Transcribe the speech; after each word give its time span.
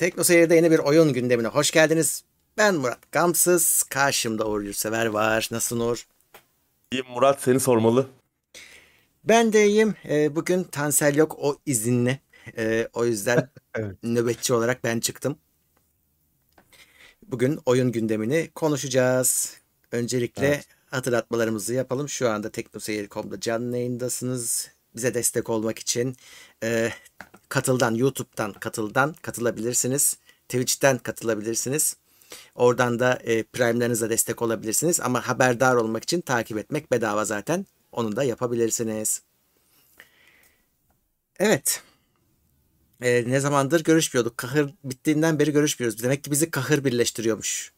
Tekno 0.00 0.24
Seyir'de 0.24 0.54
yeni 0.54 0.70
bir 0.70 0.78
oyun 0.78 1.12
gündemine 1.12 1.48
hoş 1.48 1.70
geldiniz. 1.70 2.24
Ben 2.56 2.74
Murat 2.74 3.12
Gamsız. 3.12 3.82
Karşımda 3.82 4.46
Uğur 4.46 4.62
Yurtsever 4.62 5.06
var. 5.06 5.48
Nasılsın 5.50 5.80
Uğur? 5.80 6.06
İyiyim 6.92 7.06
Murat 7.08 7.42
seni 7.42 7.60
sormalı. 7.60 8.06
Ben 9.24 9.52
de 9.52 9.66
iyiyim. 9.66 9.94
Ee, 10.08 10.36
bugün 10.36 10.64
Tansel 10.64 11.16
yok. 11.16 11.36
O 11.38 11.58
izinli. 11.66 12.20
Ee, 12.56 12.88
o 12.92 13.04
yüzden 13.04 13.50
Evet. 13.74 13.96
nöbetçi 14.02 14.54
olarak 14.54 14.84
ben 14.84 15.00
çıktım. 15.00 15.38
Bugün 17.26 17.58
oyun 17.66 17.92
gündemini 17.92 18.50
konuşacağız. 18.54 19.56
Öncelikle 19.92 20.46
Evet. 20.46 20.66
hatırlatmalarımızı 20.90 21.74
yapalım. 21.74 22.08
Şu 22.08 22.30
anda 22.30 22.50
teknoseyir.com'da 22.50 23.40
canlı 23.40 23.76
yayındasınız. 23.76 24.68
Bize 24.96 25.14
destek 25.14 25.50
olmak 25.50 25.78
için 25.78 26.16
e, 26.62 26.92
Katıl'dan, 27.48 27.94
YouTube'dan 27.94 28.52
Katıl'dan 28.52 29.12
katılabilirsiniz. 29.12 30.16
Twitch'ten 30.48 30.98
katılabilirsiniz. 30.98 31.96
Oradan 32.54 32.98
da 32.98 33.14
e, 33.14 33.42
Prime'lerinize 33.42 34.10
destek 34.10 34.42
olabilirsiniz. 34.42 35.00
Ama 35.00 35.28
haberdar 35.28 35.74
olmak 35.74 36.02
için 36.02 36.20
takip 36.20 36.58
etmek 36.58 36.92
bedava 36.92 37.24
zaten. 37.24 37.66
Onu 37.92 38.16
da 38.16 38.24
yapabilirsiniz. 38.24 39.22
Evet. 41.38 41.82
E, 43.02 43.24
ne 43.30 43.40
zamandır 43.40 43.84
görüşmüyorduk. 43.84 44.36
Kahır 44.36 44.74
bittiğinden 44.84 45.38
beri 45.38 45.52
görüşmüyoruz. 45.52 46.02
Demek 46.02 46.24
ki 46.24 46.30
bizi 46.30 46.50
kahır 46.50 46.84
birleştiriyormuş. 46.84 47.72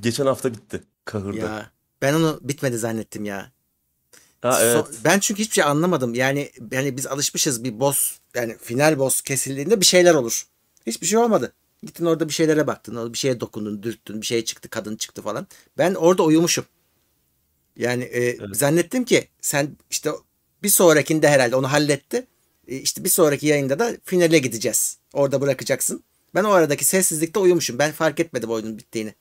Geçen 0.00 0.26
hafta 0.26 0.54
bitti 0.54 0.82
Kahır'da. 1.04 1.36
Ya 1.36 1.70
ben 2.02 2.14
onu 2.14 2.40
bitmedi 2.42 2.78
zannettim 2.78 3.24
ya. 3.24 3.52
Ha, 4.42 4.58
evet. 4.62 4.76
So- 4.76 5.04
ben 5.04 5.18
çünkü 5.18 5.42
hiçbir 5.42 5.54
şey 5.54 5.64
anlamadım. 5.64 6.14
Yani 6.14 6.50
yani 6.72 6.96
biz 6.96 7.06
alışmışız 7.06 7.64
bir 7.64 7.80
boss 7.80 8.18
yani 8.34 8.56
final 8.62 8.98
boss 8.98 9.20
kesildiğinde 9.20 9.80
bir 9.80 9.86
şeyler 9.86 10.14
olur. 10.14 10.46
Hiçbir 10.86 11.06
şey 11.06 11.18
olmadı. 11.18 11.52
Gittin 11.82 12.04
orada 12.04 12.28
bir 12.28 12.32
şeylere 12.32 12.66
baktın. 12.66 13.12
Bir 13.12 13.18
şeye 13.18 13.40
dokundun, 13.40 13.82
dürttün, 13.82 14.20
bir 14.20 14.26
şey 14.26 14.44
çıktı, 14.44 14.68
kadın 14.68 14.96
çıktı 14.96 15.22
falan. 15.22 15.46
Ben 15.78 15.94
orada 15.94 16.22
uyumuşum. 16.22 16.64
Yani 17.76 18.04
e, 18.04 18.36
zannettim 18.52 19.04
ki 19.04 19.28
sen 19.40 19.76
işte 19.90 20.10
bir 20.62 20.68
sonrakinde 20.68 21.28
herhalde 21.28 21.56
onu 21.56 21.72
halletti. 21.72 22.26
E, 22.68 22.76
işte 22.76 23.04
bir 23.04 23.08
sonraki 23.08 23.46
yayında 23.46 23.78
da 23.78 23.92
finale 24.04 24.38
gideceğiz. 24.38 24.98
Orada 25.12 25.40
bırakacaksın. 25.40 26.04
Ben 26.34 26.44
o 26.44 26.50
aradaki 26.50 26.84
sessizlikte 26.84 27.40
uyumuşum. 27.40 27.78
Ben 27.78 27.92
fark 27.92 28.20
etmedim 28.20 28.50
oyunun 28.50 28.78
bittiğini. 28.78 29.14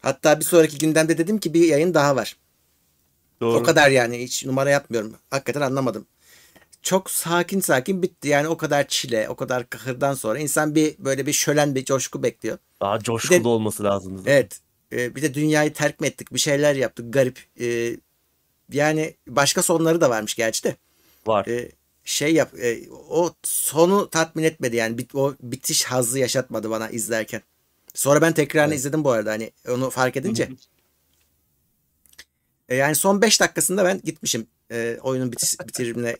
Hatta 0.00 0.40
bir 0.40 0.44
sonraki 0.44 0.78
gündemde 0.78 1.18
dedim 1.18 1.38
ki 1.38 1.54
bir 1.54 1.68
yayın 1.68 1.94
daha 1.94 2.16
var. 2.16 2.36
Doğru. 3.40 3.58
O 3.58 3.62
kadar 3.62 3.90
yani 3.90 4.22
hiç 4.22 4.44
numara 4.46 4.70
yapmıyorum. 4.70 5.14
Hakikaten 5.30 5.60
anlamadım. 5.60 6.06
Çok 6.82 7.10
sakin 7.10 7.60
sakin 7.60 8.02
bitti. 8.02 8.28
Yani 8.28 8.48
o 8.48 8.56
kadar 8.56 8.88
çile, 8.88 9.28
o 9.28 9.34
kadar 9.36 9.70
kahırdan 9.70 10.14
sonra 10.14 10.38
insan 10.38 10.74
bir 10.74 10.94
böyle 10.98 11.26
bir 11.26 11.32
şölen 11.32 11.74
bir 11.74 11.84
coşku 11.84 12.22
bekliyor. 12.22 12.58
Daha 12.80 12.98
coşkulu 13.00 13.38
Bir 13.38 13.44
de- 13.44 13.48
olması 13.48 13.84
lazımdı. 13.84 14.22
Evet. 14.26 14.60
e, 14.92 15.14
bir 15.14 15.22
de 15.22 15.34
dünyayı 15.34 15.72
terk 15.72 16.00
mi 16.00 16.06
ettik? 16.06 16.34
Bir 16.34 16.38
şeyler 16.38 16.74
yaptık. 16.74 17.12
Garip. 17.12 17.38
E, 17.60 17.96
yani 18.72 19.14
başka 19.28 19.62
sonları 19.62 20.00
da 20.00 20.10
varmış 20.10 20.34
gerçi 20.34 20.64
de. 20.64 20.76
Var. 21.26 21.46
E, 21.46 21.70
şey 22.04 22.34
yap. 22.34 22.54
e, 22.62 22.78
o 23.10 23.32
sonu 23.42 24.10
tatmin 24.10 24.44
etmedi 24.44 24.76
yani. 24.76 24.98
Bit, 24.98 25.14
o 25.14 25.34
bitiş 25.42 25.84
hazzı 25.84 26.18
yaşatmadı 26.18 26.70
bana 26.70 26.88
izlerken. 26.90 27.42
Sonra 27.94 28.22
ben 28.22 28.32
tekrarını 28.32 28.72
Evet. 28.72 28.78
izledim 28.78 29.04
bu 29.04 29.10
arada. 29.10 29.30
Hani 29.30 29.50
onu 29.68 29.90
fark 29.90 30.16
edince. 30.16 30.48
E, 32.70 32.74
Yani 32.76 32.94
son 32.94 33.22
5 33.22 33.40
dakikasında 33.40 33.84
ben 33.84 34.00
gitmişim 34.04 34.46
e, 34.72 34.98
oyunun 35.02 35.32
bitiş, 35.32 35.60
bitirimine. 35.68 36.16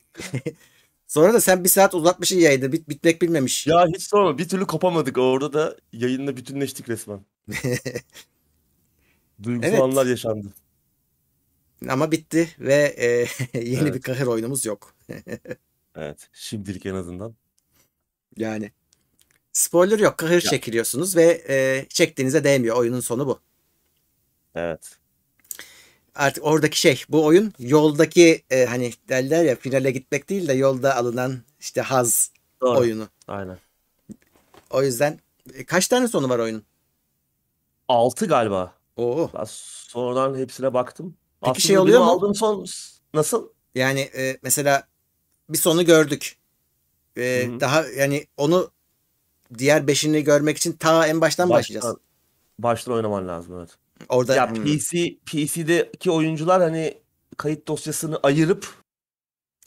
Sonra 1.07 1.35
da 1.35 1.41
sen 1.41 1.65
bir 1.65 1.69
saat 1.69 1.95
uzatmışsın 1.95 2.37
yayını. 2.37 2.73
Bit, 2.73 2.89
bitmek 2.89 3.23
bilmemiş. 3.23 3.67
Ya 3.67 3.87
hiç 3.95 4.03
sorma 4.03 4.39
bir 4.39 4.49
türlü 4.49 4.67
kopamadık. 4.67 5.19
Orada 5.19 5.53
da 5.53 5.77
yayınla 5.93 6.37
bütünleştik 6.37 6.89
resmen. 6.89 7.21
Duygusal 9.43 9.71
Evet. 9.71 9.81
anlar 9.81 10.07
yaşandı. 10.07 10.49
Ama 11.89 12.11
bitti 12.13 12.49
ve 12.59 12.75
e, 12.99 13.07
yeni 13.61 13.79
Evet. 13.83 13.95
bir 13.95 14.01
kahır 14.03 14.27
oyunumuz 14.27 14.65
yok. 14.65 14.95
Evet. 15.97 16.29
Şimdilik 16.33 16.87
en 16.87 16.95
azından. 16.95 17.35
Yani 18.37 18.73
spoiler 19.53 19.99
yok. 19.99 20.19
Kahır 20.19 20.33
Ya. 20.45 20.51
çekiliyorsunuz 20.51 21.17
ve 21.17 21.45
e, 21.49 21.87
çektiğinize 21.89 22.45
değmiyor. 22.45 22.77
Oyunun 22.77 23.01
sonu 23.01 23.27
bu. 23.27 23.41
Evet. 24.55 25.00
Artık 26.21 26.45
oradaki 26.45 26.81
şey 26.81 27.05
bu 27.09 27.25
oyun 27.25 27.53
yoldaki 27.59 28.43
e, 28.51 28.65
hani 28.65 28.93
derler 29.09 29.45
ya 29.45 29.57
finale 29.57 29.91
gitmek 29.91 30.29
değil 30.29 30.49
de 30.49 30.53
yolda 30.53 30.97
alınan 30.97 31.39
işte 31.61 31.81
haz 31.81 32.31
Doğru. 32.61 32.79
oyunu. 32.79 33.09
Aynen. 33.29 33.59
O 34.71 34.83
yüzden 34.83 35.19
e, 35.55 35.65
kaç 35.65 35.89
tane 35.89 36.09
sonu 36.09 36.29
var 36.29 36.39
oyunun? 36.39 36.63
6 37.89 38.27
galiba. 38.27 38.75
Oo. 38.97 39.31
Ben 39.35 39.45
sonradan 39.47 40.39
hepsine 40.39 40.75
baktım. 40.75 41.17
Peki 41.41 41.51
Aslında 41.51 41.61
şey 41.61 41.79
oluyor 41.79 42.01
mu? 42.01 42.11
aldığım 42.11 42.35
son 42.35 42.67
nasıl? 43.15 43.49
Yani 43.75 44.01
e, 44.01 44.39
mesela 44.43 44.89
bir 45.49 45.59
sonu 45.59 45.85
gördük. 45.85 46.37
E, 47.17 47.49
daha 47.61 47.85
yani 47.87 48.27
onu 48.37 48.71
diğer 49.59 49.87
beşini 49.87 50.25
görmek 50.25 50.57
için 50.57 50.73
ta 50.73 51.07
en 51.07 51.21
baştan 51.21 51.51
başlayacağız. 51.51 51.85
Baştan, 51.85 52.01
baştan 52.59 52.95
oynaman 52.95 53.29
lazım 53.29 53.59
evet. 53.59 53.71
Orada 54.09 54.35
Ya. 54.35 54.53
PC 54.53 55.19
PC'deki 55.27 56.11
oyuncular 56.11 56.63
hani 56.63 56.99
kayıt 57.37 57.69
dosyasını 57.69 58.21
ayırıp 58.23 58.69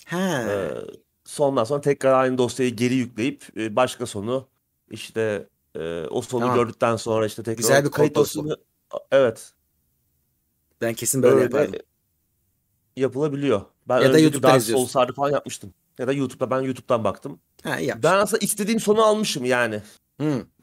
ha. 0.05 0.43
e, 0.49 0.71
sondan 1.25 1.63
sonra 1.63 1.81
tekrar 1.81 2.13
aynı 2.13 2.37
dosyayı 2.37 2.75
geri 2.75 2.95
yükleyip 2.95 3.57
e, 3.57 3.75
başka 3.75 4.05
sonu 4.05 4.47
işte 4.89 5.47
e, 5.75 6.03
o 6.09 6.21
sonu 6.21 6.41
Tamam. 6.41 6.55
gördükten 6.55 6.95
sonra 6.95 7.25
işte 7.25 7.43
tekrar 7.43 7.57
Güzel 7.57 7.85
bir 7.85 7.91
kayıt 7.91 8.15
dosyasını 8.15 8.57
evet 9.11 9.53
ben 10.81 10.93
kesin 10.93 11.23
böyle 11.23 11.35
öyle 11.35 11.43
yapardım. 11.43 11.79
yapılabiliyor. 12.97 13.61
Ben 13.87 13.95
Ya 13.95 14.01
da 14.01 14.07
önceki 14.07 14.23
YouTube'dan 14.23 14.61
Dark 14.93 15.15
falan 15.15 15.31
yapmıştım. 15.31 15.73
Ya 15.99 16.07
da 16.07 16.13
YouTube'da 16.13 16.51
ben 16.51 16.61
YouTube'dan 16.61 17.03
baktım. 17.03 17.39
Ha. 17.63 17.77
Ben 18.03 18.13
aslında 18.17 18.45
istediğim 18.45 18.79
sonu 18.79 19.01
almışım 19.01 19.45
yani. 19.45 19.81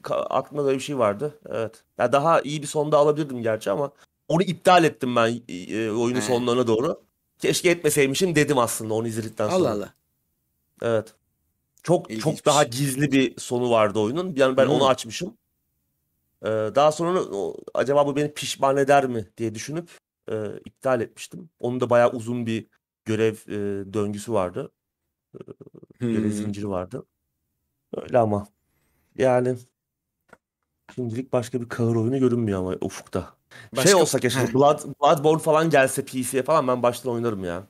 Ka- 0.03 0.25
aklımda 0.29 0.65
böyle 0.65 0.77
bir 0.77 0.83
şey 0.83 0.97
vardı. 0.97 1.39
Evet. 1.49 1.83
Ya 1.97 2.11
daha 2.11 2.41
iyi 2.41 2.61
bir 2.61 2.67
son 2.67 2.91
da 2.91 2.97
alabilirdim 2.97 3.41
gerçi 3.41 3.71
ama 3.71 3.91
onu 4.27 4.43
iptal 4.43 4.83
ettim 4.83 5.15
ben 5.15 5.41
e, 5.49 5.91
oyunun 5.91 6.19
He. 6.19 6.25
sonlarına 6.25 6.67
doğru. 6.67 7.01
Keşke 7.39 7.69
etmeseymişim 7.69 8.35
dedim 8.35 8.57
aslında 8.57 8.93
onu 8.93 9.07
izledikten 9.07 9.49
sonra. 9.49 9.69
Allah 9.69 9.71
Allah. 9.71 9.93
Evet. 10.81 11.13
Çok 11.83 12.03
çok 12.03 12.11
İlginçmiş. 12.11 12.45
daha 12.45 12.63
gizli 12.63 13.11
bir 13.11 13.39
sonu 13.39 13.71
vardı 13.71 13.99
oyunun. 13.99 14.33
Yani 14.35 14.57
ben 14.57 14.65
Hmm. 14.65 14.71
onu 14.73 14.87
açmışım. 14.87 15.33
Ee, 16.43 16.47
daha 16.49 16.91
sonra 16.91 17.21
o- 17.23 17.57
acaba 17.73 18.07
bu 18.07 18.15
beni 18.15 18.33
pişman 18.33 18.77
eder 18.77 19.05
mi 19.07 19.27
diye 19.37 19.55
düşünüp 19.55 19.89
e, 20.31 20.45
iptal 20.65 21.01
etmiştim. 21.01 21.49
Onun 21.59 21.79
da 21.79 21.89
bayağı 21.89 22.11
uzun 22.11 22.45
bir 22.45 22.65
görev 23.05 23.33
e, 23.47 23.93
döngüsü 23.93 24.33
vardı. 24.33 24.71
Görev 25.99 26.23
Hmm. 26.23 26.31
zinciri 26.31 26.69
vardı. 26.69 27.05
Öyle 27.97 28.17
ama. 28.19 28.47
Yani 29.17 29.55
şimdilik 30.95 31.33
başka 31.33 31.61
bir 31.61 31.69
kahır 31.69 31.95
oyunu 31.95 32.19
görünmüyor 32.19 32.59
ama 32.59 32.75
ufukta. 32.81 33.33
Şey 33.75 33.83
Başka- 33.83 33.97
olsa 33.97 34.19
keşke. 34.19 34.39
Blood, 34.53 34.79
Bloodborne 35.01 35.41
falan 35.41 35.69
gelse 35.69 36.05
PC'ye 36.05 36.43
falan 36.43 36.67
ben 36.67 36.83
baştan 36.83 37.13
oynarım 37.13 37.43
ya. 37.43 37.63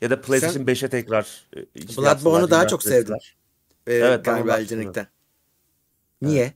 Ya 0.00 0.10
da 0.10 0.20
PlayStation 0.20 0.64
5'e 0.66 0.88
tekrar 0.88 1.46
e, 1.56 1.62
Bloodborne'u 1.96 2.50
daha 2.50 2.66
çok 2.68 2.82
sevdim. 2.82 3.14
Ee, 3.86 3.94
Evet, 3.94 4.26
ben 4.26 4.46
galiba. 4.46 4.58
Ring'den. 4.76 5.06
Niye? 6.22 6.54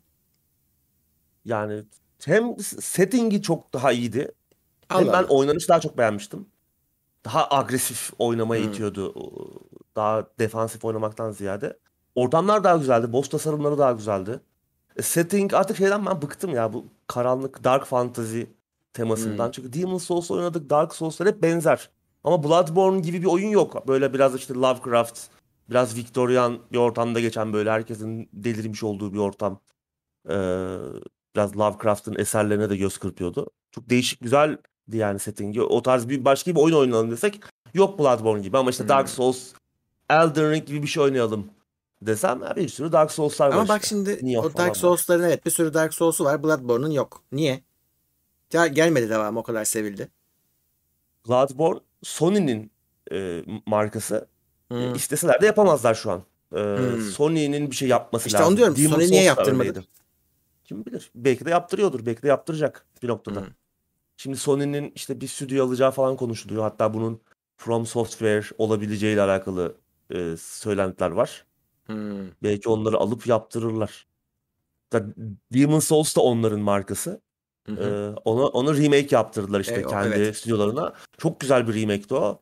Yani 1.45 1.83
hem 2.25 2.59
setting'i 2.61 3.43
çok 3.43 3.73
daha 3.75 3.93
iyiydi. 3.93 4.33
Hem 4.89 4.99
Allah 4.99 5.13
ben 5.13 5.19
Allah. 5.19 5.27
oynanışı 5.29 5.69
daha 5.69 5.81
çok 5.81 5.99
beğenmiştim. 5.99 6.47
Daha 7.25 7.51
agresif 7.51 8.11
oynamaya 8.19 8.63
Hmm. 8.65 8.73
itiyordu. 8.73 9.15
Daha 9.97 10.27
defansif 10.39 10.85
oynamaktan 10.85 11.31
ziyade. 11.31 11.79
Ortamlar 12.19 12.65
daha 12.65 12.77
güzeldi. 12.77 13.13
Boss 13.13 13.29
tasarımları 13.29 13.79
daha 13.79 13.93
güzeldi. 13.93 14.41
E, 14.97 15.03
setting 15.03 15.55
artık 15.55 15.77
şeyden 15.77 16.07
ben 16.07 16.23
bıktım 16.23 16.55
ya 16.55 16.73
bu 16.73 16.85
karanlık 17.07 17.65
dark 17.65 17.85
fantasy 17.85 18.43
temasından. 18.93 19.45
Hmm. 19.45 19.53
Çünkü 19.53 19.73
Demon's 19.73 20.05
Souls 20.05 20.31
oynadık, 20.31 20.71
Dark 20.71 20.95
Souls'lar 20.95 21.29
hep 21.29 21.43
benzer. 21.43 21.91
Ama 22.25 22.45
Bloodborne 22.45 23.01
gibi 23.01 23.23
bir 23.23 23.27
oyun 23.27 23.49
yok. 23.49 23.89
Böyle 23.89 24.15
biraz 24.15 24.35
işte 24.35 24.55
Lovecraft, 24.55 25.21
biraz 25.71 25.97
Victorian 25.97 26.59
bir 26.73 26.79
ortamda 26.79 27.21
geçen 27.21 27.53
böyle 27.53 27.71
herkesin 27.71 28.29
delirmiş 28.33 28.83
olduğu 28.83 29.13
bir 29.13 29.19
ortam. 29.19 29.61
Ee, 30.29 30.77
biraz 31.35 31.57
Lovecraft'ın 31.57 32.19
eserlerine 32.19 32.71
de 32.71 32.77
göz 32.77 32.99
kırpıyordu. 32.99 33.47
Çok 33.71 33.91
değişik 33.91 34.21
güzeldi 34.21 34.59
yani 34.93 35.19
settingi. 35.19 35.63
O 35.63 35.83
tarz 35.83 36.09
bir 36.09 36.25
başka 36.25 36.51
bir 36.51 36.61
oyun 36.61 36.77
oynayalım 36.77 37.11
desek 37.11 37.41
yok 37.75 37.99
Bloodborne 37.99 38.43
gibi 38.43 38.59
ama 38.59 38.71
işte 38.71 38.89
Dark 38.89 39.07
Hmm. 39.07 39.15
Souls, 39.15 39.53
Elden 40.11 40.51
Ring 40.51 40.67
gibi 40.67 40.83
bir 40.83 40.89
şey 40.89 41.03
oynayalım 41.03 41.51
desem 42.03 42.41
bir 42.57 42.69
sürü 42.69 42.93
Dark 42.93 43.13
Souls'lar 43.13 43.49
var 43.49 43.53
Ama 43.57 43.69
bak 43.69 43.83
işte. 43.83 43.89
şimdi 43.89 44.19
Nioh 44.23 44.45
o 44.45 44.55
Dark. 44.57 44.77
Souls'ların 44.77 45.23
evet 45.23 45.47
bir 45.47 45.51
sürü 45.51 45.75
Dark 45.75 45.95
Souls'u 45.95 46.25
var. 46.25 46.43
Bloodborne'un 46.43 46.91
yok. 46.91 47.23
Niye? 47.33 47.63
Ya 48.53 48.67
gelmedi 48.67 49.11
devamı 49.11 49.39
o 49.39 49.43
kadar 49.43 49.65
sevildi. 49.65 50.09
Bloodborne 51.29 51.81
Sony'nin 52.03 52.71
e, 53.13 53.43
markası. 53.67 54.29
E, 54.71 54.75
Hmm. 54.75 54.95
isteseler 54.95 55.41
de 55.43 55.47
yapamazlar 55.47 55.95
şu 55.95 56.11
an. 56.11 56.23
Ee, 56.55 56.59
Hmm. 56.59 57.01
Sony'nin 57.03 57.71
bir 57.71 57.77
şey 57.77 57.89
yapması 57.89 58.27
İşte 58.27 58.39
lazım. 58.39 58.49
onu 58.53 58.57
diyorum, 58.57 58.77
Demon's 58.77 58.93
Sony 58.95 59.11
niye 59.11 59.23
yaptırmadı? 59.23 59.69
öyleydi. 59.69 59.87
Kim 60.65 60.85
bilir. 60.87 61.11
Belki 61.15 61.45
de 61.45 61.51
yaptırıyordur. 61.51 62.07
Belki 62.07 62.23
de 62.23 62.29
yaptıracak 62.29 62.87
bir 63.03 63.09
noktada. 63.09 63.41
Hmm. 63.41 63.49
Şimdi 64.17 64.37
Sony'nin 64.37 64.93
işte 64.95 65.21
bir 65.21 65.29
stüdyo 65.29 65.67
alacağı 65.67 65.91
falan 65.91 66.17
konuşuluyor. 66.17 66.63
Hatta 66.63 66.95
bunun 66.95 67.21
From 67.57 67.87
Software 67.87 68.45
olabileceğiyle 68.59 69.23
alakalı 69.23 69.77
e, 70.15 70.35
söylentiler 70.39 71.11
var. 71.11 71.47
Hmm. 71.89 72.29
Belki 72.43 72.69
onları 72.69 72.97
alıp 72.97 73.27
yaptırırlar. 73.27 74.07
Demon's 75.53 75.85
Souls 75.87 76.17
da 76.17 76.21
onların 76.21 76.61
markası. 76.61 77.21
Hı 77.67 77.73
hı. 77.73 78.15
Ee, 78.17 78.21
ona 78.25 78.47
onu 78.47 78.77
remake 78.77 79.09
yaptırdılar 79.17 79.61
işte 79.61 79.75
E, 79.75 79.87
o- 79.87 79.89
kendi 79.89 80.17
evet. 80.17 80.37
stüdyolarına. 80.37 80.93
Çok 81.19 81.41
güzel 81.41 81.69
bir 81.69 81.75
remake'ti 81.83 82.15
o. 82.15 82.41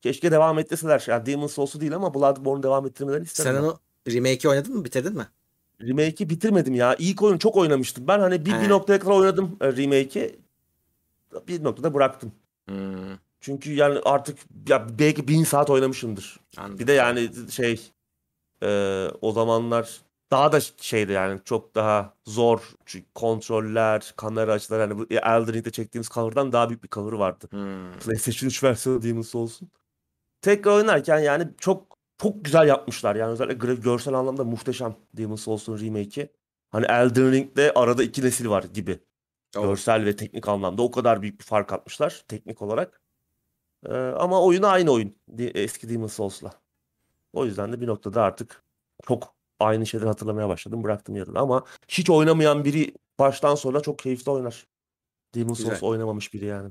Keşke 0.00 0.30
devam 0.30 0.58
ettirseler. 0.58 1.04
Yani 1.08 1.26
Demon's 1.26 1.52
Souls'u 1.52 1.80
değil 1.80 1.94
ama 1.94 2.14
Bloodborne 2.14 2.62
devam 2.62 2.86
ettirmelerini 2.86 3.24
isterim. 3.24 3.52
Sen 3.54 3.62
onu 3.62 3.78
remake'i 4.08 4.48
oynadın 4.50 4.76
mı? 4.76 4.84
Bitirdin 4.84 5.16
mi? 5.16 5.26
Remake'i 5.82 6.30
bitirmedim 6.30 6.74
ya. 6.74 6.96
İlk 6.98 7.22
oyunu 7.22 7.38
çok 7.38 7.56
oynamıştım. 7.56 8.08
Ben 8.08 8.18
hani 8.20 8.46
bir, 8.46 8.52
He. 8.52 8.60
bir 8.62 8.68
noktaya 8.68 8.98
kadar 8.98 9.12
oynadım 9.12 9.56
e, 9.60 9.72
remake'i. 9.76 10.38
Bir 11.48 11.64
noktada 11.64 11.94
bıraktım. 11.94 12.32
Hmm. 12.68 13.16
Çünkü 13.40 13.72
yani 13.74 13.98
artık 14.04 14.38
ya 14.68 14.86
belki 14.98 15.28
bin 15.28 15.44
saat 15.44 15.70
oynamışımdır. 15.70 16.40
Anladım. 16.56 16.78
Bir 16.78 16.86
de 16.86 16.92
yani 16.92 17.30
şey 17.50 17.90
e, 18.62 19.08
o 19.20 19.32
zamanlar 19.32 20.00
daha 20.30 20.52
da 20.52 20.60
şeydi 20.60 21.12
yani 21.12 21.40
çok 21.44 21.74
daha 21.74 22.14
zor. 22.26 22.60
Çünkü 22.86 23.06
kontroller, 23.14 24.14
kamera 24.16 24.52
açıları 24.52 24.80
hani 24.82 24.98
bu 24.98 25.06
Elden 25.10 25.52
Ring'de 25.52 25.70
çektiğimiz 25.70 26.08
cover'dan 26.08 26.52
daha 26.52 26.68
büyük 26.68 26.84
bir 26.84 26.88
cover 26.88 27.12
vardı. 27.12 27.46
Hmm. 27.50 27.92
PlayStation 27.98 28.48
3 28.48 28.64
versiyonu 28.64 29.02
Demon's 29.02 29.28
Souls'un. 29.28 29.68
Tekrar 30.42 30.72
oynarken 30.72 31.18
yani 31.18 31.48
çok 31.58 31.98
çok 32.18 32.44
güzel 32.44 32.68
yapmışlar. 32.68 33.16
Yani 33.16 33.32
özellikle 33.32 33.74
görsel 33.74 34.14
anlamda 34.14 34.44
muhteşem 34.44 34.96
Demon's 35.16 35.42
Souls'un 35.42 35.80
remake'i. 35.80 36.28
Hani 36.70 36.86
Elden 36.86 37.32
Ring'de 37.32 37.72
arada 37.74 38.02
iki 38.02 38.22
nesil 38.24 38.48
var 38.48 38.62
gibi. 38.74 39.00
O- 39.56 39.62
Görsel 39.62 40.04
ve 40.04 40.16
teknik 40.16 40.48
anlamda 40.48 40.82
o 40.82 40.90
kadar 40.90 41.22
büyük 41.22 41.40
bir 41.40 41.44
fark 41.44 41.72
atmışlar 41.72 42.22
teknik 42.28 42.62
olarak. 42.62 43.00
Ee, 43.86 43.94
ama 43.94 44.42
oyun 44.42 44.62
aynı 44.62 44.90
oyun. 44.90 45.14
Eski 45.38 45.88
Demon's 45.88 46.12
Souls'la. 46.12 46.52
O 47.32 47.44
yüzden 47.44 47.72
de 47.72 47.80
bir 47.80 47.86
noktada 47.86 48.22
artık 48.22 48.62
çok 49.08 49.34
aynı 49.60 49.86
şeyleri 49.86 50.08
hatırlamaya 50.08 50.48
başladım. 50.48 50.84
Bıraktım 50.84 51.16
yarıda 51.16 51.40
ama 51.40 51.64
hiç 51.88 52.10
oynamayan 52.10 52.64
biri 52.64 52.94
baştan 53.18 53.54
sona 53.54 53.80
çok 53.80 53.98
keyifli 53.98 54.30
oynar. 54.30 54.66
Güzel. 55.32 55.54
Souls 55.54 55.82
oynamamış 55.82 56.34
biri 56.34 56.44
yani. 56.44 56.70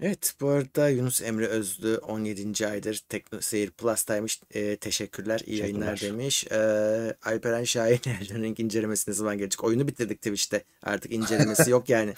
Evet 0.00 0.34
bu 0.40 0.48
arada 0.48 0.88
Yunus 0.88 1.22
Emre 1.22 1.46
Özlü 1.46 1.98
17. 1.98 2.68
aydır 2.68 3.02
Tekno 3.08 3.40
Seyir 3.40 3.70
Plus'taymış. 3.70 4.40
Ee, 4.50 4.76
teşekkürler. 4.76 5.42
iyi 5.46 5.60
yayınlar 5.60 6.00
demiş. 6.00 6.46
Ee, 6.52 7.16
Alperen 7.24 7.64
Şahin 7.64 8.00
Elden 8.20 8.54
incelemesi 8.58 9.10
ne 9.10 9.14
zaman 9.14 9.38
gelecek? 9.38 9.64
Oyunu 9.64 9.88
bitirdik 9.88 10.22
Twitch'te. 10.22 10.64
Artık 10.82 11.12
incelemesi 11.12 11.70
yok 11.70 11.88
yani. 11.88 12.14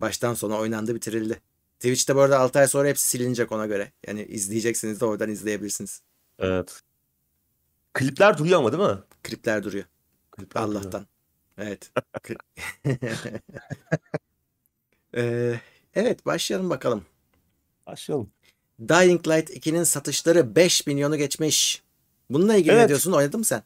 Baştan 0.00 0.34
sona 0.34 0.58
oynandı 0.58 0.94
bitirildi. 0.94 1.40
Twitch'te 1.80 2.16
bu 2.16 2.20
arada 2.20 2.38
6 2.38 2.58
ay 2.58 2.66
sonra 2.68 2.88
hepsi 2.88 3.08
silinecek 3.08 3.52
ona 3.52 3.66
göre. 3.66 3.92
Yani 4.06 4.24
izleyeceksiniz 4.24 5.00
de 5.00 5.04
oradan 5.04 5.30
izleyebilirsiniz. 5.30 6.02
Evet. 6.38 6.80
Klipler 7.94 8.38
duruyor 8.38 8.58
ama 8.58 8.72
değil 8.72 8.82
mi? 8.90 8.98
Klipler 9.22 9.64
duruyor. 9.64 9.84
Klipler 10.30 10.62
duruyor. 10.66 10.82
Allah'tan. 10.82 11.06
Evet. 11.58 11.92
Kı- 12.14 12.38
Ee, 15.16 15.60
evet 15.94 16.26
başlayalım 16.26 16.70
bakalım. 16.70 17.04
Başlayalım. 17.86 18.30
Dying 18.80 19.28
Light 19.28 19.50
2'nin 19.50 19.84
satışları 19.84 20.56
5 20.56 20.86
milyonu 20.86 21.16
geçmiş. 21.16 21.82
Bununla 22.30 22.56
ilgili 22.56 22.72
ne 22.74 22.78
Evet. 22.78 22.88
diyorsun? 22.88 23.12
Oynadın 23.12 23.38
mı 23.40 23.44
sen? 23.44 23.62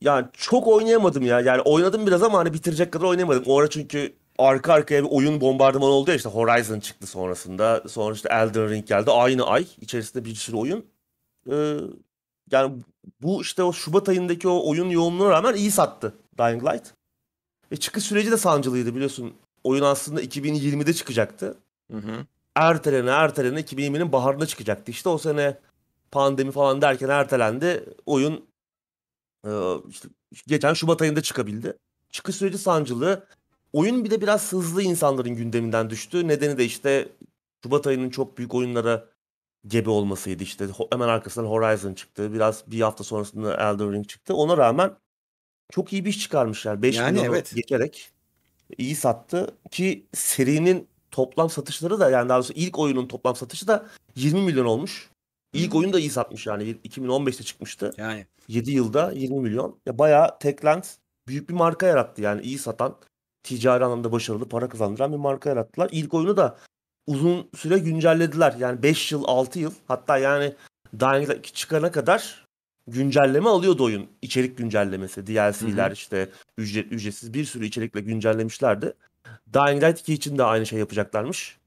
Yani 0.00 0.26
çok 0.32 0.66
oynayamadım 0.68 1.22
ya. 1.22 1.40
Yani 1.40 1.60
oynadım 1.60 2.06
biraz 2.06 2.22
ama 2.22 2.38
hani 2.38 2.54
bitirecek 2.54 2.92
kadar 2.92 3.04
oynayamadım. 3.04 3.42
O 3.46 3.58
ara 3.58 3.70
çünkü 3.70 4.14
arka 4.38 4.72
arkaya 4.72 5.04
bir 5.04 5.08
oyun 5.10 5.40
bombardımanı 5.40 5.90
oldu 5.90 6.10
ya 6.10 6.16
işte 6.16 6.28
Horizon 6.28 6.80
çıktı 6.80 7.06
sonrasında. 7.06 7.84
Sonra 7.88 8.14
işte 8.14 8.28
Elden 8.32 8.68
Ring 8.68 8.86
geldi. 8.86 9.10
Aynı 9.10 9.46
ay 9.46 9.66
içerisinde 9.80 10.24
bir 10.24 10.34
sürü 10.34 10.56
oyun. 10.56 10.86
Ee, 11.50 11.76
yani 12.50 12.82
bu 13.22 13.42
işte 13.42 13.62
o 13.62 13.72
Şubat 13.72 14.08
ayındaki 14.08 14.48
o 14.48 14.70
oyun 14.70 14.90
yoğunluğuna 14.90 15.30
rağmen 15.30 15.54
iyi 15.54 15.70
sattı 15.70 16.14
Dying 16.38 16.64
Light. 16.64 16.94
Ve 17.72 17.76
çıkış 17.76 18.04
süreci 18.04 18.30
de 18.30 18.36
sancılıydı 18.36 18.94
biliyorsun. 18.94 19.34
Oyun 19.64 19.82
aslında 19.82 20.22
2020'de 20.22 20.92
çıkacaktı. 20.94 21.58
Hı 21.90 21.98
hı. 21.98 22.26
ertelene 22.54 23.10
ertelene 23.10 23.60
2020'nin 23.60 24.12
baharında 24.12 24.46
çıkacaktı. 24.46 24.90
İşte 24.90 25.08
o 25.08 25.18
sene 25.18 25.58
pandemi 26.10 26.50
falan 26.50 26.82
derken 26.82 27.08
ertelendi. 27.08 27.84
Oyun 28.06 28.44
e, 29.46 29.50
işte 29.88 30.08
geçen 30.46 30.74
Şubat 30.74 31.02
ayında 31.02 31.22
çıkabildi. 31.22 31.76
Çıkış 32.10 32.36
süreci 32.36 32.58
sancılı. 32.58 33.26
Oyun 33.72 34.04
bir 34.04 34.10
de 34.10 34.20
biraz 34.20 34.52
hızlı 34.52 34.82
insanların 34.82 35.36
gündeminden 35.36 35.90
düştü. 35.90 36.28
Nedeni 36.28 36.58
de 36.58 36.64
işte 36.64 37.08
Şubat 37.64 37.86
ayının 37.86 38.10
çok 38.10 38.38
büyük 38.38 38.54
oyunlara 38.54 39.08
gebe 39.66 39.90
olmasıydı. 39.90 40.42
İşte 40.42 40.66
hemen 40.92 41.08
arkasından 41.08 41.46
Horizon 41.46 41.94
çıktı. 41.94 42.32
Biraz 42.32 42.64
bir 42.66 42.80
hafta 42.80 43.04
sonrasında 43.04 43.54
Elden 43.54 43.92
Ring 43.92 44.08
çıktı. 44.08 44.34
Ona 44.34 44.56
rağmen 44.56 44.96
çok 45.70 45.92
iyi 45.92 46.04
bir 46.04 46.10
iş 46.10 46.20
çıkarmışlar. 46.20 46.82
5 46.82 46.96
Yani 46.96 47.12
milyonu 47.12 47.36
evet. 47.36 47.52
geçerek 47.54 48.10
iyi 48.78 48.96
sattı 48.96 49.56
ki 49.70 50.06
serinin 50.12 50.88
toplam 51.10 51.50
satışları 51.50 52.00
da 52.00 52.10
yani 52.10 52.28
daha 52.28 52.38
doğrusu 52.38 52.52
ilk 52.52 52.78
oyunun 52.78 53.08
toplam 53.08 53.36
satışı 53.36 53.68
da 53.68 53.86
20 54.14 54.40
milyon 54.40 54.64
olmuş. 54.64 55.10
İlk 55.52 55.74
oyun 55.74 55.92
da 55.92 56.00
iyi 56.00 56.10
satmış 56.10 56.46
yani 56.46 56.76
2015'te 56.84 57.44
çıkmıştı. 57.44 57.92
Yani 57.96 58.26
7 58.48 58.70
yılda 58.70 59.12
20 59.12 59.40
milyon. 59.40 59.78
Ya 59.86 59.98
bayağı 59.98 60.38
Techland 60.38 60.84
büyük 61.28 61.48
bir 61.48 61.54
marka 61.54 61.86
yarattı 61.86 62.22
yani 62.22 62.42
iyi 62.42 62.58
satan, 62.58 62.96
ticari 63.42 63.84
anlamda 63.84 64.12
başarılı, 64.12 64.48
para 64.48 64.68
kazandıran 64.68 65.12
bir 65.12 65.16
marka 65.16 65.48
yarattılar. 65.48 65.88
İlk 65.92 66.14
oyunu 66.14 66.36
da 66.36 66.58
uzun 67.06 67.50
süre 67.56 67.78
güncellediler. 67.78 68.54
Yani 68.58 68.82
5 68.82 69.12
yıl, 69.12 69.24
6 69.26 69.58
yıl 69.58 69.72
hatta 69.88 70.18
yani 70.18 70.54
Dying 71.00 71.30
Light 71.30 71.38
2 71.38 71.52
çıkana 71.52 71.92
kadar 71.92 72.46
güncelleme 72.86 73.48
alıyordu 73.48 73.84
oyun. 73.84 74.06
İçerik 74.22 74.58
güncellemesi, 74.58 75.26
DLC'ler 75.26 75.90
işte 75.90 76.28
ücret 76.58 76.92
ücretsiz 76.92 77.34
bir 77.34 77.44
sürü 77.44 77.66
içerikle 77.66 78.00
güncellemişlerdi. 78.00 78.94
Dying 79.54 79.82
Light 79.82 80.00
2 80.00 80.14
için 80.14 80.38
de 80.38 80.44
aynı 80.44 80.66
şey 80.66 80.78
yapacaklarmış. 80.78 81.58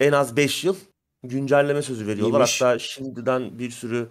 En 0.00 0.12
az 0.12 0.36
5 0.36 0.64
yıl 0.64 0.76
güncelleme 1.22 1.82
sözü 1.82 2.06
veriyorlar. 2.06 2.38
İyiymiş. 2.38 2.62
Hatta 2.62 2.78
şimdiden 2.78 3.58
bir 3.58 3.70
sürü 3.70 4.08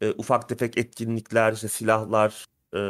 e, 0.00 0.10
ufak 0.10 0.48
tefek 0.48 0.78
etkinlikler, 0.78 1.52
işte 1.52 1.68
silahlar, 1.68 2.44
e, 2.74 2.80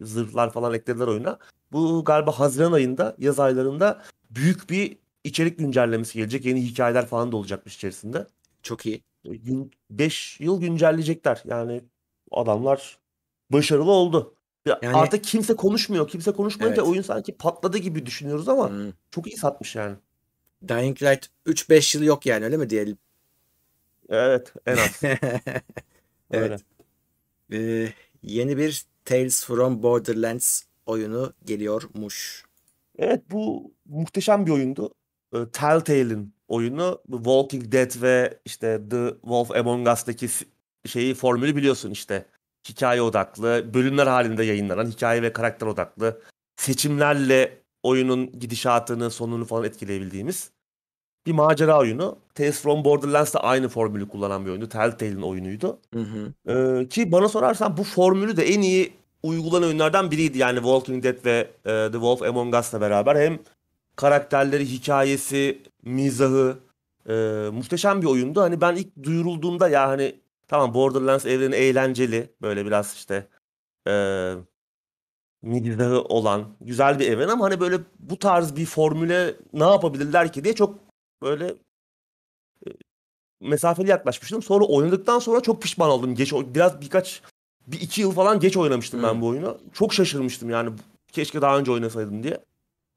zırhlar 0.00 0.52
falan 0.52 0.74
eklediler 0.74 1.06
oyuna. 1.06 1.38
Bu 1.72 2.04
galiba 2.04 2.38
Haziran 2.40 2.72
ayında, 2.72 3.16
yaz 3.18 3.40
aylarında 3.40 4.02
büyük 4.30 4.70
bir 4.70 4.96
içerik 5.24 5.58
güncellemesi 5.58 6.18
gelecek. 6.18 6.44
Yeni 6.44 6.62
hikayeler 6.62 7.06
falan 7.06 7.32
da 7.32 7.36
olacakmış 7.36 7.76
içerisinde. 7.76 8.26
çok 8.62 8.86
iyi. 8.86 9.02
5 9.90 10.40
yıl 10.40 10.60
güncelleyecekler. 10.60 11.42
Yani 11.46 11.80
adamlar 12.30 12.98
başarılı 13.50 13.90
oldu. 13.90 14.34
Ya 14.66 14.78
Yani- 14.82 14.96
Artık 14.96 15.24
kimse 15.24 15.56
konuşmuyor. 15.56 16.08
Kimse 16.08 16.32
konuşmayınca 16.32 16.82
Evet. 16.82 16.90
oyun 16.92 17.02
sanki 17.02 17.32
patladı 17.36 17.78
gibi 17.78 18.06
düşünüyoruz 18.06 18.48
ama 18.48 18.68
Hmm. 18.70 18.92
çok 19.10 19.26
iyi 19.26 19.36
satmış 19.36 19.76
yani. 19.76 19.96
Dying 20.68 21.02
Light 21.02 21.26
3-5 21.46 21.94
yıl 21.94 22.02
yok 22.02 22.26
yani 22.26 22.44
öyle 22.44 22.56
mi 22.56 22.70
diyelim? 22.70 22.98
Evet, 24.08 24.52
en 24.66 24.76
az. 24.76 25.00
Evet. 26.30 26.60
Ee, 27.52 27.88
yeni 28.22 28.56
bir 28.56 28.84
Tales 29.10 29.44
from 29.44 29.82
Borderlands 29.82 30.62
oyunu 30.86 31.32
geliyormuş. 31.44 32.44
Evet 32.98 33.22
bu 33.30 33.72
muhteşem 33.86 34.46
bir 34.46 34.50
oyundu. 34.50 34.94
Ee, 35.34 35.38
Telltale'in 35.52 36.34
oyunu. 36.48 37.02
Walking 37.10 37.72
Dead 37.72 38.02
ve 38.02 38.38
işte 38.44 38.80
The 38.90 39.10
Wolf 39.20 39.50
Among 39.50 39.88
Us'taki 39.88 40.28
şeyi 40.86 41.14
formülü 41.14 41.56
biliyorsun 41.56 41.90
işte. 41.90 42.26
Hikaye 42.68 43.02
odaklı, 43.02 43.74
bölümler 43.74 44.06
halinde 44.06 44.44
yayınlanan, 44.44 44.86
hikaye 44.86 45.22
ve 45.22 45.32
karakter 45.32 45.66
odaklı, 45.66 46.20
seçimlerle 46.56 47.58
oyunun 47.82 48.40
gidişatını, 48.40 49.10
sonunu 49.10 49.44
falan 49.44 49.64
etkileyebildiğimiz 49.64 50.50
bir 51.26 51.32
macera 51.32 51.78
oyunu. 51.78 52.18
Tales 52.34 52.60
from 52.60 52.84
Borderlands 52.84 53.34
da 53.34 53.44
aynı 53.44 53.68
formülü 53.68 54.08
kullanan 54.08 54.44
bir 54.46 54.50
oyundu. 54.50 54.68
Telltale'in 54.68 55.22
oyunuydu. 55.22 55.78
Hı 55.94 56.00
hı. 56.00 56.52
Ee, 56.52 56.88
ki 56.88 57.12
bana 57.12 57.28
sorarsan 57.28 57.76
bu 57.76 57.84
formülü 57.84 58.36
de 58.36 58.48
en 58.48 58.60
iyi 58.60 58.99
uygulanan 59.22 59.66
oyunlardan 59.66 60.10
biriydi. 60.10 60.38
Yani 60.38 60.56
Walking 60.56 61.04
Dead 61.04 61.24
ve 61.24 61.50
e, 61.64 61.70
The 61.70 61.92
Wolf 61.92 62.22
Among 62.22 62.54
Us'la 62.54 62.80
beraber 62.80 63.16
hem 63.16 63.38
karakterleri, 63.96 64.66
hikayesi, 64.66 65.62
mizahı 65.82 66.58
e, 67.08 67.12
muhteşem 67.52 68.02
bir 68.02 68.06
oyundu. 68.06 68.40
Hani 68.40 68.60
ben 68.60 68.76
ilk 68.76 69.02
duyurulduğunda 69.02 69.68
ya 69.68 69.88
hani 69.88 70.20
tamam 70.48 70.74
Borderlands 70.74 71.26
evreni 71.26 71.54
eğlenceli 71.54 72.30
böyle 72.42 72.66
biraz 72.66 72.94
işte 72.94 73.26
e, 73.88 73.94
mizahı 75.42 76.02
olan 76.02 76.56
güzel 76.60 76.98
bir 76.98 77.08
evren 77.12 77.28
ama 77.28 77.44
hani 77.44 77.60
böyle 77.60 77.78
bu 77.98 78.18
tarz 78.18 78.56
bir 78.56 78.66
formüle 78.66 79.34
ne 79.52 79.64
yapabilirler 79.64 80.32
ki 80.32 80.44
diye 80.44 80.54
çok 80.54 80.78
böyle 81.22 81.54
e, 82.66 82.68
mesafeli 83.40 83.90
yaklaşmıştım. 83.90 84.42
Sonra 84.42 84.64
oynadıktan 84.64 85.18
sonra 85.18 85.40
çok 85.40 85.62
pişman 85.62 85.90
oldum. 85.90 86.14
Geç 86.14 86.32
biraz 86.32 86.80
birkaç 86.80 87.22
bir 87.66 87.80
iki 87.80 88.00
yıl 88.00 88.12
falan 88.12 88.40
geç 88.40 88.56
oynamıştım 88.56 89.02
ben 89.02 89.20
bu 89.20 89.26
oyunu. 89.26 89.58
Çok 89.72 89.94
şaşırmıştım 89.94 90.50
yani 90.50 90.70
keşke 91.12 91.42
daha 91.42 91.58
önce 91.58 91.72
oynasaydım 91.72 92.22
diye. 92.22 92.40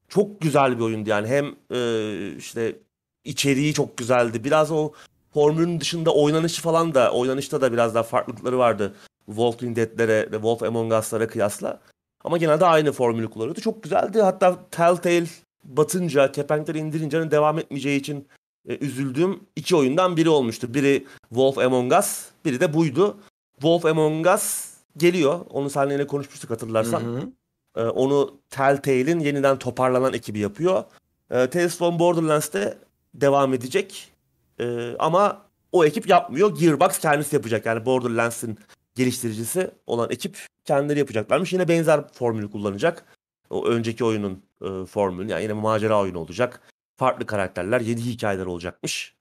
Çok 0.10 0.42
güzel 0.42 0.78
bir 0.78 0.84
oyundu 0.84 1.10
yani. 1.10 1.28
Hem 1.28 1.56
e, 1.72 2.36
işte 2.38 2.76
içeriği 3.24 3.74
çok 3.74 3.98
güzeldi. 3.98 4.44
Biraz 4.44 4.72
o 4.72 4.92
formülün 5.34 5.80
dışında 5.80 6.14
oynanışı 6.14 6.62
falan 6.62 6.94
da 6.94 7.12
oynanışta 7.12 7.62
da 7.62 7.74
biraz 7.74 7.96
daha 7.96 8.04
farklılıkları 8.04 8.58
vardı. 8.58 8.96
Walking 9.26 9.78
Dead'lere 9.78 10.32
ve 10.32 10.36
Wolf 10.36 10.64
Among 10.64 10.94
Us'lara 10.94 11.28
kıyasla. 11.28 11.80
Ama 12.24 12.38
genelde 12.38 12.66
aynı 12.66 12.92
formülü 12.92 13.30
kullanıyordu. 13.30 13.62
Çok 13.62 13.84
güzeldi. 13.84 14.22
Hatta 14.22 14.60
Telltale 14.72 15.26
batınca, 15.64 16.32
kepenkleri 16.32 16.78
indirince 16.78 17.18
hani 17.18 17.32
devam 17.32 17.60
etmeyeceği 17.60 18.00
için 18.00 18.28
e, 18.68 18.78
üzüldüğüm 18.78 19.40
iki 19.56 19.76
oyundan 19.76 20.18
biri 20.18 20.30
olmuştu. 20.30 20.74
Biri 20.74 21.06
Wolf 21.30 21.58
Among 21.58 21.94
Us, 21.94 22.26
biri 22.46 22.60
de 22.60 22.74
buydu. 22.74 23.18
Wolf 23.54 23.86
Among 23.86 24.28
Us 24.28 24.74
geliyor. 24.98 25.46
Onu 25.50 25.70
seninle 25.70 26.08
konuşmuştuk 26.08 26.50
hatırlarsan. 26.50 27.02
Hı 27.02 27.18
hı. 27.18 27.30
Ee, 27.76 27.82
onu 27.82 28.38
Telltale'in 28.50 29.20
yeniden 29.20 29.60
toparlanan 29.60 30.14
ekibi 30.14 30.40
yapıyor. 30.40 30.84
Ee, 31.32 31.50
Tales 31.50 31.78
from 31.78 32.00
Borderlands'te 32.00 32.78
devam 33.14 33.54
edecek. 33.54 34.12
Ee, 34.60 34.96
ama 35.00 35.42
o 35.72 35.86
ekip 35.86 36.10
yapmıyor. 36.10 36.60
Gearbox 36.60 37.00
kendisi 37.00 37.36
yapacak. 37.36 37.66
Yani 37.66 37.86
Borderlands'in 37.86 38.58
geliştiricisi 38.96 39.72
olan 39.88 40.12
ekip 40.12 40.38
kendileri 40.66 41.00
yapacaklarmış. 41.00 41.54
Yine 41.54 41.68
benzer 41.68 42.08
formülü 42.14 42.52
kullanacak. 42.52 43.06
O 43.50 43.66
önceki 43.66 44.06
oyunun 44.06 44.44
e, 44.62 44.86
formülü. 44.86 45.32
Yani 45.32 45.44
yine 45.44 45.54
macera 45.54 46.02
oyunu 46.02 46.20
olacak. 46.20 46.62
Farklı 46.98 47.26
karakterler, 47.26 47.82
yeni 47.82 48.02
hikayeler 48.02 48.46
olacakmış. 48.46 49.16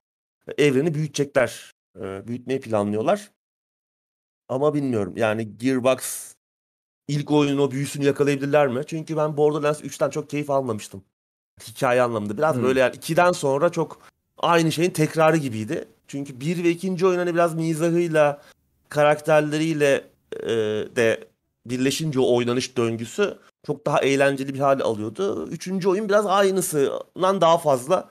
Evreni 0.58 0.94
büyütecekler. 0.94 1.72
E, 2.00 2.26
büyütmeyi 2.26 2.60
planlıyorlar. 2.60 3.30
Ama 4.52 4.74
bilmiyorum. 4.74 5.12
Yani 5.16 5.58
Gearbox 5.58 6.32
ilk 7.08 7.30
oyunun 7.30 7.58
o 7.58 7.70
büyüsünü 7.70 8.04
yakalayabilirler 8.04 8.68
mi? 8.68 8.82
Çünkü 8.86 9.16
ben 9.16 9.36
Borderlands 9.36 9.80
3'ten 9.80 10.10
çok 10.10 10.30
keyif 10.30 10.50
almamıştım. 10.50 11.04
Hikaye 11.68 12.02
anlamında. 12.02 12.38
Biraz 12.38 12.56
Hmm. 12.56 12.62
böyle 12.62 12.80
yani 12.80 12.96
2'den 12.96 13.32
sonra 13.32 13.68
çok 13.68 13.98
aynı 14.38 14.72
şeyin 14.72 14.90
tekrarı 14.90 15.36
gibiydi. 15.36 15.88
Çünkü 16.08 16.40
1 16.40 16.64
ve 16.64 16.70
2. 16.70 17.06
oyun 17.06 17.18
hani 17.18 17.34
biraz 17.34 17.54
mizahıyla, 17.54 18.42
karakterleriyle 18.88 20.04
e, 20.42 20.48
de 20.96 21.28
birleşince 21.66 22.20
o 22.20 22.36
oynanış 22.36 22.76
döngüsü 22.76 23.38
çok 23.66 23.86
daha 23.86 24.00
eğlenceli 24.00 24.54
bir 24.54 24.58
hale 24.58 24.82
alıyordu. 24.82 25.48
Üçüncü 25.48 25.88
oyun 25.88 26.08
biraz 26.08 26.26
aynısından 26.26 27.40
daha 27.40 27.58
fazla. 27.58 28.10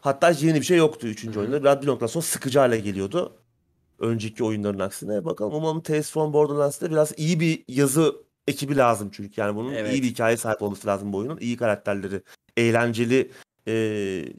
Hatta 0.00 0.30
yeni 0.30 0.60
bir 0.60 0.66
şey 0.66 0.78
yoktu 0.78 1.06
üçüncü 1.06 1.38
oyunda. 1.40 1.60
Biraz 1.62 1.82
bir 1.82 1.86
noktadan 1.86 2.06
sonra 2.06 2.22
sıkıcı 2.22 2.58
hale 2.58 2.78
geliyordu. 2.78 3.32
Önceki 3.98 4.44
oyunların 4.44 4.78
aksine. 4.78 5.24
Bakalım 5.24 5.54
umarım 5.54 5.80
Tales 5.80 6.10
from 6.10 6.32
Borderlands'te 6.32 6.90
biraz 6.90 7.12
iyi 7.16 7.40
bir 7.40 7.64
yazı 7.68 8.16
ekibi 8.48 8.76
lazım 8.76 9.10
çünkü. 9.12 9.40
Yani 9.40 9.56
bunun 9.56 9.72
Evet. 9.74 9.92
iyi 9.94 10.02
bir 10.02 10.08
hikaye 10.08 10.36
sahip 10.36 10.62
olması 10.62 10.86
lazım 10.86 11.12
bu 11.12 11.16
oyunun. 11.16 11.38
İyi 11.38 11.56
karakterleri, 11.56 12.22
eğlenceli 12.56 13.30
e, 13.68 13.74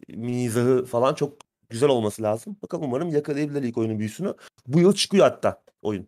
mizahı 0.10 0.86
falan 0.86 1.14
çok 1.14 1.34
güzel 1.70 1.90
olması 1.90 2.24
lazım. 2.24 2.58
Bakalım 2.64 2.84
umarım 2.86 3.10
yakalayabilirler 3.10 3.64
ilk 3.64 3.78
oyunun 3.78 4.00
büyüsünü. 4.00 4.34
Bu 4.68 4.80
yıl 4.80 4.94
çıkıyor 4.94 5.26
hatta 5.26 5.62
oyun. 5.82 6.08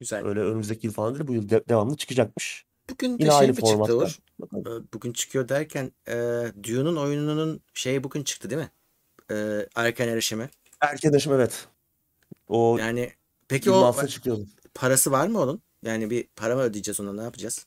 Güzel. 0.00 0.26
Öyle 0.26 0.40
önümüzdeki 0.40 0.86
yıl 0.86 0.94
falan 0.94 1.14
değil 1.14 1.26
bu 1.28 1.34
yıl 1.34 1.48
de- 1.48 1.64
devamlı 1.68 1.96
çıkacakmış. 1.96 2.64
Bugün 2.90 3.08
de 3.18 3.22
Yine 3.22 3.30
şey 3.30 3.38
aynı 3.38 3.48
mi 3.52 3.54
çıktı. 3.56 3.96
Uğur? 3.96 4.18
Bakalım. 4.40 4.82
Ee, 4.82 4.92
Bugün 4.94 5.12
çıkıyor 5.12 5.48
derken 5.48 5.92
e, 6.08 6.14
Dune'un 6.64 6.96
oyununun 6.96 7.60
şeyi 7.74 8.04
bugün 8.04 8.22
çıktı 8.22 8.50
değil 8.50 8.60
mi? 8.62 8.70
E, 9.30 9.66
erken 9.76 10.08
erişimi. 10.08 10.50
Erken 10.80 11.12
erişim 11.12 11.32
evet. 11.32 11.68
O 12.48 12.78
Yani 12.78 13.12
peki 13.48 13.70
o 13.70 13.74
26'da 13.92 14.06
çıkıyordu. 14.08 14.46
parası 14.74 15.10
var 15.12 15.28
mı 15.28 15.40
onun? 15.40 15.62
Yani 15.82 16.10
bir 16.10 16.28
para 16.36 16.54
mı 16.56 16.62
ödeyeceğiz 16.62 17.00
ona 17.00 17.12
ne 17.12 17.22
yapacağız? 17.22 17.66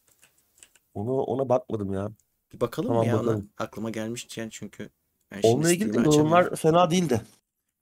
Onu, 0.94 1.12
ona 1.22 1.50
bakmadım 1.50 1.94
ya. 1.94 2.12
Bir 2.54 2.60
bakalım 2.60 2.88
Tamam, 2.90 3.04
ya 3.08 3.16
ona? 3.16 3.22
bakalım. 3.28 3.50
Aklıma 3.58 3.90
gelmiş 3.90 4.38
yani 4.38 4.52
çünkü. 4.52 4.90
Ben 5.32 5.42
Onunla 5.44 5.72
ilgili 5.72 5.98
yorumlar 5.98 6.56
fena 6.56 6.92
değildi. 6.92 7.22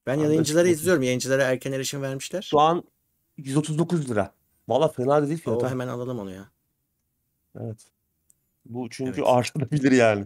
Ben 0.05 0.19
de 0.19 0.23
yayıncıları 0.23 0.67
izliyorum. 0.67 1.03
Yayıncılara 1.03 1.43
erken 1.43 1.71
erişim 1.71 2.01
vermişler. 2.01 2.41
Şu 2.41 2.59
an 2.59 2.83
139 3.37 4.09
lira. 4.09 4.33
Valla 4.67 4.87
fena 4.87 5.27
değil 5.27 5.41
fiyat. 5.41 5.57
Oo, 5.61 5.65
ha. 5.65 5.69
hemen 5.69 5.87
alalım 5.87 6.19
onu 6.19 6.31
ya. 6.31 6.49
Evet. 7.59 7.77
Bu 8.65 8.89
çünkü 8.89 9.11
Evet. 9.19 9.23
artabilir 9.29 9.91
yani. 9.91 10.25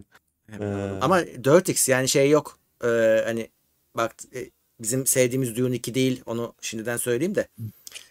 Hemen 0.50 0.66
Ee, 0.66 0.74
alalım. 0.74 0.98
Ama 1.02 1.20
4x 1.20 1.90
yani 1.90 2.08
şey 2.08 2.30
yok. 2.30 2.58
Ee, 2.84 3.22
hani 3.24 3.50
bak 3.96 4.14
e, 4.34 4.50
bizim 4.80 5.06
sevdiğimiz 5.06 5.56
Dune 5.56 5.76
2 5.76 5.94
değil. 5.94 6.22
Onu 6.26 6.54
şimdiden 6.60 6.96
söyleyeyim 6.96 7.34
de. 7.34 7.48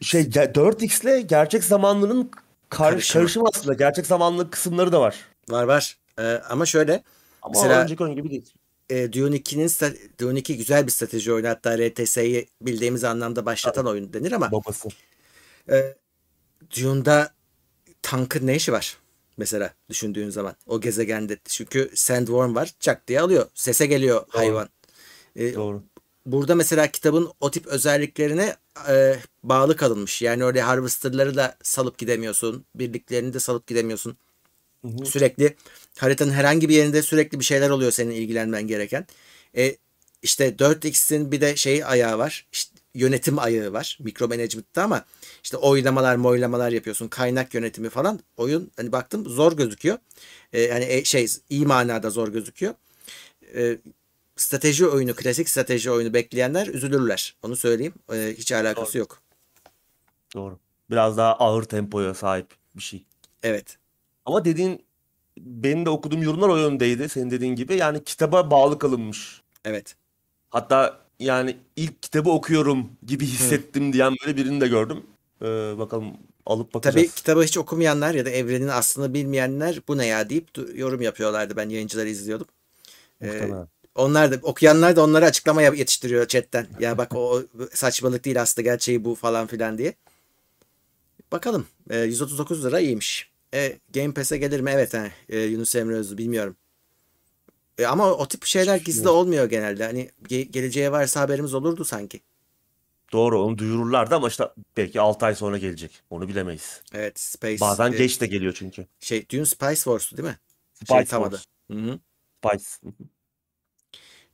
Şey 0.01 0.21
ge- 0.21 0.53
4x 0.53 1.03
ile 1.03 1.21
gerçek 1.21 1.63
zamanlının 1.63 2.31
kar 2.69 2.91
Karışımı. 2.91 3.21
karışımı 3.21 3.45
aslında. 3.53 3.73
Gerçek 3.73 4.05
zamanlı 4.05 4.49
kısımları 4.51 4.91
da 4.91 5.01
var. 5.01 5.15
Var 5.49 5.63
var. 5.63 5.97
Ee, 6.19 6.23
ama 6.49 6.65
şöyle 6.65 7.03
Ama 7.41 7.53
Mesela- 7.61 7.83
önceki 7.83 8.03
oyun 8.03 8.15
gibi 8.15 8.29
değil. 8.29 8.53
e, 8.89 9.13
Dune 9.13 9.35
2'nin 9.35 9.67
sta- 9.67 9.97
Dune 10.19 10.39
2 10.39 10.57
güzel 10.57 10.85
bir 10.85 10.91
strateji 10.91 11.33
oyunu. 11.33 11.47
Hatta 11.47 11.77
RTS'yi 11.77 12.47
bildiğimiz 12.61 13.03
anlamda 13.03 13.45
başlatan 13.45 13.87
oyun 13.87 14.13
denir 14.13 14.31
ama 14.31 14.51
Babası. 14.51 14.89
e, 15.71 15.95
Dune'da 16.81 17.33
tankın 18.01 18.47
ne 18.47 18.55
işi 18.55 18.71
var? 18.71 18.97
Mesela 19.37 19.73
düşündüğün 19.89 20.29
zaman 20.29 20.55
o 20.67 20.81
gezegende. 20.81 21.37
Çünkü 21.45 21.91
sandworm 21.95 22.55
var. 22.55 22.71
Çak 22.79 23.07
diye 23.07 23.21
alıyor. 23.21 23.45
Sese 23.53 23.85
geliyor 23.85 24.25
hayvan. 24.29 24.69
E, 25.35 25.53
Doğru. 25.53 25.83
Burada 26.25 26.55
mesela 26.55 26.87
kitabın 26.87 27.31
o 27.39 27.51
tip 27.51 27.67
özelliklerine 27.67 28.55
e, 28.89 29.15
bağlı 29.43 29.75
kalınmış. 29.77 30.21
Yani 30.21 30.43
öyle 30.43 30.61
harvesterları 30.61 31.35
da 31.35 31.57
salıp 31.63 31.97
gidemiyorsun. 31.97 32.65
Birliklerini 32.75 33.33
de 33.33 33.39
salıp 33.39 33.67
gidemiyorsun. 33.67 34.17
Hı 34.81 34.87
hı. 34.87 35.05
Sürekli 35.05 35.55
haritanın 35.97 36.31
herhangi 36.31 36.69
bir 36.69 36.75
yerinde 36.75 37.01
sürekli 37.01 37.39
bir 37.39 37.45
şeyler 37.45 37.69
oluyor 37.69 37.91
senin 37.91 38.11
ilgilenmen 38.11 38.67
gereken. 38.67 39.07
E, 39.57 39.75
işte 40.21 40.49
4x'in 40.59 41.31
bir 41.31 41.41
de 41.41 41.55
şey 41.55 41.83
ayağı 41.85 42.17
var. 42.17 42.47
İşte 42.51 42.73
yönetim 42.95 43.39
ayağı 43.39 43.73
var. 43.73 43.97
Mikro 44.01 44.27
management'ta 44.27 44.83
ama 44.83 45.05
işte 45.43 45.57
oylamalar, 45.57 46.15
moylamalar 46.15 46.71
yapıyorsun. 46.71 47.07
Kaynak 47.07 47.53
yönetimi 47.53 47.89
falan. 47.89 48.19
Oyun 48.37 48.71
hani 48.77 48.91
baktım 48.91 49.29
zor 49.29 49.57
gözüküyor. 49.57 49.97
E, 50.53 50.61
yani 50.61 50.85
e, 50.85 51.03
şey 51.03 51.27
iyi 51.49 51.65
manada 51.65 52.09
zor 52.09 52.27
gözüküyor. 52.27 52.73
E, 53.55 53.77
strateji 54.35 54.87
oyunu, 54.87 55.15
klasik 55.15 55.49
strateji 55.49 55.91
oyunu 55.91 56.13
bekleyenler 56.13 56.67
üzülürler. 56.67 57.35
Onu 57.43 57.55
söyleyeyim. 57.55 57.93
E, 58.13 58.33
hiç 58.37 58.51
alakası 58.51 58.93
Doğru. 58.93 58.99
yok. 58.99 59.21
Doğru. 60.35 60.59
Biraz 60.91 61.17
daha 61.17 61.35
ağır 61.35 61.63
tempoya 61.63 62.13
sahip 62.13 62.47
bir 62.75 62.81
şey. 62.81 63.05
Evet. 63.43 63.77
Ama 64.25 64.45
dediğin 64.45 64.85
benim 65.37 65.85
de 65.85 65.89
okuduğum 65.89 66.23
yorumlar 66.23 66.49
o 66.49 66.57
yöndeydi. 66.57 67.09
Senin 67.09 67.31
dediğin 67.31 67.55
gibi. 67.55 67.75
Yani 67.75 68.03
kitaba 68.03 68.51
bağlı 68.51 68.79
kalınmış. 68.79 69.41
Evet. 69.65 69.95
Hatta 70.49 70.99
yani 71.19 71.57
ilk 71.75 72.03
kitabı 72.03 72.29
okuyorum 72.29 72.89
gibi 73.05 73.25
hissettim 73.25 73.93
diyen 73.93 74.15
böyle 74.25 74.37
birini 74.37 74.61
de 74.61 74.67
gördüm. 74.67 75.03
Ee, 75.41 75.45
bakalım 75.77 76.17
alıp 76.45 76.73
bakacağız. 76.73 76.95
Tabii 76.95 77.15
kitabı 77.15 77.43
hiç 77.43 77.57
okumayanlar 77.57 78.13
ya 78.13 78.25
da 78.25 78.29
evrenin 78.29 78.67
aslını 78.67 79.13
bilmeyenler 79.13 79.79
bu 79.87 79.97
ne 79.97 80.05
ya 80.05 80.29
deyip 80.29 80.47
yorum 80.75 81.01
yapıyorlardı. 81.01 81.55
Ben 81.55 81.69
yayıncıları 81.69 82.09
izliyordum. 82.09 82.47
Ee, 83.21 83.25
Muhtemelen. 83.25 83.67
Onlar 83.95 84.31
da 84.31 84.35
okuyanlar 84.41 84.95
da 84.95 85.03
onlara 85.03 85.25
açıklama 85.25 85.61
yetiştiriyor 85.61 86.27
chatten. 86.27 86.67
Ya 86.79 86.97
bak 86.97 87.15
o 87.15 87.43
saçmalık 87.73 88.25
değil 88.25 88.41
aslında 88.41 88.63
gerçeği 88.63 89.05
bu 89.05 89.15
falan 89.15 89.47
filan 89.47 89.77
diye. 89.77 89.93
Bakalım. 91.31 91.67
Ee, 91.89 91.97
139 91.97 92.65
lira 92.65 92.79
iyiymiş. 92.79 93.31
E, 93.53 93.77
Game 93.93 94.13
Pass'e 94.13 94.37
gelir 94.37 94.59
mi? 94.59 94.71
Evet. 94.73 94.93
He. 94.93 95.11
Ee, 95.29 95.39
Yunus 95.39 95.75
Emre 95.75 95.95
Özlü 95.95 96.17
bilmiyorum. 96.17 96.55
E, 97.77 97.85
ama 97.85 98.11
o, 98.11 98.27
tip 98.27 98.45
şeyler 98.45 98.77
Hiç 98.77 98.85
gizli 98.85 99.09
olmuyor 99.09 99.45
genelde. 99.45 99.85
Hani 99.85 100.09
ge- 100.27 100.41
geleceğe 100.51 100.91
varsa 100.91 101.21
haberimiz 101.21 101.53
olurdu 101.53 101.85
sanki. 101.85 102.21
Doğru 103.11 103.41
onu 103.43 103.57
duyururlardı 103.57 104.15
ama 104.15 104.27
işte 104.27 104.49
belki 104.77 105.01
6 105.01 105.25
ay 105.25 105.35
sonra 105.35 105.57
gelecek. 105.57 106.01
Onu 106.09 106.27
bilemeyiz. 106.27 106.81
Evet. 106.93 107.19
Space. 107.19 107.61
Bazen 107.61 107.91
e, 107.91 107.97
geç 107.97 108.21
de 108.21 108.25
geliyor 108.25 108.53
çünkü. 108.57 108.87
Şey, 108.99 109.29
Dune 109.29 109.45
Spice 109.45 109.75
Wars'tu 109.75 110.17
değil 110.17 110.29
mi? 110.29 110.37
Spice 110.73 110.93
Şey. 110.93 111.05
Wars. 111.05 111.45
Hı 111.71 111.77
hı. 111.77 111.99
Spice. 112.45 112.93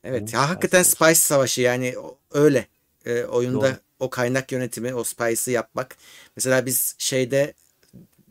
Evet 0.04 0.32
ya 0.32 0.48
hakikaten 0.48 0.82
Spice 0.82 1.14
Savaşı 1.14 1.60
yani 1.60 1.94
öyle. 2.30 2.66
Ee, 3.06 3.24
oyunda 3.24 3.60
Doğru. 3.60 3.76
o 4.00 4.10
kaynak 4.10 4.52
yönetimi, 4.52 4.94
o 4.94 5.04
Spice'ı 5.04 5.54
yapmak. 5.54 5.96
Mesela 6.36 6.66
biz 6.66 6.94
şeyde 6.98 7.54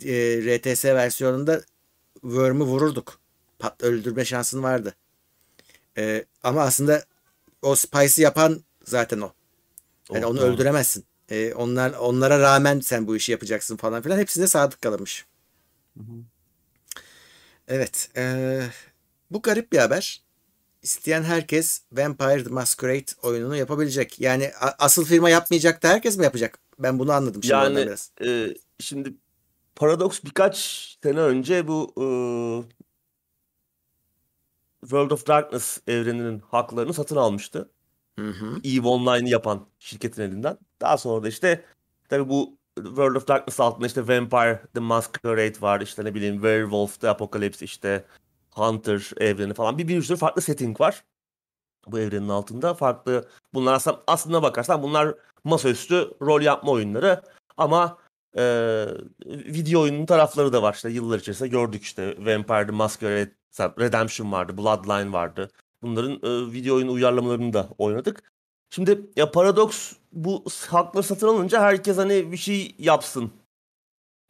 e, 0.05 0.41
RTS 0.57 0.85
versiyonunda 0.85 1.61
Worm'ü 2.21 2.63
vururduk. 2.63 3.19
Pat 3.59 3.83
öldürme 3.83 4.25
şansın 4.25 4.63
vardı. 4.63 4.95
Ee, 5.97 6.25
ama 6.43 6.61
aslında 6.61 7.03
o 7.61 7.75
Spice'ı 7.75 8.23
yapan 8.23 8.63
zaten 8.85 9.21
o. 9.21 9.33
Yani 10.13 10.25
Oh, 10.25 10.29
onu 10.29 10.37
doğru. 10.41 10.45
öldüremezsin. 10.47 11.05
Ee, 11.29 11.53
onlar 11.53 11.93
onlara 11.93 12.39
rağmen 12.39 12.79
sen 12.79 13.07
bu 13.07 13.15
işi 13.15 13.31
yapacaksın 13.31 13.77
falan 13.77 14.01
filan. 14.01 14.19
Hepsine 14.19 14.47
sadık 14.47 14.81
kalmış. 14.81 15.25
Hı 15.97 16.03
hı. 16.03 16.23
Evet. 17.67 18.09
eee, 18.15 18.69
bu 19.31 19.41
garip 19.41 19.71
bir 19.71 19.77
haber. 19.77 20.23
İsteyen 20.81 21.23
herkes 21.23 21.81
Vampire 21.91 22.43
the 22.43 22.49
Masquerade 22.49 23.05
oyununu 23.23 23.55
yapabilecek. 23.55 24.19
Yani 24.19 24.51
asıl 24.79 25.05
firma 25.05 25.29
yapmayacak 25.29 25.83
da 25.83 25.87
herkes 25.89 26.17
mi 26.17 26.23
yapacak? 26.23 26.59
Ben 26.79 26.99
bunu 26.99 27.11
anladım 27.11 27.43
şimdi 27.43 27.53
Yani 27.53 27.75
biraz. 27.77 28.11
e, 28.25 28.55
şimdi 28.79 29.13
Paradox 29.75 30.23
birkaç 30.23 30.57
sene 31.03 31.19
önce 31.19 31.67
bu 31.67 31.93
e, 31.97 32.05
World 34.81 35.11
of 35.11 35.27
Darkness 35.27 35.77
evreninin 35.87 36.39
haklarını 36.39 36.93
satın 36.93 37.15
almıştı. 37.15 37.69
Hı 38.19 38.27
hı. 38.29 38.59
EVE 38.63 38.87
Online'ı 38.87 39.29
yapan 39.29 39.67
şirketin 39.79 40.21
elinden. 40.21 40.57
Daha 40.81 40.97
sonra 40.97 41.23
da 41.23 41.27
işte 41.27 41.65
tabii 42.09 42.29
bu 42.29 42.57
World 42.75 43.15
of 43.15 43.27
Darkness 43.27 43.59
altında 43.59 43.87
işte 43.87 44.07
Vampire 44.07 44.61
The 44.73 44.79
Masquerade 44.79 45.61
var. 45.61 45.81
işte 45.81 46.05
ne 46.05 46.15
bileyim 46.15 46.35
Werewolf 46.35 46.99
The 46.99 47.09
Apocalypse 47.09 47.65
işte 47.65 48.05
Hunter 48.55 49.11
evreni 49.17 49.53
falan 49.53 49.77
bir, 49.77 49.87
bir 49.87 50.01
sürü 50.01 50.17
farklı 50.17 50.41
setting 50.41 50.81
var. 50.81 51.03
Bu 51.87 51.99
evrenin 51.99 52.29
altında 52.29 52.73
farklı 52.73 53.27
bunlar 53.53 53.73
aslında, 53.73 54.03
aslında 54.07 54.43
bakarsan 54.43 54.83
bunlar 54.83 55.15
masaüstü 55.43 56.11
rol 56.21 56.41
yapma 56.41 56.71
oyunları 56.71 57.21
ama 57.57 57.97
e, 58.37 58.43
video 59.25 59.81
oyunun 59.81 60.05
tarafları 60.05 60.53
da 60.53 60.61
var. 60.61 60.73
İşte 60.73 60.89
yıllar 60.89 61.19
içerisinde 61.19 61.49
gördük 61.49 61.83
işte 61.83 62.07
Vampire 62.07 62.65
The 62.65 62.71
Masquerade 62.71 63.31
Redemption 63.59 64.31
vardı, 64.31 64.57
Bloodline 64.57 65.13
vardı. 65.13 65.51
Bunların 65.81 66.11
e, 66.11 66.53
video 66.53 66.75
oyun 66.75 66.87
uyarlamalarını 66.87 67.53
da 67.53 67.69
oynadık. 67.77 68.31
Şimdi 68.69 69.01
ya 69.15 69.31
Paradox 69.31 69.93
bu 70.11 70.43
hakları 70.69 71.03
satın 71.03 71.27
alınca 71.27 71.61
herkes 71.61 71.97
hani 71.97 72.31
bir 72.31 72.37
şey 72.37 72.75
yapsın 72.79 73.31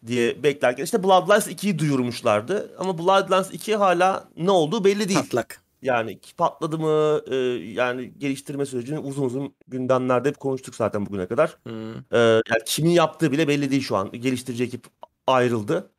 diye 0.08 0.44
beklerken 0.44 0.84
işte 0.84 1.04
Bloodlines 1.04 1.48
2'yi 1.48 1.80
duyurmuşlardı. 1.80 2.76
Ama 2.78 2.98
Bloodlines 2.98 3.54
2 3.54 3.76
hala 3.76 4.28
ne 4.38 4.52
olduğu 4.52 4.84
belli 4.84 5.10
değil. 5.10 5.20
Patlak. 5.20 5.62
Yani 5.82 6.20
patladı 6.38 6.80
mı 6.80 7.22
e, 7.28 7.36
yani 7.72 8.14
geliştirme 8.18 8.66
sürecini 8.66 9.00
uzun 9.00 9.24
uzun 9.24 9.54
gündemlerde 9.68 10.30
hep 10.30 10.40
konuştuk 10.40 10.76
zaten 10.76 11.06
bugüne 11.06 11.28
kadar. 11.28 11.58
Hı. 11.68 11.94
E, 12.12 12.18
yani 12.20 12.64
kimin 12.66 12.90
yaptığı 12.90 13.32
bile 13.32 13.48
belli 13.48 13.72
değil 13.72 13.82
şu 13.82 13.96
an. 13.96 14.12
Geliştirici 14.12 14.64
ekip 14.64 14.86
ayrıldı. 15.28 15.90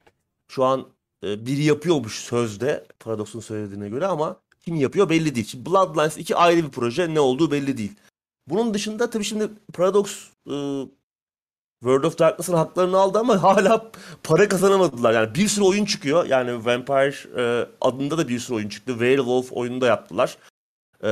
Şu 0.49 0.65
an 0.65 0.89
e, 1.25 1.47
biri 1.47 1.63
yapıyormuş 1.63 2.15
sözde 2.19 2.87
Paradox'un 3.01 3.41
söylediğine 3.41 3.89
göre 3.89 4.07
ama 4.07 4.37
kim 4.65 4.77
yapıyor 4.77 5.09
belli 5.09 5.35
değil. 5.35 5.47
Şimdi 5.47 5.71
Bloodlines 5.71 6.19
2 6.19 6.37
ayrı 6.37 6.65
bir 6.65 6.71
proje 6.71 7.15
ne 7.15 7.21
olduğu 7.21 7.51
belli 7.51 7.77
değil. 7.77 7.93
Bunun 8.47 8.75
dışında 8.75 9.11
tabii 9.11 9.25
şimdi 9.25 9.49
Paradox 9.73 10.29
e, 10.51 10.55
World 11.81 12.05
of 12.05 12.19
Darkness'ın 12.19 12.55
haklarını 12.55 12.99
aldı 12.99 13.19
ama 13.19 13.43
hala 13.43 13.91
para 14.23 14.49
kazanamadılar. 14.49 15.13
Yani 15.13 15.35
bir 15.35 15.49
sürü 15.49 15.65
oyun 15.65 15.85
çıkıyor. 15.85 16.27
Yani 16.27 16.65
Vampire 16.67 17.15
e, 17.43 17.67
adında 17.81 18.19
da 18.19 18.29
bir 18.29 18.39
sürü 18.39 18.57
oyun 18.57 18.69
çıktı. 18.69 18.93
Werewolf 18.93 19.53
oyunu 19.53 19.81
da 19.81 19.87
yaptılar. 19.87 20.37
E, 21.05 21.09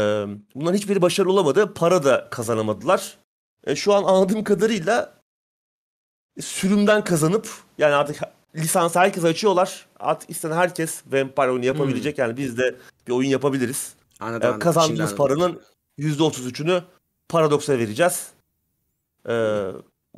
bunların 0.54 0.76
hiçbiri 0.76 1.02
başarılı 1.02 1.32
olamadı. 1.32 1.74
Para 1.74 2.04
da 2.04 2.28
kazanamadılar. 2.30 3.18
E, 3.64 3.76
şu 3.76 3.94
an 3.94 4.02
anladığım 4.04 4.44
kadarıyla 4.44 5.14
sürümden 6.40 7.04
kazanıp 7.04 7.48
yani 7.78 7.94
artık 7.94 8.20
lisans 8.56 8.96
herkes 8.96 9.24
açıyorlar. 9.24 9.86
Artık 10.00 10.30
isteyen 10.30 10.52
herkes 10.52 11.02
Vampire 11.12 11.50
oyunu 11.50 11.64
yapabilecek. 11.66 12.18
Yani 12.18 12.36
biz 12.36 12.58
de 12.58 12.76
bir 13.06 13.12
oyun 13.12 13.28
yapabiliriz. 13.28 13.94
Anladım, 14.20 14.42
E, 14.42 14.46
anladım. 14.46 14.50
Şimdi 14.52 14.64
kazandığımız 14.64 15.00
anladım. 15.00 15.16
paranın 15.16 15.60
%33'ünü 15.98 16.82
Paradox'a 17.28 17.78
vereceğiz. 17.78 18.28
E, 19.28 19.32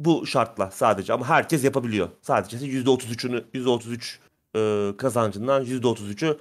bu 0.05 0.27
şartla 0.27 0.71
sadece 0.71 1.13
ama 1.13 1.29
herkes 1.29 1.65
yapabiliyor. 1.65 2.09
Sadece 2.23 2.57
%33'ünü 2.57 3.45
%33 3.55 4.19
e, 4.57 4.97
kazancından 4.97 5.65
%33'ü 5.65 6.39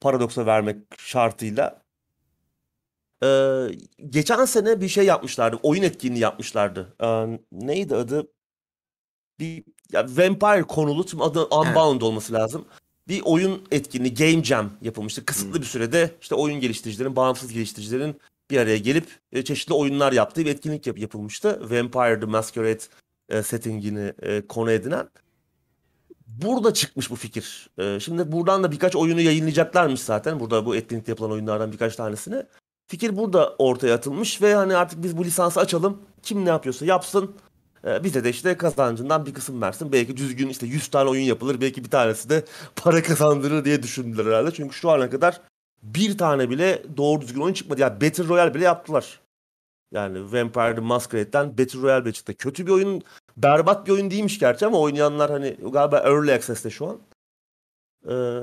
Paradox'a 0.00 0.46
vermek 0.46 0.76
şartıyla. 0.98 1.82
E, 3.22 3.28
geçen 4.08 4.44
sene 4.44 4.80
bir 4.80 4.88
şey 4.88 5.04
yapmışlardı. 5.04 5.58
Oyun 5.62 5.82
etkinliği 5.82 6.22
yapmışlardı. 6.22 6.94
E, 7.02 7.38
neydi 7.52 7.96
adı? 7.96 8.28
Bir 9.38 9.64
ya 9.92 10.04
Vampire 10.04 10.62
konulu 10.62 11.06
tüm 11.06 11.22
adı 11.22 11.44
Unbound 11.44 12.00
olması 12.00 12.32
lazım. 12.32 12.64
Bir 13.08 13.22
oyun 13.24 13.66
etkinliği 13.70 14.14
Game 14.14 14.44
Jam 14.44 14.70
yapılmıştı. 14.82 15.24
Kısıtlı 15.24 15.60
bir 15.60 15.66
sürede 15.66 16.14
işte 16.20 16.34
oyun 16.34 16.60
geliştiricilerin, 16.60 17.16
bağımsız 17.16 17.52
geliştiricilerin 17.52 18.20
bir 18.50 18.58
araya 18.58 18.78
gelip 18.78 19.06
e, 19.32 19.44
çeşitli 19.44 19.74
oyunlar 19.74 20.12
yaptığı 20.12 20.44
bir 20.44 20.50
etkinlik 20.50 20.86
yap- 20.86 20.98
yapılmıştı. 20.98 21.60
Vampire 21.70 22.20
the 22.20 22.26
Masquerade 22.26 22.82
e, 23.28 23.42
settingini 23.42 24.12
e, 24.22 24.46
konu 24.46 24.70
edinen. 24.70 25.08
Burada 26.26 26.74
çıkmış 26.74 27.10
bu 27.10 27.16
fikir. 27.16 27.70
E, 27.78 28.00
şimdi 28.00 28.32
buradan 28.32 28.62
da 28.62 28.72
birkaç 28.72 28.96
oyunu 28.96 29.20
yayınlayacaklarmış 29.20 30.00
zaten. 30.00 30.40
Burada 30.40 30.66
bu 30.66 30.76
etkinlikte 30.76 31.12
yapılan 31.12 31.30
oyunlardan 31.32 31.72
birkaç 31.72 31.96
tanesini. 31.96 32.42
Fikir 32.86 33.16
burada 33.16 33.54
ortaya 33.58 33.94
atılmış 33.94 34.42
ve 34.42 34.54
hani 34.54 34.76
artık 34.76 35.02
biz 35.02 35.16
bu 35.16 35.24
lisansı 35.24 35.60
açalım. 35.60 36.02
Kim 36.22 36.44
ne 36.44 36.48
yapıyorsa 36.48 36.86
yapsın. 36.86 37.34
E, 37.86 38.04
bize 38.04 38.24
de 38.24 38.30
işte 38.30 38.56
kazancından 38.56 39.26
bir 39.26 39.34
kısım 39.34 39.62
versin. 39.62 39.92
Belki 39.92 40.16
düzgün 40.16 40.48
işte 40.48 40.66
100 40.66 40.88
tane 40.88 41.10
oyun 41.10 41.22
yapılır. 41.22 41.60
Belki 41.60 41.84
bir 41.84 41.90
tanesi 41.90 42.30
de 42.30 42.44
para 42.76 43.02
kazandırır 43.02 43.64
diye 43.64 43.82
düşündüler 43.82 44.26
herhalde. 44.26 44.50
Çünkü 44.50 44.74
şu 44.76 44.90
ana 44.90 45.10
kadar 45.10 45.40
bir 45.82 46.18
tane 46.18 46.50
bile 46.50 46.82
doğru 46.96 47.20
düzgün 47.20 47.40
oyun 47.40 47.54
çıkmadı. 47.54 47.80
Ya 47.80 48.00
Battle 48.00 48.24
Royale 48.28 48.54
bile 48.54 48.64
yaptılar. 48.64 49.20
Yani 49.92 50.32
Vampire 50.32 50.74
the 50.74 50.80
Masquerade'den 50.80 51.58
Battle 51.58 51.82
Royale 51.82 52.04
bile 52.04 52.12
çıktı. 52.12 52.34
Kötü 52.34 52.66
bir 52.66 52.72
oyun, 52.72 53.02
berbat 53.36 53.86
bir 53.86 53.92
oyun 53.92 54.10
değilmiş 54.10 54.38
gerçi 54.38 54.66
ama 54.66 54.80
oynayanlar 54.80 55.30
hani 55.30 55.56
galiba 55.72 55.98
Early 55.98 56.32
Access'te 56.32 56.70
şu 56.70 56.86
an. 56.86 56.98
Ee, 58.08 58.40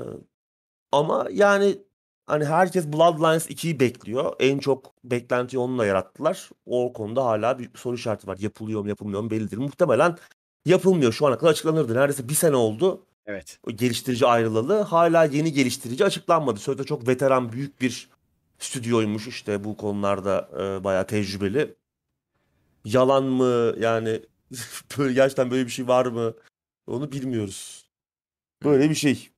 ama 0.92 1.28
yani 1.32 1.78
hani 2.26 2.44
herkes 2.44 2.86
Bloodlines 2.86 3.50
2'yi 3.50 3.80
bekliyor. 3.80 4.36
En 4.40 4.58
çok 4.58 4.94
beklentiyi 5.04 5.60
onunla 5.60 5.86
yarattılar. 5.86 6.50
O 6.66 6.92
konuda 6.92 7.24
hala 7.24 7.58
bir 7.58 7.70
soru 7.74 7.94
işareti 7.94 8.26
var. 8.26 8.38
Yapılıyor 8.40 8.80
mu 8.82 8.88
yapılmıyor 8.88 9.22
mu 9.22 9.30
belli 9.30 9.50
değil. 9.50 9.62
Muhtemelen 9.62 10.16
yapılmıyor. 10.66 11.12
Şu 11.12 11.26
ana 11.26 11.38
kadar 11.38 11.50
açıklanırdı. 11.50 11.94
Neredeyse 11.94 12.28
bir 12.28 12.34
sene 12.34 12.56
oldu 12.56 13.06
Evet. 13.26 13.58
o 13.66 13.70
geliştirici 13.70 14.26
ayrılalı. 14.26 14.80
Hala 14.80 15.24
yeni 15.24 15.52
geliştirici 15.52 16.04
açıklanmadı. 16.04 16.60
Sözde 16.60 16.84
çok 16.84 17.08
veteran 17.08 17.52
büyük 17.52 17.80
bir 17.80 18.08
stüdyoymuş 18.58 19.26
işte 19.26 19.64
bu 19.64 19.76
konularda 19.76 20.48
e, 20.54 20.84
bayağı 20.84 21.06
tecrübeli. 21.06 21.74
Yalan 22.84 23.24
mı 23.24 23.74
yani 23.78 24.22
böyle 24.98 25.12
gerçekten 25.12 25.50
böyle 25.50 25.66
bir 25.66 25.70
şey 25.70 25.88
var 25.88 26.06
mı 26.06 26.34
onu 26.86 27.12
bilmiyoruz. 27.12 27.90
Böyle 28.64 28.90
bir 28.90 28.94
şey. 28.94 29.30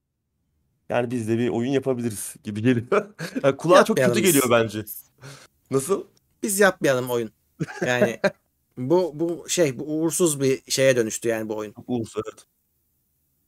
Yani 0.88 1.10
biz 1.10 1.28
de 1.28 1.38
bir 1.38 1.48
oyun 1.48 1.70
yapabiliriz 1.70 2.34
gibi 2.44 2.62
geliyor. 2.62 3.06
Yani 3.42 3.56
kulağa 3.56 3.84
çok 3.84 3.96
kötü 3.96 4.22
biz. 4.22 4.22
geliyor 4.22 4.50
bence. 4.50 4.84
Nasıl? 5.70 6.04
Biz 6.42 6.60
yapmayalım 6.60 7.10
oyun. 7.10 7.30
Yani 7.86 8.20
bu 8.78 9.12
bu 9.14 9.44
şey 9.48 9.78
bu 9.78 9.84
uğursuz 9.84 10.40
bir 10.40 10.62
şeye 10.68 10.96
dönüştü 10.96 11.28
yani 11.28 11.48
bu 11.48 11.56
oyun. 11.56 11.74
Uğursuz 11.86 12.22
evet. 12.26 12.46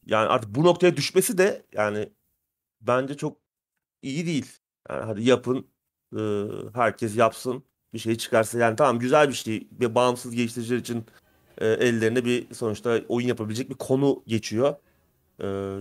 Yani 0.07 0.29
artık 0.29 0.55
bu 0.55 0.65
noktaya 0.65 0.97
düşmesi 0.97 1.39
de 1.39 1.67
yani 1.73 2.13
bence 2.81 3.17
çok 3.17 3.39
iyi 4.03 4.27
değil. 4.27 4.59
Yani 4.91 5.05
hadi 5.05 5.25
yapın, 5.25 5.67
e, 6.17 6.21
herkes 6.75 7.17
yapsın, 7.17 7.65
bir 7.95 7.99
şey 7.99 8.17
çıkarsa 8.17 8.59
yani 8.59 8.77
tamam 8.77 8.99
güzel 8.99 9.29
bir 9.29 9.35
şey. 9.35 9.69
Bir 9.71 9.95
bağımsız 9.95 10.35
geliştiriciler 10.35 10.79
için 10.79 11.07
e, 11.59 11.67
ellerine 11.67 12.25
bir 12.25 12.55
sonuçta 12.55 13.01
oyun 13.09 13.29
yapabilecek 13.29 13.71
bir 13.71 13.75
konu 13.75 14.23
geçiyor. 14.27 14.75
E, 15.43 15.77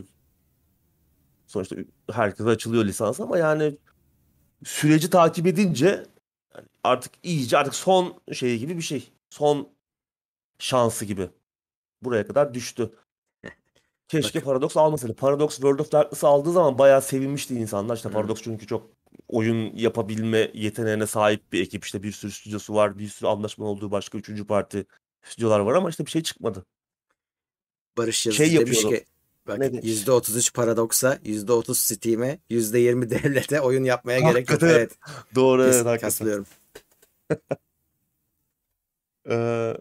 sonuçta 1.47 1.75
herkese 2.11 2.49
açılıyor 2.49 2.85
lisans 2.85 3.19
ama 3.19 3.37
yani 3.37 3.77
süreci 4.65 5.09
takip 5.09 5.47
edince 5.47 6.05
artık 6.83 7.13
iyice 7.23 7.57
artık 7.57 7.75
son 7.75 8.21
şey 8.33 8.59
gibi 8.59 8.77
bir 8.77 8.81
şey. 8.81 9.11
Son 9.29 9.69
şansı 10.59 11.05
gibi. 11.05 11.29
Buraya 12.01 12.27
kadar 12.27 12.53
düştü. 12.53 12.91
Keşke 14.09 14.39
Paradox 14.39 14.77
almasaydı. 14.77 15.15
Paradox 15.15 15.55
World 15.55 15.79
of 15.79 15.91
Darkness'ı 15.91 16.27
aldığı 16.27 16.51
zaman 16.51 16.77
bayağı 16.77 17.01
sevinmişti 17.01 17.55
insanlar. 17.55 17.95
İşte. 17.95 18.09
Paradox 18.09 18.41
çünkü 18.41 18.67
çok 18.67 18.89
oyun 19.27 19.75
yapabilme 19.75 20.51
yeteneğine 20.53 21.07
sahip 21.07 21.53
bir 21.53 21.61
ekip. 21.61 21.85
İşte 21.85 22.03
bir 22.03 22.11
sürü 22.11 22.31
stüdyosu 22.31 22.75
var. 22.75 22.99
Bir 22.99 23.07
sürü 23.07 23.29
anlaşma 23.29 23.65
olduğu 23.65 23.91
başka 23.91 24.17
üçüncü 24.17 24.47
parti 24.47 24.85
stüdyolar 25.23 25.59
var 25.59 25.73
ama 25.73 25.89
işte 25.89 26.05
bir 26.05 26.11
şey 26.11 26.23
çıkmadı. 26.23 26.65
Barış 27.97 28.25
Yazıcı 28.25 28.45
Şey 28.45 28.59
demiş 28.59 28.83
ki 28.83 29.05
bak 29.47 29.59
Ne 29.59 29.73
demiş? 29.73 29.85
%33 29.85 30.53
Paradox'a, 30.53 31.15
%30 31.15 31.75
Steam'e, 31.75 32.39
%20 32.49 33.09
devlete 33.23 33.61
oyun 33.61 33.83
yapmaya 33.83 34.19
gerek 34.19 34.49
yok. 34.49 34.63
Evet. 34.63 34.91
Doğru 35.35 35.63
evet 35.63 35.73
Kes, 35.73 35.85
hakikaten. 35.85 36.09
katılıyorum. 36.09 36.45
Ee, 39.29 39.77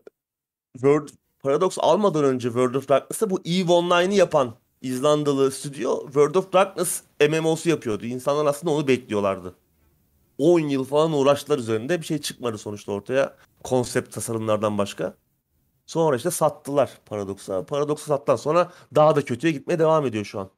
World, 0.73 1.09
Paradox 1.39 1.79
almadan 1.81 2.25
önce 2.25 2.49
World 2.49 2.75
of 2.75 2.89
Darkness'ta 2.89 3.31
bu 3.31 3.41
EVE 3.45 3.73
Online'ı 3.73 4.15
yapan 4.15 4.55
İzlandalı 4.83 5.51
stüdyo 5.51 6.05
World 6.05 6.35
of 6.35 6.53
Darkness 6.53 7.03
MMO'su 7.31 7.69
yapıyordu. 7.69 8.07
İnsanlar 8.07 8.47
aslında 8.47 8.73
onu 8.75 8.89
bekliyorlardı. 8.89 9.55
10 10.39 10.61
yıl 10.61 10.85
falan 10.85 11.13
uğraştılar 11.13 11.59
üzerinde 11.59 12.01
bir 12.01 12.07
şey 12.07 12.19
çıkmadı 12.19 12.59
sonuçta 12.59 12.93
ortaya. 12.93 13.37
Konsept 13.65 14.15
tasarımlardan 14.15 14.79
başka. 14.79 15.15
Sonra 15.87 16.17
işte 16.17 16.31
sattılar 16.31 16.99
Paradox'a. 17.07 17.67
Paradox'a 17.67 18.07
sattıktan 18.07 18.37
sonra 18.37 18.73
daha 18.95 19.17
da 19.17 19.25
kötüye 19.25 19.53
gitmeye 19.53 19.79
devam 19.79 20.07
ediyor 20.07 20.25
şu 20.25 20.41
an. 20.41 20.51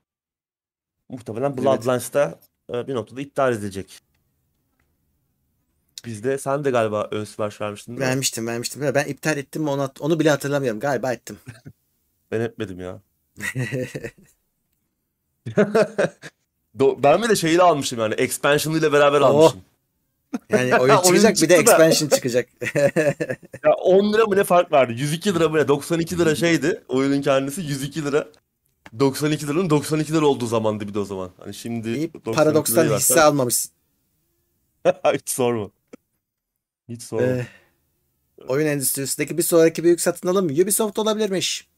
Muhtemelen 1.08 1.50
Evet. 1.50 1.62
Bloodlines'ta 1.64 2.40
e, 2.72 2.86
bir 2.88 2.94
noktada 2.94 3.20
iptal 3.20 3.52
edilecek. 3.52 4.00
Bizde 6.06 6.38
sen 6.38 6.64
de 6.64 6.70
galiba 6.70 7.08
ön 7.10 7.24
sipariş 7.24 7.60
vermiştin 7.60 7.92
değil 7.92 8.00
mi? 8.00 8.06
Vermiştim 8.06 8.46
vermiştim. 8.46 8.82
Ben 8.94 9.04
iptal 9.08 9.36
ettim 9.38 9.62
mi 9.62 9.70
onu, 9.70 9.92
onu 10.00 10.20
bile 10.20 10.30
hatırlamıyorum. 10.30 10.80
Galiba 10.80 11.12
ettim. 11.12 11.38
Ben 12.32 12.40
etmedim 12.40 12.80
ya. 12.80 13.00
Do- 16.78 17.02
ben 17.02 17.22
bir 17.22 17.28
de 17.28 17.36
şeyi 17.36 17.62
almışım 17.62 17.98
yani 17.98 18.14
expansion 18.14 18.74
ile 18.74 18.92
beraber 18.92 19.20
Oh. 19.20 19.26
almışım. 19.26 19.60
Yani 20.50 20.76
oyun 20.76 20.94
Oyun 20.96 21.02
çıkacak 21.02 21.36
bir 21.42 21.48
de 21.48 21.54
expansion 21.54 22.08
çıkacak. 22.08 22.48
Ya 23.64 23.74
10 23.74 24.12
lira 24.12 24.24
mı 24.26 24.36
ne 24.36 24.44
fark 24.44 24.72
vardı? 24.72 24.92
102 24.92 25.34
lira 25.34 25.48
mı 25.48 25.56
ne? 25.58 25.68
92 25.68 26.18
lira 26.18 26.34
şeydi. 26.34 26.82
Oyunun 26.88 27.22
kendisi 27.22 27.60
102 27.62 28.04
lira. 28.04 28.28
92 29.00 29.46
liranın 29.46 29.70
92 29.70 30.12
lira 30.12 30.26
olduğu 30.26 30.46
zamandı 30.46 30.88
bir 30.88 30.94
de 30.94 30.98
o 30.98 31.04
zaman. 31.04 31.30
Hani 31.38 31.54
şimdi 31.54 31.88
İyi 31.88 32.14
92 32.14 32.32
paradokstan 32.36 32.84
hisse 32.96 33.20
almamışsın. 33.22 33.72
Hiç 35.14 35.30
sorma. 35.30 35.70
Hiç 36.90 37.02
sorma. 37.02 37.26
Ee, 37.26 37.46
oyun 38.48 38.66
endüstrisindeki 38.66 39.38
bir 39.38 39.42
sonraki 39.42 39.84
büyük 39.84 40.00
satın 40.00 40.28
alım 40.28 40.46
Ubisoft 40.46 40.98
olabilirmiş. 40.98 41.68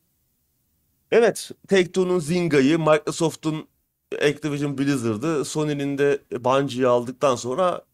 Evet, 1.11 1.51
Take-Two'nun 1.69 2.19
Zynga'yı, 2.19 2.79
Microsoft'un 2.79 3.69
Activision 4.15 4.79
Blizzard'ı, 4.79 5.45
Sony'nin 5.45 5.99
de 5.99 6.19
Bungie'yi 6.33 6.87
aldıktan 6.87 7.37
sonra 7.37 7.85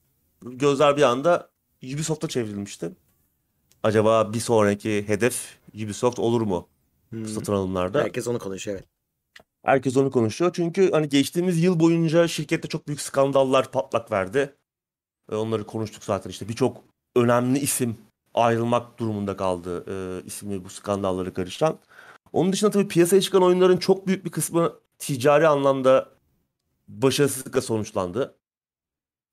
gözler 0.42 0.96
bir 0.96 1.02
anda 1.02 1.50
Ubisoft'a 1.82 2.28
çevrilmişti. 2.28 2.90
Acaba 3.82 4.32
bir 4.32 4.40
sonraki 4.40 5.08
hedef 5.08 5.58
Ubisoft 5.74 6.18
olur 6.18 6.40
mu 6.40 6.68
Hmm. 7.10 7.24
bu 7.24 7.28
satın 7.28 7.52
alımlarda? 7.52 8.00
Herkes 8.02 8.28
onu 8.28 8.38
konuşuyor 8.38 8.76
evet. 8.76 8.88
Herkes 9.64 9.96
onu 9.96 10.10
konuşuyor. 10.10 10.50
Çünkü 10.54 10.90
hani 10.90 11.08
geçtiğimiz 11.08 11.62
yıl 11.62 11.80
boyunca 11.80 12.28
şirkette 12.28 12.68
çok 12.68 12.88
büyük 12.88 13.00
skandallar 13.00 13.72
patlak 13.72 14.10
verdi. 14.12 14.54
Ve 15.30 15.36
onları 15.36 15.66
konuştuk 15.66 16.04
zaten 16.04 16.30
işte. 16.30 16.48
Birçok 16.48 16.84
önemli 17.16 17.58
isim 17.58 17.96
ayrılmak 18.34 18.98
durumunda 18.98 19.36
kaldı 19.36 19.84
e, 19.88 20.26
ismi 20.26 20.64
bu 20.64 20.68
skandalları 20.68 21.34
karışan. 21.34 21.78
Onun 22.32 22.52
dışında 22.52 22.70
tabii 22.70 22.88
piyasaya 22.88 23.22
çıkan 23.22 23.42
oyunların 23.42 23.76
çok 23.76 24.06
büyük 24.06 24.24
bir 24.24 24.30
kısmı 24.30 24.72
ticari 24.98 25.48
anlamda 25.48 26.08
başarısızlıkla 26.88 27.60
sonuçlandı. 27.60 28.34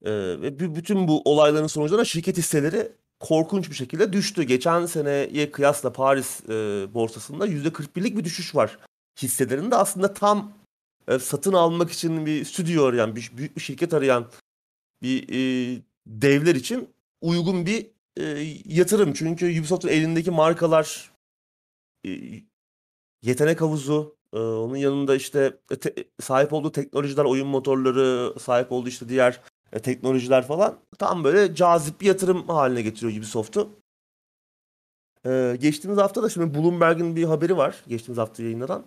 E, 0.06 0.12
ve 0.12 0.48
bü- 0.48 0.76
bütün 0.76 1.08
bu 1.08 1.22
olayların 1.26 1.68
sonucunda 1.68 2.06
şirket 2.06 2.38
hisseleri 2.38 2.92
korkunç 3.20 3.70
bir 3.70 3.76
şekilde 3.76 4.14
düştü. 4.14 4.44
Geçen 4.44 4.86
seneye 4.86 5.52
kıyasla 5.52 5.94
Paris 5.94 6.50
e, 6.50 6.88
borsasında 6.94 7.48
%41'lik 7.48 8.18
bir 8.18 8.24
düşüş 8.24 8.56
var 8.56 8.78
hisselerinde 9.22 9.76
aslında 9.76 10.14
tam 10.14 10.54
e, 11.08 11.20
satın 11.20 11.54
almak 11.54 11.92
için 11.92 12.26
bir 12.26 12.46
stüdyo 12.46 12.86
arayan, 12.86 13.16
bir, 13.16 13.32
büyük 13.38 13.56
bir 13.56 13.62
şirket 13.62 13.94
arayan 13.94 14.28
bir 15.02 15.30
e, 15.30 15.82
devler 16.08 16.56
için 16.56 16.90
uygun 17.26 17.66
bir 17.66 17.88
e, 18.18 18.24
yatırım. 18.66 19.14
Çünkü 19.14 19.60
Ubisoft'un 19.60 19.90
elindeki 19.90 20.32
markalar 20.32 21.12
e, 22.06 22.10
yetenek 23.22 23.62
havuzu, 23.62 24.16
e, 24.34 24.38
onun 24.40 24.76
yanında 24.76 25.16
işte 25.16 25.58
e, 25.72 25.76
te- 25.76 25.96
sahip 26.22 26.54
olduğu 26.54 26.72
teknolojiler, 26.72 27.24
oyun 27.24 27.48
motorları, 27.48 28.40
sahip 28.40 28.72
olduğu 28.72 28.90
işte 28.90 29.10
diğer 29.10 29.42
e, 29.74 29.80
teknolojiler 29.80 30.48
falan 30.48 30.80
tam 31.00 31.24
böyle 31.24 31.56
cazip 31.56 32.02
bir 32.02 32.06
yatırım 32.06 32.48
haline 32.48 32.82
getiriyor 32.82 33.18
Ubisoft'u. 33.18 33.70
E, 35.26 35.58
geçtiğimiz 35.60 35.98
hafta 36.00 36.24
da 36.24 36.30
şimdi 36.30 36.56
Bloomberg'in 36.56 37.16
bir 37.16 37.24
haberi 37.24 37.58
var. 37.58 37.84
Geçtiğimiz 37.88 38.18
hafta 38.18 38.44
yayınlanan. 38.44 38.86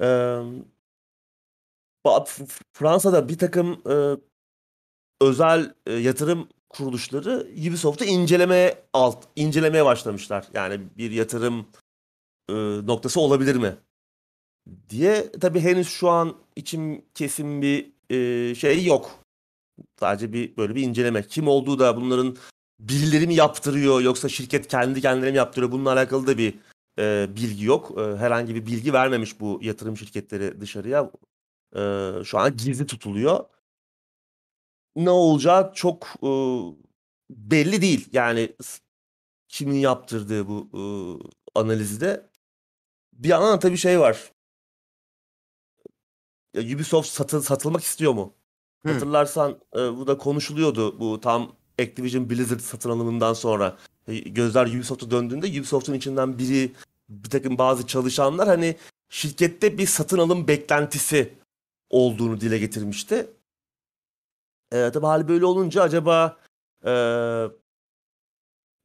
E, 0.00 0.40
Fransa'da 2.72 3.28
bir 3.28 3.38
takım 3.38 3.82
e, 3.90 4.16
özel 5.20 5.74
e, 5.86 5.92
yatırım 5.92 6.48
kuruluşları 6.76 7.46
Ubisoft'u 7.68 8.04
incelemeye 8.04 8.82
alt 8.92 9.24
incelemeye 9.36 9.84
başlamışlar. 9.84 10.46
Yani 10.54 10.80
bir 10.98 11.10
yatırım 11.10 11.66
e, 12.48 12.54
noktası 12.86 13.20
olabilir 13.20 13.56
mi 13.56 13.76
diye. 14.90 15.32
Tabii 15.40 15.60
henüz 15.60 15.88
şu 15.88 16.08
an 16.08 16.36
için 16.56 17.04
kesin 17.14 17.62
bir 17.62 17.92
e, 18.10 18.54
şey 18.54 18.84
yok. 18.84 19.10
Sadece 20.00 20.32
bir 20.32 20.56
böyle 20.56 20.74
bir 20.74 20.82
inceleme. 20.82 21.22
Kim 21.22 21.48
olduğu 21.48 21.78
da 21.78 21.96
bunların 21.96 22.36
birileri 22.80 23.26
mi 23.26 23.34
yaptırıyor 23.34 24.00
yoksa 24.00 24.28
şirket 24.28 24.68
kendi 24.68 25.00
kendilerine 25.00 25.30
mi 25.30 25.36
yaptırıyor? 25.36 25.72
Bununla 25.72 25.92
alakalı 25.92 26.26
da 26.26 26.38
bir 26.38 26.54
e, 26.98 27.26
bilgi 27.36 27.64
yok. 27.64 27.98
E, 27.98 28.16
herhangi 28.16 28.54
bir 28.54 28.66
bilgi 28.66 28.92
vermemiş 28.92 29.40
bu 29.40 29.58
yatırım 29.62 29.96
şirketleri 29.96 30.60
dışarıya. 30.60 31.10
E, 31.76 32.12
şu 32.24 32.38
an 32.38 32.56
gizli 32.56 32.86
tutuluyor. 32.86 33.44
Ne 34.96 35.10
olacağı 35.10 35.72
çok 35.74 36.06
e, 36.22 36.28
belli 37.30 37.82
değil. 37.82 38.08
Yani 38.12 38.56
kimin 39.48 39.78
yaptırdığı 39.78 40.48
bu 40.48 40.68
e, 40.74 40.82
analizde. 41.60 42.30
Bir 43.12 43.28
yandan 43.28 43.52
da 43.52 43.58
tabii 43.58 43.76
şey 43.76 44.00
var. 44.00 44.32
Ya 46.54 46.76
Ubisoft 46.76 47.08
satıl, 47.08 47.42
satılmak 47.42 47.82
istiyor 47.82 48.12
mu? 48.12 48.34
Hı. 48.86 48.92
Hatırlarsan 48.92 49.60
e, 49.74 49.78
bu 49.78 50.06
da 50.06 50.18
konuşuluyordu 50.18 51.00
bu 51.00 51.20
tam 51.20 51.52
Activision 51.80 52.30
Blizzard 52.30 52.60
satın 52.60 52.90
alımından 52.90 53.32
sonra. 53.32 53.76
E, 54.08 54.18
Gözler 54.18 54.66
Ubisoft'a 54.66 55.10
döndüğünde 55.10 55.46
Ubisoft'un 55.46 55.94
içinden 55.94 56.38
biri 56.38 56.72
bir 57.08 57.30
takım 57.30 57.58
bazı 57.58 57.86
çalışanlar 57.86 58.48
hani 58.48 58.76
şirkette 59.08 59.78
bir 59.78 59.86
satın 59.86 60.18
alım 60.18 60.48
beklentisi 60.48 61.34
olduğunu 61.90 62.40
dile 62.40 62.58
getirmişti. 62.58 63.26
E, 64.72 64.90
tabii 64.92 65.06
hali 65.06 65.28
böyle 65.28 65.46
olunca 65.46 65.82
acaba 65.82 66.36
e, 66.86 66.92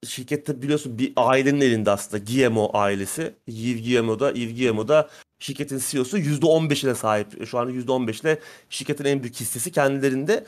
şirkette 0.07 0.61
biliyorsun 0.61 0.97
bir 0.97 1.13
ailenin 1.15 1.61
elinde 1.61 1.91
aslında 1.91 2.23
Guillemot 2.23 2.71
ailesi. 2.73 3.35
Yves 3.47 3.83
Guillemot 3.83 4.19
da, 4.19 4.31
Yves 4.31 4.55
Guillemot 4.55 4.87
da 4.87 5.09
şirketin 5.39 5.81
CEO'su 5.87 6.17
%15'ine 6.17 6.95
sahip. 6.95 7.47
Şu 7.47 7.59
anda 7.59 7.71
%15 7.71 8.21
ile 8.21 8.39
şirketin 8.69 9.05
en 9.05 9.23
büyük 9.23 9.35
hissesi 9.35 9.71
kendilerinde. 9.71 10.45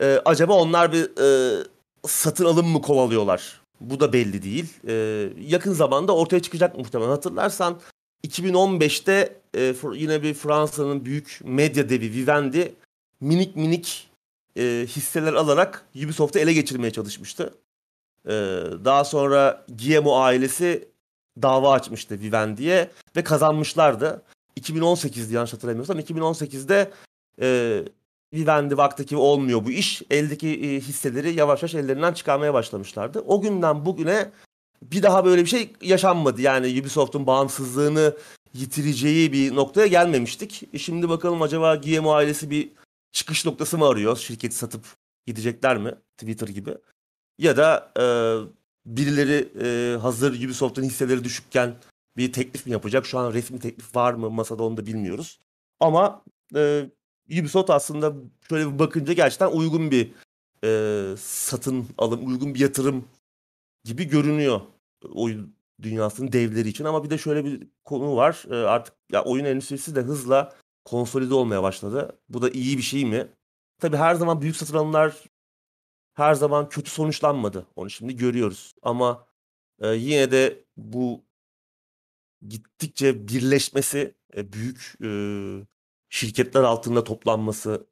E, 0.00 0.20
acaba 0.24 0.52
onlar 0.54 0.92
bir 0.92 1.04
e, 1.20 1.62
satın 2.06 2.44
alım 2.44 2.66
mı 2.66 2.82
kovalıyorlar? 2.82 3.60
Bu 3.80 4.00
da 4.00 4.12
belli 4.12 4.42
değil. 4.42 4.66
E, 4.88 5.28
yakın 5.48 5.72
zamanda 5.72 6.16
ortaya 6.16 6.42
çıkacak 6.42 6.78
muhtemelen. 6.78 7.10
Hatırlarsan 7.10 7.80
2015'te 8.26 9.40
e, 9.56 9.74
yine 9.94 10.22
bir 10.22 10.34
Fransa'nın 10.34 11.04
büyük 11.04 11.40
medya 11.44 11.88
devi 11.88 12.12
Vivendi 12.12 12.74
minik 13.20 13.56
minik 13.56 14.10
e, 14.56 14.86
hisseler 14.88 15.32
alarak 15.32 15.86
Ubisoft'u 16.04 16.38
ele 16.38 16.52
geçirmeye 16.52 16.90
çalışmıştı. 16.90 17.54
E, 18.26 18.30
daha 18.84 19.04
sonra 19.04 19.64
Guillemot 19.68 20.16
ailesi 20.16 20.88
dava 21.42 21.72
açmıştı 21.72 22.20
Vivendi'ye 22.20 22.90
ve 23.16 23.24
kazanmışlardı. 23.24 24.22
2018'di 24.60 25.34
yanlış 25.34 25.52
hatırlamıyorsam. 25.52 25.98
2018'de 25.98 26.90
e, 27.40 27.80
Vivendi 28.34 28.76
baktı 28.76 29.04
ki 29.04 29.16
olmuyor 29.16 29.64
bu 29.64 29.70
iş. 29.70 30.02
Eldeki 30.10 30.48
e, 30.48 30.80
hisseleri 30.80 31.34
yavaş 31.34 31.62
yavaş 31.62 31.74
ellerinden 31.74 32.12
çıkarmaya 32.12 32.54
başlamışlardı. 32.54 33.20
O 33.26 33.40
günden 33.40 33.86
bugüne 33.86 34.30
bir 34.82 35.02
daha 35.02 35.24
böyle 35.24 35.42
bir 35.42 35.48
şey 35.48 35.72
yaşanmadı. 35.82 36.40
Yani 36.40 36.80
Ubisoft'un 36.80 37.26
bağımsızlığını 37.26 38.16
yitireceği 38.54 39.32
bir 39.32 39.54
noktaya 39.54 39.86
gelmemiştik. 39.86 40.62
E 40.72 40.78
şimdi 40.78 41.08
bakalım 41.08 41.42
acaba 41.42 41.76
Guillemot 41.76 42.14
ailesi 42.14 42.50
bir 42.50 42.68
çıkış 43.14 43.46
noktası 43.46 43.78
mı 43.78 43.86
arıyor? 43.86 44.16
Şirketi 44.16 44.56
satıp 44.56 44.86
gidecekler 45.26 45.78
mi? 45.78 45.94
Twitter 46.18 46.48
gibi. 46.48 46.74
Ya 47.38 47.56
da 47.56 47.92
e, 47.98 48.04
birileri 48.86 49.48
e, 49.60 49.96
hazır 49.96 50.44
Ubisoft'un 50.44 50.82
hisseleri 50.82 51.24
düşükken 51.24 51.76
bir 52.16 52.32
teklif 52.32 52.66
mi 52.66 52.72
yapacak? 52.72 53.06
Şu 53.06 53.18
an 53.18 53.32
resmi 53.32 53.60
teklif 53.60 53.96
var 53.96 54.14
mı 54.14 54.30
masada 54.30 54.62
onu 54.62 54.76
da 54.76 54.86
bilmiyoruz. 54.86 55.40
Ama 55.80 56.24
e, 56.56 56.90
Ubisoft 57.30 57.70
aslında 57.70 58.14
şöyle 58.48 58.72
bir 58.72 58.78
bakınca 58.78 59.12
gerçekten 59.12 59.50
uygun 59.50 59.90
bir 59.90 60.12
e, 60.64 61.16
satın 61.18 61.86
alım, 61.98 62.26
uygun 62.26 62.54
bir 62.54 62.60
yatırım 62.60 63.04
gibi 63.84 64.04
görünüyor 64.04 64.60
oyun 65.14 65.56
dünyasının 65.82 66.32
devleri 66.32 66.68
için. 66.68 66.84
Ama 66.84 67.04
bir 67.04 67.10
de 67.10 67.18
şöyle 67.18 67.44
bir 67.44 67.68
konu 67.84 68.16
var. 68.16 68.44
E, 68.50 68.54
artık 68.54 68.94
ya 69.12 69.24
oyun 69.24 69.44
endüstrisi 69.44 69.96
de 69.96 70.00
hızla 70.00 70.52
konsolide 70.84 71.34
olmaya 71.34 71.62
başladı. 71.62 72.18
Bu 72.28 72.42
da 72.42 72.50
iyi 72.50 72.78
bir 72.78 72.82
şey 72.82 73.04
mi? 73.04 73.28
Tabii 73.78 73.96
her 73.96 74.14
zaman 74.14 74.40
büyük 74.40 74.56
satın 74.56 74.76
alımlar 74.76 75.24
her 76.14 76.34
zaman 76.34 76.68
kötü 76.68 76.90
sonuçlanmadı. 76.90 77.66
Onu 77.76 77.90
şimdi 77.90 78.16
görüyoruz. 78.16 78.74
Ama 78.82 79.26
e, 79.80 79.88
yine 79.88 80.30
de 80.30 80.64
bu 80.76 81.24
gittikçe 82.48 83.28
birleşmesi, 83.28 84.14
e, 84.36 84.52
büyük 84.52 84.94
e, 85.04 85.08
şirketler 86.08 86.62
altında 86.62 87.04
toplanması 87.04 87.86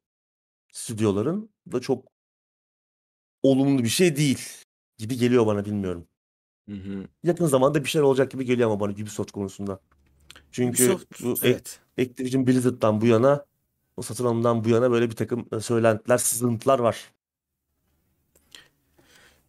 stüdyoların 0.72 1.50
da 1.72 1.81
çok 1.81 2.09
olumlu 3.42 3.85
bir 3.85 3.88
şey 3.88 4.16
değil 4.16 4.48
gibi 4.98 5.16
geliyor 5.16 5.46
bana 5.46 5.64
bilmiyorum. 5.64 6.07
Hı 6.68 6.74
hı. 6.74 7.05
Yakın 7.22 7.46
zamanda 7.46 7.85
bir 7.85 7.88
şeyler 7.88 8.05
olacak 8.05 8.31
gibi 8.31 8.44
geliyor 8.44 8.70
ama 8.70 8.81
bana 8.81 8.92
Ubisoft 8.92 9.33
konusunda. 9.33 9.81
Çünkü 10.50 10.85
Ubisoft, 10.85 11.22
bu 11.22 11.35
evet. 11.42 11.81
Activision 11.98 12.46
Blizzard'dan 12.46 13.00
bu 13.00 13.07
yana, 13.07 13.46
o 13.96 14.02
satın 14.02 14.24
alımdan 14.24 14.64
bu 14.64 14.68
yana 14.68 14.90
böyle 14.90 15.11
bir 15.11 15.16
takım 15.16 15.48
e, 15.52 15.61
söylentiler, 15.61 16.18
sızıntılar 16.18 16.78
var. 16.78 17.12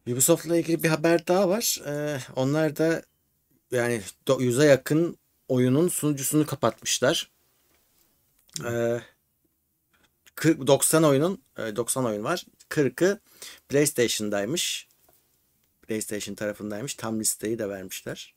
Ubisoft'la 0.08 0.58
ilgili 0.58 0.84
bir 0.84 0.90
haber 0.90 1.28
daha 1.28 1.50
var. 1.50 1.82
Ee, 1.88 2.20
onlar 2.36 2.76
da 2.76 3.04
yani 3.72 4.02
yüze 4.40 4.66
yakın 4.66 5.18
oyunun 5.48 5.88
sunucusunu 5.88 6.46
kapatmışlar. 6.46 7.32
Ee, 8.66 9.02
40 10.36 10.68
90 10.68 11.04
oyunun 11.04 11.44
e, 11.58 11.76
90 11.76 12.06
oyun 12.06 12.24
var. 12.24 12.46
40'ı 12.70 13.20
PlayStation'daymış. 13.70 14.88
PlayStation 15.82 16.36
tarafındaymış. 16.36 16.96
Tam 16.96 17.20
listeyi 17.20 17.60
de 17.60 17.70
vermişler. 17.70 18.36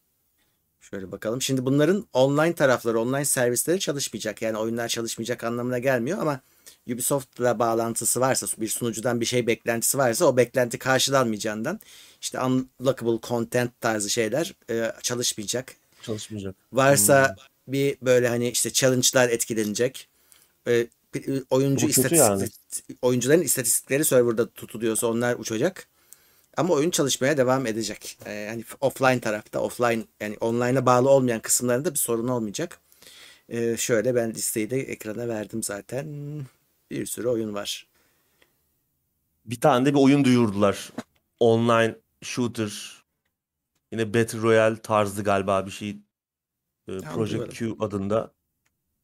Şöyle 0.90 1.12
bakalım. 1.12 1.42
Şimdi 1.42 1.64
bunların 1.64 2.06
online 2.12 2.54
tarafları, 2.54 3.00
online 3.00 3.24
servisleri 3.24 3.80
çalışmayacak. 3.80 4.42
Yani 4.42 4.58
oyunlar 4.58 4.88
çalışmayacak 4.88 5.44
anlamına 5.44 5.78
gelmiyor 5.78 6.18
ama 6.18 6.40
Ubisoft'la 6.92 7.58
bağlantısı 7.58 8.20
varsa, 8.20 8.46
bir 8.58 8.68
sunucudan 8.68 9.20
bir 9.20 9.26
şey 9.26 9.46
beklentisi 9.46 9.98
varsa 9.98 10.24
o 10.24 10.36
beklenti 10.36 10.78
karşılanmayacağından 10.78 11.80
işte 12.20 12.40
unlockable 12.40 13.28
content 13.28 13.80
tarzı 13.80 14.10
şeyler 14.10 14.54
e, 14.70 14.92
çalışmayacak. 15.02 15.74
Çalışmayacak. 16.02 16.54
Varsa 16.72 17.36
bir 17.68 17.96
böyle 18.02 18.28
hani 18.28 18.48
işte 18.48 18.72
challenge'lar 18.72 19.28
etkilenecek. 19.28 20.08
E, 20.68 20.86
bir- 21.14 21.42
oyuncu 21.50 21.88
istatistik, 21.88 22.96
oyuncuların 23.02 23.42
istatistikleri 23.42 24.04
serverda 24.04 24.50
tutuluyorsa 24.50 25.06
onlar 25.06 25.36
uçacak. 25.38 25.88
Ama 26.56 26.74
oyun 26.74 26.90
çalışmaya 26.90 27.36
devam 27.36 27.66
edecek. 27.66 28.18
Ee, 28.26 28.32
yani 28.32 28.64
offline 28.80 29.20
tarafta, 29.20 29.60
offline 29.60 30.04
yani 30.20 30.36
online'a 30.40 30.86
bağlı 30.86 31.10
olmayan 31.10 31.40
kısımlarında 31.40 31.90
bir 31.90 31.98
sorun 31.98 32.28
olmayacak. 32.28 32.80
Ee, 33.48 33.76
şöyle 33.76 34.14
ben 34.14 34.30
listeyi 34.30 34.70
de 34.70 34.80
ekrana 34.80 35.28
verdim 35.28 35.62
zaten. 35.62 36.06
Bir 36.90 37.06
sürü 37.06 37.28
oyun 37.28 37.54
var. 37.54 37.86
Bir 39.46 39.60
tane 39.60 39.86
de 39.86 39.94
bir 39.94 39.98
oyun 39.98 40.24
duyurdular. 40.24 40.92
Online 41.40 41.94
shooter. 42.22 43.02
Yine 43.92 44.14
Battle 44.14 44.38
Royale 44.38 44.76
tarzı 44.80 45.22
galiba 45.22 45.66
bir 45.66 45.70
şey. 45.70 45.90
Ee, 46.88 46.98
Tamam, 47.00 47.14
Project 47.14 47.54
Q 47.58 47.76
adında. 47.80 48.32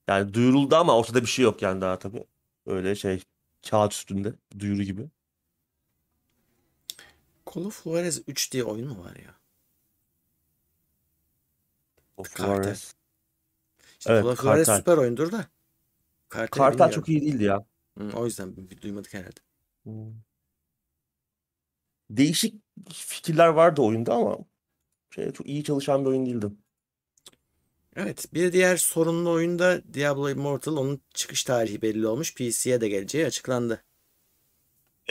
Yani 0.08 0.34
duyuruldu 0.34 0.76
ama 0.76 0.96
ortada 0.98 1.22
bir 1.22 1.26
şey 1.26 1.42
yok 1.42 1.62
yani 1.62 1.80
daha 1.80 1.98
tabii. 1.98 2.24
Öyle 2.66 2.94
şey 2.94 3.22
kağıt 3.70 3.92
üstünde 3.92 4.32
duyuru 4.58 4.82
gibi. 4.82 5.02
Call 7.54 7.64
of 7.64 7.84
Juarez 7.84 8.22
3 8.26 8.52
diye 8.52 8.64
oyun 8.64 8.88
mu 8.88 9.04
var 9.04 9.16
ya? 9.16 9.34
Of 12.16 12.34
Kartel. 12.34 12.54
Juarez. 12.54 12.94
İşte 13.98 14.12
Evet, 14.12 14.24
Call 14.24 14.30
of 14.30 14.42
Juarez 14.42 14.66
Kartel. 14.66 14.80
süper 14.80 14.96
oyundur 14.96 15.32
da. 15.32 15.46
Kartel 16.28 16.58
Kartal 16.58 16.72
bilmiyorum. 16.72 16.94
çok 16.94 17.08
iyi 17.08 17.20
değildi 17.20 17.44
ya. 17.44 17.64
Hı, 17.98 18.10
o 18.14 18.24
yüzden 18.24 18.56
duymadık 18.82 19.14
herhalde. 19.14 19.40
Hmm. 19.82 20.14
Değişik 22.10 22.54
fikirler 22.92 23.48
vardı 23.48 23.82
oyunda 23.82 24.14
ama 24.14 24.38
şey, 25.10 25.32
çok 25.32 25.46
iyi 25.46 25.64
çalışan 25.64 26.04
bir 26.04 26.10
oyun 26.10 26.26
değildi. 26.26 26.46
Evet, 27.96 28.26
bir 28.34 28.52
diğer 28.52 28.76
sorunlu 28.76 29.30
oyunda 29.30 29.94
Diablo 29.94 30.30
Immortal 30.30 30.76
onun 30.76 31.00
çıkış 31.14 31.44
tarihi 31.44 31.82
belli 31.82 32.06
olmuş. 32.06 32.34
PC'ye 32.34 32.80
de 32.80 32.88
geleceği 32.88 33.26
açıklandı. 33.26 33.84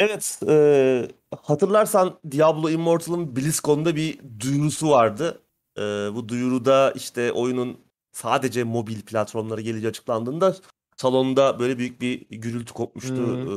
Evet, 0.01 0.39
e, 0.47 1.07
hatırlarsan 1.41 2.19
Diablo 2.31 2.69
Immortal'ın 2.69 3.35
BlizzCon'da 3.35 3.95
bir 3.95 4.19
duyurusu 4.39 4.89
vardı. 4.89 5.41
E, 5.77 5.81
bu 6.15 6.29
duyuruda 6.29 6.91
işte 6.91 7.31
oyunun 7.31 7.77
sadece 8.11 8.63
mobil 8.63 9.01
platformlara 9.01 9.61
geleceği 9.61 9.89
açıklandığında 9.89 10.55
salonda 10.97 11.59
böyle 11.59 11.77
büyük 11.77 12.01
bir 12.01 12.25
gürültü 12.29 12.73
kopmuştu. 12.73 13.39
E, 13.39 13.53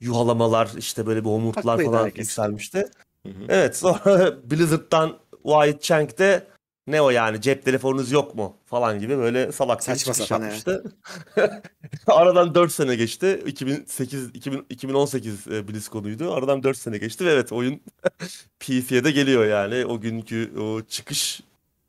yuhalamalar 0.00 0.70
işte 0.78 1.06
böyle 1.06 1.24
bir 1.24 1.28
homurtular 1.28 1.66
Haklıydı 1.66 1.90
falan 1.90 2.04
herkes. 2.04 2.18
yükselmişti. 2.18 2.78
Hı 3.26 3.28
hı. 3.28 3.44
Evet 3.48 3.76
sonra 3.76 4.32
Blizzard'dan 4.50 5.18
Wyatt 5.42 5.82
Chang 5.82 6.18
de 6.18 6.46
ne 6.86 7.02
o 7.02 7.10
yani 7.10 7.40
cep 7.40 7.64
telefonunuz 7.64 8.12
yok 8.12 8.34
mu 8.34 8.56
falan 8.66 8.98
gibi 8.98 9.18
böyle 9.18 9.52
salak 9.52 9.84
Saçma 9.84 10.12
çıkış 10.12 10.26
sapan, 10.28 10.44
yapmıştı. 10.44 10.84
Aradan 12.06 12.54
4 12.54 12.72
sene 12.72 12.96
geçti. 12.96 13.42
2008 13.46 14.30
2000, 14.34 14.66
2018 14.70 15.48
e, 15.48 15.68
BlizzCon'uydu. 15.68 16.34
Aradan 16.34 16.62
4 16.62 16.76
sene 16.76 16.98
geçti 16.98 17.26
ve 17.26 17.32
evet 17.32 17.52
oyun 17.52 17.80
PC'ye 18.60 19.04
de 19.04 19.10
geliyor 19.10 19.46
yani. 19.46 19.86
O 19.86 20.00
günkü 20.00 20.58
o 20.60 20.82
çıkış 20.82 21.40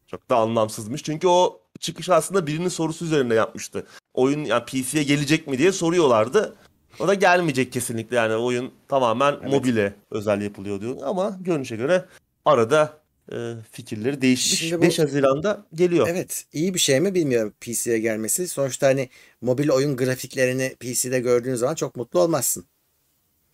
çok 0.07 0.29
da 0.29 0.35
anlamsızmış. 0.37 1.03
Çünkü 1.03 1.27
o 1.27 1.61
çıkış 1.79 2.09
aslında 2.09 2.47
birinin 2.47 2.69
sorusu 2.69 3.05
üzerine 3.05 3.33
yapmıştı. 3.33 3.85
Oyun 4.13 4.45
yani 4.45 4.65
PC'ye 4.65 5.03
gelecek 5.03 5.47
mi 5.47 5.57
diye 5.57 5.71
soruyorlardı. 5.71 6.55
O 6.99 7.07
da 7.07 7.13
gelmeyecek 7.13 7.73
kesinlikle 7.73 8.15
yani 8.15 8.35
oyun 8.35 8.71
tamamen 8.87 9.35
Evet. 9.41 9.51
mobile 9.51 9.93
özel 10.11 10.41
yapılıyor 10.41 10.81
diyor. 10.81 10.97
Ama 11.03 11.37
görünüşe 11.41 11.75
göre 11.75 12.05
arada 12.45 13.04
e, 13.31 13.53
fikirleri 13.71 14.21
değişmiş. 14.21 14.59
Şimdi 14.59 14.77
bu- 14.77 14.81
5 14.81 14.99
Haziran'da 14.99 15.65
geliyor. 15.73 16.07
Evet, 16.11 16.45
iyi 16.53 16.73
bir 16.73 16.79
şey 16.79 16.99
mi 16.99 17.15
bilmiyorum 17.15 17.53
PC'ye 17.59 17.99
gelmesi. 17.99 18.47
Sonuçta 18.47 18.87
hani 18.87 19.09
mobil 19.41 19.69
oyun 19.69 19.97
grafiklerini 19.97 20.75
PC'de 20.79 21.19
gördüğün 21.19 21.55
zaman 21.55 21.75
çok 21.75 21.95
mutlu 21.95 22.19
olmazsın. 22.19 22.65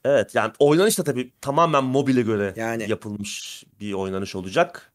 Evet 0.05 0.36
yani 0.36 0.51
oynanış 0.60 0.99
da 0.99 1.03
tabii 1.03 1.31
tamamen 1.41 1.84
mobile 1.84 2.21
göre 2.21 2.53
Yani. 2.55 2.89
yapılmış 2.89 3.63
bir 3.79 3.93
oynanış 3.93 4.36
olacak. 4.36 4.91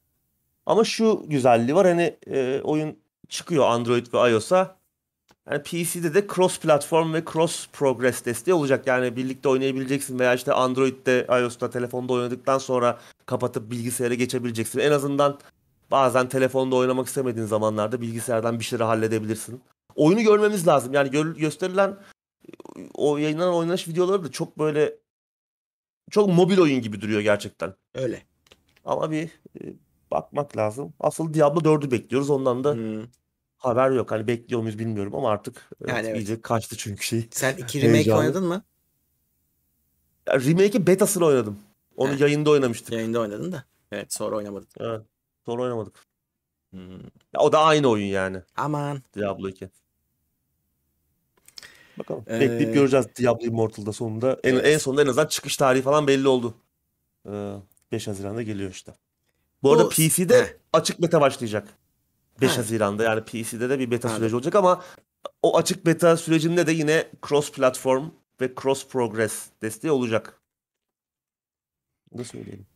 Ama 0.67 0.85
şu 0.85 1.25
güzelliği 1.27 1.75
var 1.75 1.87
hani 1.87 2.17
e, 2.27 2.61
oyun 2.65 2.99
çıkıyor 3.29 3.65
Android 3.65 4.07
ve 4.15 4.31
iOS'a. 4.31 4.77
Yani 5.51 5.63
PC'de 5.63 6.15
de 6.15 6.27
cross 6.35 6.61
platform 6.61 7.13
ve 7.15 7.25
cross 7.33 7.69
progress 7.73 8.25
desteği 8.25 8.55
olacak. 8.55 8.87
Yani 8.87 9.17
birlikte 9.17 9.49
oynayabileceksin 9.49 10.19
veya 10.19 10.35
işte 10.35 10.53
Android'de, 10.53 11.27
iOS'ta, 11.31 11.71
telefonda 11.71 12.13
oynadıktan 12.13 12.59
sonra 12.59 12.99
kapatıp 13.27 13.71
bilgisayara 13.71 14.15
geçebileceksin. 14.15 14.79
En 14.79 14.93
azından 14.93 15.39
bazen 15.91 16.29
telefonda 16.29 16.77
oynamak 16.77 17.07
istemediğin 17.07 17.47
zamanlarda 17.47 18.01
bilgisayardan 18.01 18.59
bir 18.59 18.65
şeyleri 18.65 18.87
halledebilirsin. 18.87 19.61
Oyunu 19.95 20.23
görmemiz 20.23 20.67
lazım. 20.67 20.95
Yani 20.95 21.09
gö- 21.09 21.39
gösterilen 21.39 21.97
o 22.95 23.17
yayınlanan 23.17 23.55
oynanış 23.55 23.89
videoları 23.89 24.25
da 24.25 24.31
çok 24.31 24.59
böyle 24.59 24.95
çok 26.11 26.29
mobil 26.29 26.59
oyun 26.59 26.81
gibi 26.81 27.01
duruyor 27.01 27.21
gerçekten. 27.21 27.75
Öyle. 27.95 28.23
Ama 28.85 29.11
bir 29.11 29.25
e, 29.61 29.75
bakmak 30.11 30.57
lazım. 30.57 30.93
Asıl 31.01 31.35
Diablo 31.35 31.61
4'ü 31.61 31.91
bekliyoruz. 31.91 32.31
Ondan 32.31 32.65
da 32.65 32.75
Hmm. 32.75 33.03
Haber 33.67 33.91
yok. 33.91 34.11
Hani 34.11 34.27
bekliyor 34.27 34.61
muyuz 34.63 34.79
bilmiyorum 34.79 35.15
ama 35.15 35.31
artık 35.31 35.71
evet, 35.81 35.91
Yani 35.91 36.07
evet. 36.09 36.19
iyice 36.21 36.41
kaçtı 36.41 36.77
çünkü 36.77 37.05
şey. 37.07 37.29
Sen 37.31 37.57
iki 37.59 37.83
remake 37.83 37.95
Heyecanlı. 37.95 38.21
oynadın 38.21 38.45
mı? 38.45 38.63
Ya, 40.29 40.41
remake'in 40.41 40.87
betasını 40.87 41.25
oynadım. 41.25 41.59
Onu 41.97 42.13
Heh. 42.13 42.21
yayında 42.21 42.51
oynamıştık. 42.51 42.93
Yayında 42.95 43.21
oynadın 43.21 43.53
da. 43.53 43.65
Evet, 43.93 44.13
sonra 44.13 44.37
oynamadın. 44.37 44.69
Evet. 44.81 45.01
Sonra 45.47 45.63
oynamadık. 45.63 45.95
Hmm. 46.71 46.93
Ya, 47.35 47.41
o 47.41 47.53
da 47.53 47.59
aynı 47.59 47.89
oyun 47.89 48.07
yani. 48.07 48.43
Aman. 48.57 49.03
Diablo 49.17 49.49
2. 49.49 49.69
Bakalım. 51.99 52.25
Ee, 52.29 52.41
Bekleyip 52.41 52.75
göreceğiz 52.75 53.07
Diablo 53.19 53.45
Immortal'da 53.47 53.93
sonunda. 53.93 54.41
En, 54.45 54.57
en 54.57 54.79
sonunda 54.79 55.03
en 55.03 55.07
azından 55.07 55.27
çıkış 55.27 55.57
tarihi 55.57 55.83
falan 55.83 56.07
belli 56.07 56.29
oldu. 56.29 56.55
Ee, 57.29 57.53
5 57.93 58.09
Haziran'da 58.09 58.43
geliyor 58.43 58.71
işte. 58.71 58.93
Bu 59.63 59.69
Bu- 59.69 59.73
arada 59.73 59.89
PC'de 59.89 60.43
Heh. 60.43 60.47
açık 60.73 61.03
beta 61.03 61.21
başlayacak. 61.21 61.69
5 62.41 62.51
Ha. 62.53 62.59
Haziran'da 62.59 63.05
yani 63.05 63.25
PC'de 63.25 63.71
de 63.71 63.79
bir 63.79 63.91
beta 63.91 64.09
Anladım. 64.09 64.21
süreci 64.21 64.37
olacak 64.37 64.55
ama 64.55 64.85
o 65.43 65.57
açık 65.59 65.87
beta 65.87 66.17
sürecinde 66.17 66.67
de 66.67 66.73
yine 66.73 67.09
cross 67.29 67.53
platform 67.53 68.11
ve 68.41 68.53
cross 68.63 68.89
progress 68.89 69.47
desteği 69.63 69.91
olacak. 69.91 70.41
Bunu 72.13 72.25
söyleyelim. 72.25 72.67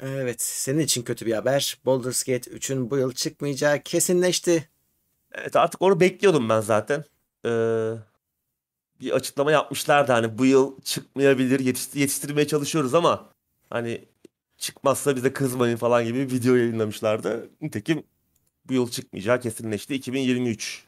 Evet, 0.00 0.42
senin 0.42 0.78
için 0.78 1.02
kötü 1.02 1.26
bir 1.26 1.32
haber. 1.32 1.78
Baldur's 1.86 2.22
Gate 2.24 2.50
3'ün 2.50 2.90
bu 2.90 2.96
yıl 2.98 3.12
çıkmayacağı 3.12 3.82
kesinleşti. 3.82 4.68
Evet 5.32 5.56
artık 5.56 5.82
onu 5.82 6.00
bekliyordum 6.00 6.48
ben 6.48 6.60
zaten. 6.60 7.04
Ee, 7.46 7.92
bir 9.00 9.10
açıklama 9.10 9.52
yapmışlardı 9.52 10.12
hani 10.12 10.38
bu 10.38 10.46
yıl 10.46 10.80
çıkmayabilir 10.80 11.60
yetişti- 11.60 11.98
yetiştirmeye 11.98 12.46
çalışıyoruz 12.46 12.94
ama 12.94 13.30
hani 13.70 14.04
çıkmazsa 14.58 15.16
bize 15.16 15.32
kızmayın 15.32 15.76
falan 15.76 16.04
gibi 16.04 16.18
bir 16.18 16.32
video 16.32 16.54
yayınlamışlardı. 16.54 17.50
Nitekim 17.60 18.02
bu 18.64 18.72
yıl 18.72 18.90
çıkmayacağı 18.90 19.40
kesinleşti 19.40 19.94
2023. 19.94 20.84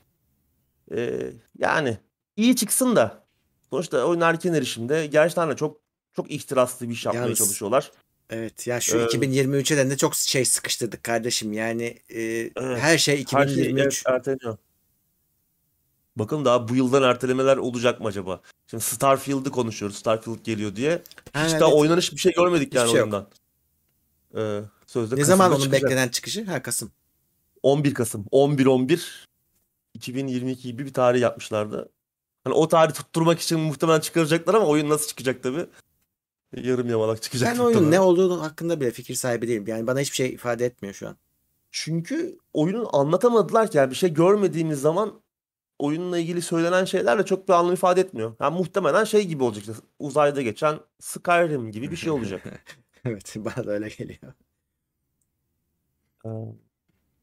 Ee, 0.95 1.33
yani 1.59 1.99
iyi 2.37 2.57
çıksın 2.57 2.97
da 2.97 3.25
sonuçta 3.71 4.05
oyun 4.05 4.21
erken 4.21 4.53
erişimde 4.53 5.07
gerçekten 5.07 5.51
de 5.51 5.57
çok 5.57 5.81
çok 6.17 6.31
ihtiraslı 6.31 6.89
bir 6.89 6.95
iş 6.95 7.07
yapmaya 7.07 7.21
Yalnız- 7.23 7.39
çalışıyorlar. 7.39 7.91
Evet, 8.31 8.67
ya 8.67 8.81
şu 8.81 8.99
Ee, 8.99 9.05
2023'e 9.05 9.91
de 9.91 9.97
çok 9.97 10.15
şey 10.15 10.45
sıkıştırdık 10.45 11.05
kardeşim. 11.05 11.53
Yani 11.53 11.99
e, 12.09 12.23
Evet, 12.23 12.55
her 12.57 12.99
şey 12.99 13.15
Her 13.15 13.47
şey 13.47 13.55
2023. 13.55 14.03
evet, 14.07 14.17
erteleniyor. 14.17 14.59
Bakın 16.17 16.45
daha 16.45 16.69
bu 16.69 16.77
yıldan 16.77 17.03
ertelemeler 17.03 17.57
olacak 17.57 18.01
mı 18.01 18.09
acaba? 18.09 18.41
Şimdi 18.67 18.83
Starfield'ı 18.83 19.51
konuşuyoruz. 19.51 19.97
Starfield 19.97 20.45
geliyor 20.45 20.77
diye. 20.77 21.03
Ha, 21.33 21.45
Hiç 21.45 21.51
evet. 21.51 21.61
daha 21.61 21.73
oynanış 21.73 22.13
bir 22.13 22.17
şey 22.17 22.33
görmedik 22.33 22.67
Hiçbir 22.67 22.79
yani 22.79 22.91
şey 22.91 23.01
yok. 23.01 23.31
Ee, 24.37 24.61
sözde 24.87 25.17
Ne 25.17 25.25
zaman 25.25 25.51
onun 25.51 25.61
çıkacak. 25.61 25.83
beklenen 25.83 26.09
çıkışı? 26.09 26.45
Ha 26.45 26.63
Kasım. 26.63 26.91
11 27.63 27.95
Kasım. 27.95 28.27
11-11 28.33 29.27
2022 29.95 30.63
gibi 30.63 30.87
bir 30.87 30.93
tarih 30.93 31.21
yapmışlardı. 31.21 31.89
Hani 32.45 32.55
o 32.55 32.69
tarihi 32.69 32.95
tutturmak 32.95 33.41
için 33.41 33.61
muhtemelen 33.61 34.01
çıkaracaklar 34.01 34.55
ama 34.55 34.67
oyun 34.67 34.89
nasıl 34.89 35.09
çıkacak 35.09 35.43
tabii 35.43 35.67
yarım 36.57 36.91
yamalak 36.91 37.23
çıkacak. 37.23 37.55
Ben 37.55 37.59
oyunun 37.63 37.91
ne 37.91 38.01
olduğunu 38.01 38.43
hakkında 38.43 38.81
bile 38.81 38.91
fikir 38.91 39.15
sahibi 39.15 39.49
değilim. 39.49 39.65
Yani 39.67 39.87
bana 39.87 40.01
hiçbir 40.01 40.17
şey 40.17 40.35
ifade 40.35 40.67
etmiyor 40.67 40.95
şu 40.95 41.09
an. 41.09 41.17
Çünkü 41.71 42.39
oyunu 42.53 42.97
anlatamadılar 42.97 43.71
ki 43.71 43.79
yani 43.79 43.91
bir 43.91 43.97
şey 43.97 44.15
görmediğimiz 44.15 44.81
zaman 44.81 45.21
oyunla 45.79 46.19
ilgili 46.19 46.43
söylenen 46.43 46.85
şeyler 46.85 47.19
de 47.19 47.25
çok 47.25 47.49
bir 47.49 47.53
anlam 47.53 47.73
ifade 47.75 48.01
etmiyor. 48.01 48.35
Yani 48.41 48.59
muhtemelen 48.59 49.05
şey 49.05 49.27
gibi 49.27 49.45
olacak 49.45 49.77
uzayda 49.99 50.43
geçen 50.43 50.79
Skyrim 51.01 51.73
gibi 51.73 51.91
bir 51.91 51.97
şey 51.97 52.11
olacak. 52.11 52.43
Evet 53.05 53.35
bana 53.37 53.67
da 53.67 53.71
öyle 53.71 53.89
geliyor. 53.89 54.33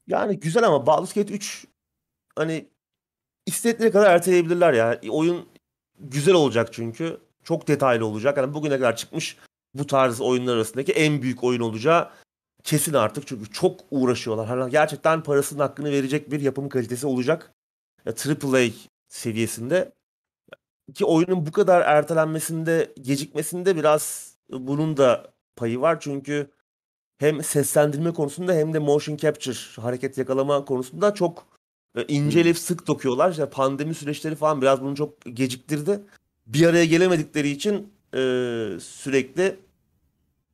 Yani 0.07 0.39
güzel 0.39 0.67
ama 0.67 0.85
Baldur's 0.87 1.13
Gate 1.13 1.33
3 1.33 1.67
hani 2.35 2.69
istedikleri 3.45 3.91
kadar 3.91 4.11
erteleyebilirler 4.15 4.73
ya. 4.73 4.99
Oyun 5.09 5.49
güzel 5.99 6.33
olacak 6.35 6.73
çünkü. 6.73 7.17
Çok 7.43 7.67
detaylı 7.67 8.05
olacak. 8.05 8.37
Yani 8.37 8.53
bugüne 8.53 8.75
kadar 8.77 8.95
çıkmış 8.95 9.37
bu 9.73 9.87
tarz 9.87 10.21
oyunlar 10.21 10.55
arasındaki 10.55 10.91
en 10.91 11.21
büyük 11.21 11.43
oyun 11.43 11.61
olacağı 11.61 12.11
kesin 12.63 12.93
artık. 12.93 13.27
Çünkü 13.27 13.51
çok 13.51 13.79
uğraşıyorlar. 13.91 14.47
Hani 14.47 14.71
gerçekten 14.71 15.23
parasının 15.23 15.59
hakkını 15.59 15.91
verecek 15.91 16.31
bir 16.31 16.41
yapım 16.41 16.69
kalitesi 16.69 17.07
olacak. 17.07 17.53
Ya, 18.05 18.13
AAA 18.13 18.69
seviyesinde. 19.09 19.91
Ki 20.93 21.05
oyunun 21.05 21.45
bu 21.45 21.51
kadar 21.51 21.81
ertelenmesinde, 21.81 22.93
gecikmesinde 23.01 23.75
biraz 23.75 24.33
bunun 24.49 24.97
da 24.97 25.33
payı 25.57 25.81
var. 25.81 25.99
Çünkü 25.99 26.51
hem 27.17 27.43
seslendirme 27.43 28.13
konusunda 28.13 28.53
hem 28.53 28.73
de 28.73 28.79
motion 28.79 29.17
capture, 29.17 29.81
hareket 29.81 30.17
yakalama 30.17 30.65
konusunda 30.65 31.13
çok 31.13 31.45
e, 31.95 32.05
inceleyip 32.07 32.57
sık 32.57 32.87
dokuyorlar. 32.87 33.31
İşte 33.31 33.49
pandemi 33.49 33.93
süreçleri 33.93 34.35
falan 34.35 34.61
biraz 34.61 34.81
bunu 34.81 34.95
çok 34.95 35.21
geciktirdi. 35.33 35.99
Bir 36.47 36.65
araya 36.65 36.85
gelemedikleri 36.85 37.49
için 37.49 37.93
e, 38.13 38.19
sürekli 38.81 39.59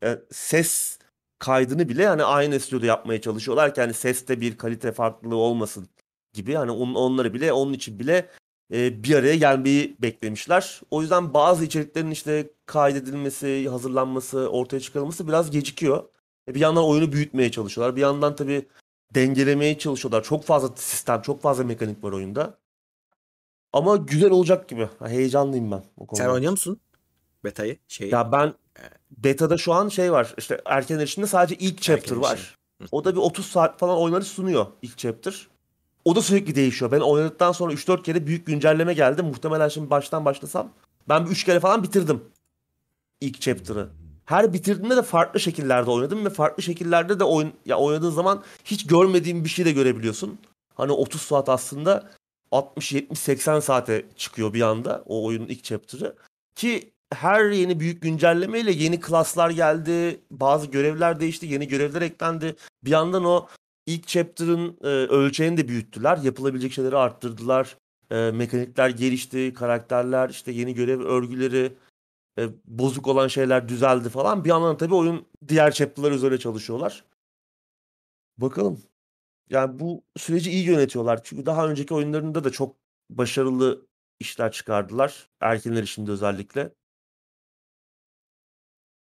e, 0.03 0.19
ses 0.31 0.99
kaydını 1.39 1.89
bile 1.89 2.07
hani 2.07 2.23
aynı 2.23 2.59
stüdyoda 2.59 2.85
yapmaya 2.85 3.21
çalışıyorlar 3.21 3.75
ki 3.75 3.81
hani 3.81 3.93
seste 3.93 4.41
bir 4.41 4.57
kalite 4.57 4.91
farklılığı 4.91 5.35
olmasın 5.35 5.87
gibi. 6.33 6.55
Hani 6.55 6.71
on, 6.71 6.93
onları 6.93 7.33
bile 7.33 7.53
onun 7.53 7.73
için 7.73 7.99
bile 7.99 8.29
e, 8.73 9.04
bir 9.04 9.15
araya 9.15 9.36
gelmeyi 9.36 9.95
beklemişler. 10.02 10.82
O 10.91 11.02
yüzden 11.02 11.34
bazı 11.34 11.65
içeriklerin 11.65 12.12
işte 12.12 12.49
kaydedilmesi, 12.65 13.69
hazırlanması, 13.69 14.49
ortaya 14.49 14.80
çıkarılması 14.80 15.28
biraz 15.28 15.52
gecikiyor. 15.52 16.04
E, 16.49 16.54
Bir 16.56 16.60
yandan 16.60 16.84
oyunu 16.86 17.12
büyütmeye 17.12 17.52
çalışıyorlar. 17.52 17.95
Bir 17.95 18.02
yandan 18.02 18.36
tabii 18.36 18.67
dengelemeye 19.15 19.78
çalışıyorlar. 19.78 20.23
Çok 20.23 20.43
fazla 20.45 20.76
sistem, 20.76 21.21
çok 21.21 21.41
fazla 21.41 21.63
mekanik 21.63 22.04
var 22.04 22.12
oyunda. 22.12 22.58
Ama 23.73 23.95
güzel 23.95 24.32
olacak 24.32 24.69
gibi. 24.69 24.89
Heyecanlıyım 25.06 25.71
ben 25.71 25.78
o 25.78 25.84
Sen 25.99 26.06
konuda. 26.08 26.32
oynuyor 26.34 26.52
musun 26.52 26.80
beta'yı? 27.43 27.78
Şeyi. 27.88 28.12
Ya 28.13 28.32
ben 28.32 28.54
beta'da 29.12 29.58
şu 29.58 29.73
an 29.73 29.89
şey 29.89 30.12
var. 30.12 30.34
İşte 30.38 30.62
erken 30.65 30.99
erişimde 30.99 31.28
sadece 31.28 31.56
ilk 31.56 31.82
chapter 31.82 32.04
erişim. 32.04 32.21
var. 32.21 32.58
O 32.91 33.06
da 33.06 33.12
bir 33.12 33.19
30 33.19 33.45
saat 33.45 33.80
falan 33.80 33.97
oynarı 33.97 34.23
sunuyor 34.26 34.65
ilk 34.82 34.97
chapter. 34.97 35.47
O 36.05 36.15
da 36.15 36.21
sürekli 36.21 36.55
değişiyor. 36.55 36.91
Ben 36.91 36.99
oynadıktan 36.99 37.51
sonra 37.51 37.73
3-4 37.73 38.03
kere 38.03 38.27
büyük 38.27 38.45
güncelleme 38.45 38.93
geldi. 38.93 39.21
Muhtemelen 39.21 39.67
şimdi 39.67 39.89
baştan 39.89 40.25
başlasam 40.25 40.69
ben 41.09 41.25
bir 41.25 41.31
3 41.31 41.43
kere 41.43 41.59
falan 41.59 41.83
bitirdim 41.83 42.23
ilk 43.21 43.41
chapter'ı. 43.41 43.89
Her 44.25 44.53
bitirdiğimde 44.53 44.95
de 44.95 45.01
farklı 45.01 45.39
şekillerde 45.39 45.91
oynadım 45.91 46.25
ve 46.25 46.29
farklı 46.29 46.63
şekillerde 46.63 47.19
de 47.19 47.23
oyun 47.23 47.53
ya 47.65 47.77
oynadığın 47.77 48.09
zaman 48.09 48.43
hiç 48.65 48.87
görmediğin 48.87 49.43
bir 49.43 49.49
şey 49.49 49.65
de 49.65 49.71
görebiliyorsun. 49.71 50.39
Hani 50.75 50.91
30 50.91 51.21
saat 51.21 51.49
aslında 51.49 52.09
60 52.51 52.91
70 52.91 53.19
80 53.19 53.59
saate 53.59 54.05
çıkıyor 54.15 54.53
bir 54.53 54.61
anda 54.61 55.03
o 55.05 55.25
oyunun 55.25 55.47
ilk 55.47 55.63
chapter'ı. 55.63 56.15
Ki 56.55 56.91
her 57.13 57.45
yeni 57.45 57.79
büyük 57.79 58.01
güncellemeyle 58.01 58.71
yeni 58.71 58.99
klaslar 58.99 59.49
geldi, 59.49 60.19
bazı 60.31 60.67
görevler 60.67 61.19
değişti, 61.19 61.45
yeni 61.45 61.67
görevler 61.67 62.01
eklendi. 62.01 62.55
Bir 62.83 62.91
yandan 62.91 63.25
o 63.25 63.47
ilk 63.86 64.08
chapter'ın 64.08 64.78
e, 64.84 64.88
ölçeğini 64.88 65.58
de 65.58 65.67
büyüttüler, 65.67 66.17
yapılabilecek 66.17 66.74
şeyleri 66.74 66.98
arttırdılar. 66.98 67.78
E, 68.12 68.32
mekanikler 68.32 68.89
gelişti, 68.89 69.54
karakterler, 69.54 70.30
işte 70.30 70.52
yeni 70.52 70.74
görev 70.74 71.00
örgüleri, 71.02 71.74
e, 72.39 72.50
bozuk 72.65 73.08
olan 73.08 73.28
şeyler 73.28 73.69
düzeldi 73.69 74.10
falan. 74.10 74.43
Bir 74.46 74.50
yandan 74.50 74.78
tabii 74.78 74.96
oyun 74.96 75.26
diğer 75.48 75.72
chapter'lar 75.72 76.12
üzerine 76.12 76.38
çalışıyorlar. 76.38 77.06
Bakalım. 78.38 78.82
Yani 79.50 79.80
bu 79.80 80.04
süreci 80.17 80.52
iyi 80.52 80.65
yönetiyorlar. 80.65 81.24
Çünkü 81.24 81.46
daha 81.46 81.67
önceki 81.67 81.93
oyunlarında 81.93 82.43
da 82.43 82.52
çok 82.52 82.76
başarılı 83.10 83.88
işler 84.19 84.52
çıkardılar. 84.52 85.30
Erken 85.41 85.74
erişimde 85.74 86.12
özellikle. 86.12 86.74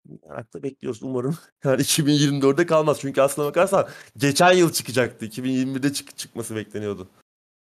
Merakla 0.05 0.63
bekliyoruz 0.63 1.03
umarım. 1.03 1.37
Yani 1.63 1.81
2024'de 1.81 2.65
kalmaz. 2.65 2.97
Çünkü 3.01 3.21
aslına 3.21 3.47
bakarsan 3.47 3.87
geçen 4.17 4.51
yıl 4.51 4.71
çıkacaktı. 4.71 5.25
2021'de 5.25 5.93
çık 5.93 6.17
çıkması 6.17 6.55
bekleniyordu. 6.55 7.07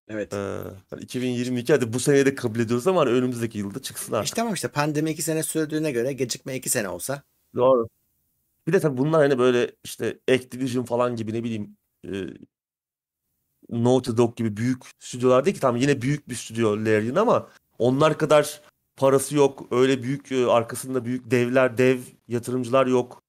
Evet. 0.07 0.33
Ee, 0.33 0.57
hani 0.89 1.01
2022 1.01 1.73
hadi 1.73 1.93
bu 1.93 1.99
seneye 1.99 2.25
de 2.25 2.35
kabul 2.35 2.59
ediyoruz 2.59 2.87
ama 2.87 3.01
hani 3.01 3.09
önümüzdeki 3.09 3.57
yılda 3.57 3.81
çıksın 3.81 4.13
artık. 4.13 4.25
İşte 4.25 4.35
tamam 4.35 4.53
işte 4.53 4.67
pandemi 4.67 5.11
iki 5.11 5.21
sene 5.21 5.43
sürdüğüne 5.43 5.91
göre 5.91 6.13
gecikme 6.13 6.55
iki 6.55 6.69
sene 6.69 6.89
olsa. 6.89 7.23
Doğru. 7.55 7.87
Bir 8.67 8.73
de 8.73 8.79
tabii 8.79 8.97
bunlar 8.97 9.21
hani 9.21 9.39
böyle 9.39 9.71
işte 9.83 10.19
Activision 10.31 10.85
falan 10.85 11.15
gibi 11.15 11.33
ne 11.33 11.43
bileyim 11.43 11.77
e, 12.05 12.11
Naughty 13.69 14.11
Dog 14.17 14.37
gibi 14.37 14.57
büyük 14.57 14.83
stüdyolar 14.99 15.45
değil 15.45 15.55
ki 15.55 15.61
tamam 15.61 15.81
yine 15.81 16.01
büyük 16.01 16.29
bir 16.29 16.35
stüdyo 16.35 16.77
Larian 16.77 17.15
ama 17.15 17.49
onlar 17.77 18.17
kadar 18.17 18.61
parası 18.97 19.35
yok. 19.35 19.67
Öyle 19.71 20.03
büyük 20.03 20.31
e, 20.31 20.45
arkasında 20.45 21.05
büyük 21.05 21.31
devler, 21.31 21.77
dev 21.77 21.99
yatırımcılar 22.27 22.87
yok. 22.87 23.23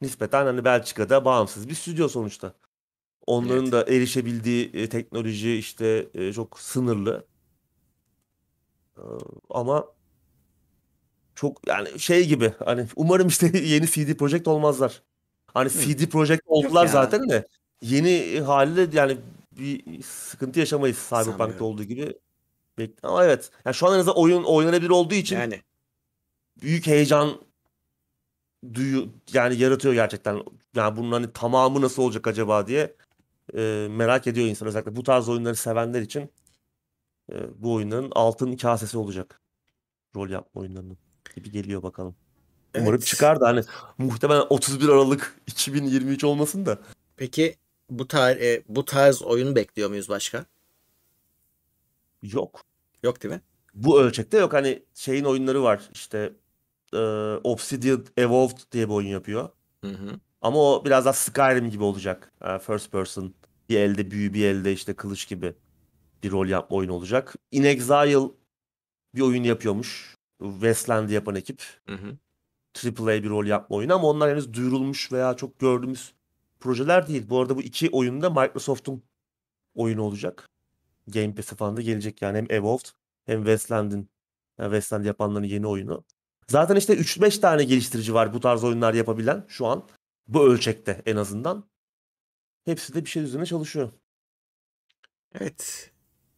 Nispeten 0.00 0.44
hani 0.44 0.64
Belçika'da 0.64 1.24
bağımsız 1.24 1.68
bir 1.68 1.74
stüdyo 1.74 2.08
sonuçta. 2.08 2.54
Onların 3.26 3.62
Evet. 3.62 3.72
da 3.72 3.82
erişebildiği 3.82 4.70
e, 4.74 4.88
teknoloji 4.88 5.54
işte 5.56 6.06
e, 6.14 6.32
çok 6.32 6.60
sınırlı. 6.60 7.26
Ee, 8.98 9.02
ama 9.50 9.86
çok 11.34 11.68
yani 11.68 12.00
şey 12.00 12.28
gibi 12.28 12.52
hani 12.64 12.86
umarım 12.96 13.28
işte 13.28 13.50
yeni 13.58 13.86
CD 13.86 14.14
Projekt 14.14 14.48
olmazlar. 14.48 15.02
Hani 15.54 15.70
CD 15.70 16.06
Projekt 16.06 16.42
oldular 16.46 16.86
ya. 16.86 16.92
zaten 16.92 17.28
de 17.28 17.48
yeni 17.82 18.40
haliyle 18.40 18.96
yani 18.96 19.16
bir 19.52 20.02
sıkıntı 20.02 20.60
yaşamayız 20.60 21.06
Cyberpunk'ta 21.08 21.64
olduğu 21.64 21.84
gibi. 21.84 22.18
Bek- 22.78 22.98
Ama 23.02 23.24
evet. 23.24 23.50
Yani 23.64 23.74
şu 23.74 23.86
an 23.86 23.94
en 23.94 23.98
azından 23.98 24.16
oyun 24.18 24.42
oynanabilir 24.44 24.90
olduğu 24.90 25.14
için 25.14 25.36
Yani 25.36 25.62
büyük 26.62 26.86
heyecan 26.86 27.40
duyu 28.74 29.08
yani 29.32 29.56
yaratıyor 29.56 29.94
gerçekten. 29.94 30.42
Yani 30.74 30.96
bunun 30.96 31.12
hani 31.12 31.32
tamamı 31.32 31.80
nasıl 31.80 32.02
olacak 32.02 32.26
acaba 32.26 32.66
diye 32.66 32.96
e, 33.54 33.88
merak 33.90 34.26
ediyor 34.26 34.46
insan 34.46 34.68
özellikle 34.68 34.96
bu 34.96 35.02
tarz 35.02 35.28
oyunları 35.28 35.56
sevenler 35.56 36.00
için 36.02 36.30
e, 37.32 37.34
bu 37.62 37.72
oyunların 37.74 38.12
altın 38.14 38.56
kasesi 38.56 38.98
olacak. 38.98 39.40
Rol 40.16 40.30
yapma 40.30 40.60
oyunlarının 40.60 40.98
gibi 41.36 41.50
geliyor 41.50 41.82
bakalım. 41.82 42.14
Umarım 42.76 42.94
Evet. 42.94 43.06
çıkar 43.06 43.40
da 43.40 43.46
hani 43.48 43.62
muhtemelen 43.98 44.44
31 44.50 44.88
Aralık 44.88 45.40
2023 45.46 46.24
olmasın 46.24 46.66
da. 46.66 46.78
peki 47.16 47.56
bu 47.90 48.08
tar 48.08 48.36
e, 48.36 48.62
bu 48.68 48.84
tarz 48.84 49.22
oyun 49.22 49.56
bekliyor 49.56 49.88
muyuz 49.88 50.08
başka? 50.08 50.44
Yok. 52.22 52.60
Yok 53.02 53.22
değil 53.22 53.34
mi? 53.34 53.40
Bu 53.74 54.00
ölçekte 54.00 54.38
yok. 54.38 54.52
Hani 54.52 54.82
şeyin 54.94 55.24
oyunları 55.24 55.62
var. 55.62 55.88
İşte 55.92 56.32
e, 56.92 56.98
Obsidian 57.44 58.06
Evolved 58.16 58.58
diye 58.72 58.88
bir 58.88 58.94
oyun 58.94 59.08
yapıyor. 59.08 59.48
Hı 59.84 59.90
hı. 59.90 60.20
Ama 60.42 60.58
o 60.58 60.84
biraz 60.84 61.04
daha 61.04 61.12
Skyrim 61.12 61.70
gibi 61.70 61.84
olacak. 61.84 62.32
E, 62.42 62.58
First 62.58 62.92
person. 62.92 63.34
Bir 63.68 63.76
elde 63.76 64.10
büyü, 64.10 64.34
bir 64.34 64.44
elde 64.44 64.72
işte 64.72 64.94
kılıç 64.94 65.28
gibi 65.28 65.54
bir 66.22 66.30
rol 66.30 66.46
yapma 66.46 66.76
oyunu 66.76 66.92
olacak. 66.92 67.34
In 67.50 67.64
Exile 67.64 68.30
bir 69.14 69.20
oyun 69.20 69.42
yapıyormuş. 69.42 70.16
Westland'i 70.42 71.12
yapan 71.14 71.34
ekip. 71.36 71.62
Hı 71.88 71.94
hı. 71.94 72.16
AAA 72.86 73.22
bir 73.22 73.28
rol 73.28 73.46
yapma 73.46 73.76
oyunu 73.76 73.94
ama 73.94 74.08
onlar 74.08 74.30
henüz 74.30 74.52
duyurulmuş 74.54 75.12
veya 75.12 75.34
çok 75.34 75.58
gördüğümüz 75.58 76.12
projeler 76.60 77.08
değil. 77.08 77.28
Bu 77.28 77.40
arada 77.40 77.56
bu 77.56 77.62
iki 77.62 77.90
oyun 77.90 78.22
da 78.22 78.30
Microsoft'un 78.30 79.02
oyunu 79.74 80.02
olacak. 80.02 80.48
Game 81.12 81.34
Pass'e 81.34 81.56
falan 81.56 81.76
da 81.76 81.82
gelecek 81.82 82.22
yani 82.22 82.38
hem 82.38 82.46
Evolved 82.50 82.86
hem 83.26 83.38
Westland'in 83.38 84.10
yani 84.58 84.68
Westland 84.68 85.04
yapanların 85.04 85.44
yeni 85.44 85.66
oyunu. 85.66 86.04
Zaten 86.48 86.76
işte 86.76 86.94
3-5 86.94 87.40
tane 87.40 87.64
geliştirici 87.64 88.14
var 88.14 88.34
bu 88.34 88.40
tarz 88.40 88.64
oyunlar 88.64 88.94
yapabilen 88.94 89.44
şu 89.48 89.66
an. 89.66 89.84
Bu 90.28 90.44
ölçekte 90.44 91.02
en 91.06 91.16
azından. 91.16 91.64
Hepsi 92.64 92.94
de 92.94 93.04
bir 93.04 93.10
şey 93.10 93.22
üzerine 93.22 93.46
çalışıyor. 93.46 93.90
Evet. 95.34 95.90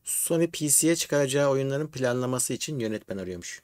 Sony 0.05 0.47
PC'ye 0.51 0.97
çıkaracağı 0.97 1.51
oyunların 1.51 1.87
planlaması 1.87 2.53
için 2.53 2.79
yönetmen 2.79 3.19
arıyormuş. 3.19 3.63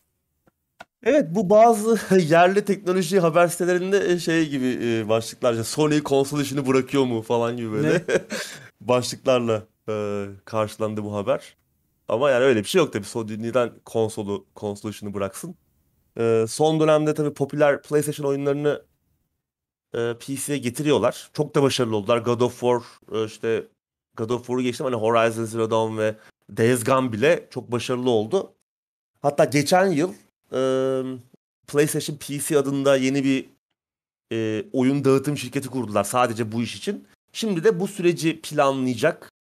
Evet 1.03 1.27
bu 1.31 1.51
bazı 1.51 1.99
yerli 2.19 2.65
teknoloji 2.65 3.21
haber 3.21 3.49
sitelerinde 3.49 4.19
şey 4.19 4.49
gibi 4.49 4.79
e, 4.83 5.09
başlıklar 5.09 5.53
işte 5.53 5.65
Sony 5.65 6.03
konsol 6.03 6.41
işini 6.41 6.67
bırakıyor 6.67 7.05
mu 7.05 7.23
falan 7.23 7.57
gibi 7.57 7.73
böyle 7.73 8.05
başlıklarla 8.81 9.67
e, 9.89 10.27
karşılandı 10.45 11.05
bu 11.05 11.15
haber. 11.15 11.57
Ama 12.09 12.31
yani 12.31 12.45
öyle 12.45 12.61
bir 12.61 12.69
şey 12.69 12.79
yok 12.79 12.93
tabii. 12.93 13.05
Sony 13.05 13.43
neden 13.43 13.73
konsolu 13.85 14.47
konsol 14.55 14.91
işini 14.91 15.15
bıraksın? 15.15 15.57
Ee, 16.19 16.45
son 16.49 16.81
dönemde 16.81 17.15
tabii 17.15 17.35
popüler 17.35 17.83
PlayStation 17.83 18.27
oyunlarını 18.27 18.83
e, 19.95 20.15
PC'ye 20.15 20.59
getiriyorlar. 20.59 21.31
Çok 21.33 21.55
da 21.55 21.63
başarılı 21.63 21.97
oldular. 21.97 22.19
God 22.19 22.41
of 22.41 22.61
War 22.61 22.83
e, 23.13 23.25
işte 23.25 23.65
God 24.17 24.31
of 24.31 24.41
War'u 24.41 24.63
geçtim 24.63 24.87
hani 24.87 24.97
Horizon 24.97 25.45
Zero 25.45 25.71
Dawn 25.71 25.99
ve 25.99 26.17
Days 26.57 26.85
Gone 26.85 27.13
bile 27.13 27.47
çok 27.51 27.73
başarılı 27.73 28.11
oldu. 28.11 28.53
Hatta 29.23 29.45
geçen 29.45 29.87
yıl 29.87 30.13
e, 30.53 30.61
PlayStation 31.67 32.17
PC 32.17 32.59
adında 32.59 32.97
yeni 32.97 33.25
bir 33.25 33.47
e, 34.33 34.65
oyun 34.73 35.05
dağıtım 35.05 35.37
şirketi 35.37 35.69
kurdular 35.69 36.05
sadece 36.05 36.53
bu 36.53 36.63
iş 36.63 36.77
için. 36.77 37.07
Şimdi 37.33 37.65
de 37.65 37.81
bu 37.81 37.89
süreci 37.89 38.41
planlayacak 38.41 39.33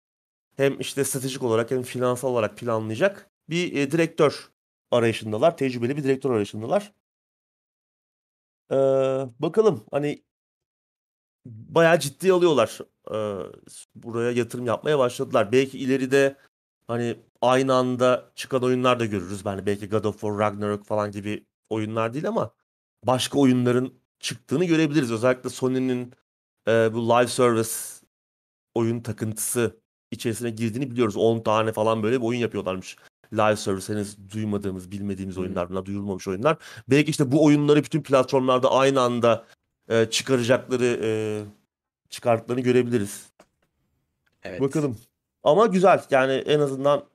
hem 0.58 0.80
işte 0.80 1.04
stratejik 1.04 1.44
olarak 1.44 1.72
hem 1.72 1.84
finansal 1.84 2.30
olarak 2.30 2.58
planlayacak 2.58 3.30
bir 3.50 3.74
e, 3.78 3.92
direktör 3.92 4.52
arayışındalar. 4.92 5.58
Tecrübeli 5.58 5.98
bir 5.98 6.04
direktör 6.04 6.32
arayışındalar. 6.32 6.94
Ee, 8.72 8.76
bakalım 9.40 9.86
hani 9.92 10.24
bayağı 11.46 12.00
ciddi 12.00 12.34
alıyorlar. 12.34 12.80
Ee, 13.12 13.16
buraya 13.96 14.32
yatırım 14.32 14.66
yapmaya 14.66 15.00
başladılar. 15.00 15.52
Belki 15.52 15.80
ileride 15.80 16.38
hani 16.88 17.20
aynı 17.42 17.74
anda 17.74 18.32
çıkan 18.36 18.64
oyunlar 18.64 19.00
da 19.00 19.06
görürüz. 19.06 19.46
Yani 19.46 19.66
belki 19.66 19.90
God 19.90 20.04
of 20.04 20.14
War, 20.22 20.40
Ragnarok 20.40 20.86
falan 20.86 21.12
gibi 21.12 21.46
oyunlar 21.70 22.14
değil 22.14 22.28
ama 22.28 22.52
başka 23.04 23.40
oyunların 23.40 23.94
çıktığını 24.20 24.66
görebiliriz. 24.66 25.12
Özellikle 25.12 25.50
Sony'nin 25.50 26.14
e, 26.68 26.94
bu 26.94 27.10
live 27.10 27.28
service 27.28 27.70
oyun 28.76 29.02
takıntısı 29.02 29.82
içerisine 30.16 30.50
girdiğini 30.50 30.92
biliyoruz. 30.92 31.18
10 31.18 31.40
tane 31.40 31.72
falan 31.72 32.04
böyle 32.04 32.22
bir 32.22 32.26
oyun 32.26 32.40
yapıyorlarmış. 32.40 32.98
Live 33.34 33.56
service 33.56 33.94
henüz 33.94 34.32
duymadığımız, 34.34 34.92
bilmediğimiz 34.92 35.38
oyunlar 35.38 35.70
bunlar, 35.70 35.86
duyurulmamış 35.86 36.28
oyunlar. 36.28 36.58
Belki 36.90 37.12
işte 37.12 37.32
bu 37.32 37.46
oyunları 37.46 37.84
bütün 37.84 38.02
platformlarda 38.02 38.72
aynı 38.72 39.02
anda 39.02 39.46
e, 39.90 40.06
çıkaracakları, 40.06 41.00
e, 41.04 41.10
çıkarttıklarını 42.10 42.64
görebiliriz. 42.64 43.30
Evet. 44.44 44.62
Bakalım. 44.62 44.98
Ama 45.44 45.66
güzel. 45.66 46.04
Yani 46.12 46.34
en 46.34 46.60
azından 46.60 47.06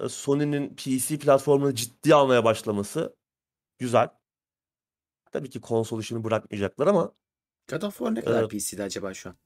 e, 0.00 0.08
Sony'nin 0.08 0.76
PC 0.76 1.18
platformunu 1.18 1.74
ciddi 1.74 2.14
almaya 2.14 2.44
başlaması 2.44 3.16
güzel. 3.78 4.08
Tabii 5.32 5.50
ki 5.50 5.60
konsol 5.60 6.00
işini 6.00 6.24
bırakmayacaklar 6.24 6.86
ama 6.86 7.12
God 7.70 7.82
of 7.82 7.98
War 7.98 8.14
ne 8.14 8.20
kadar 8.20 8.40
Evet. 8.40 8.50
PC'de 8.50 8.82
acaba 8.82 9.14
şu 9.14 9.28
an? 9.28 9.36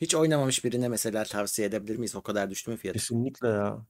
Hiç 0.00 0.14
oynamamış 0.14 0.64
birine 0.64 0.88
mesela 0.88 1.24
tavsiye 1.24 1.68
edebilir 1.68 1.96
miyiz? 1.96 2.16
O 2.16 2.22
kadar 2.22 2.50
düştü 2.50 2.70
mü 2.70 2.76
fiyatı? 2.76 2.98
kesinlikle 2.98 3.48
ya. 3.48 3.86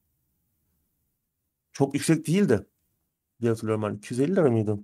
Çok 1.72 1.94
yüksek 1.94 2.26
değildi. 2.26 2.66
diye 3.40 3.50
hatırlıyorum 3.50 3.82
ben. 3.82 3.94
250 3.94 4.36
lira 4.36 4.50
mıydı? 4.50 4.78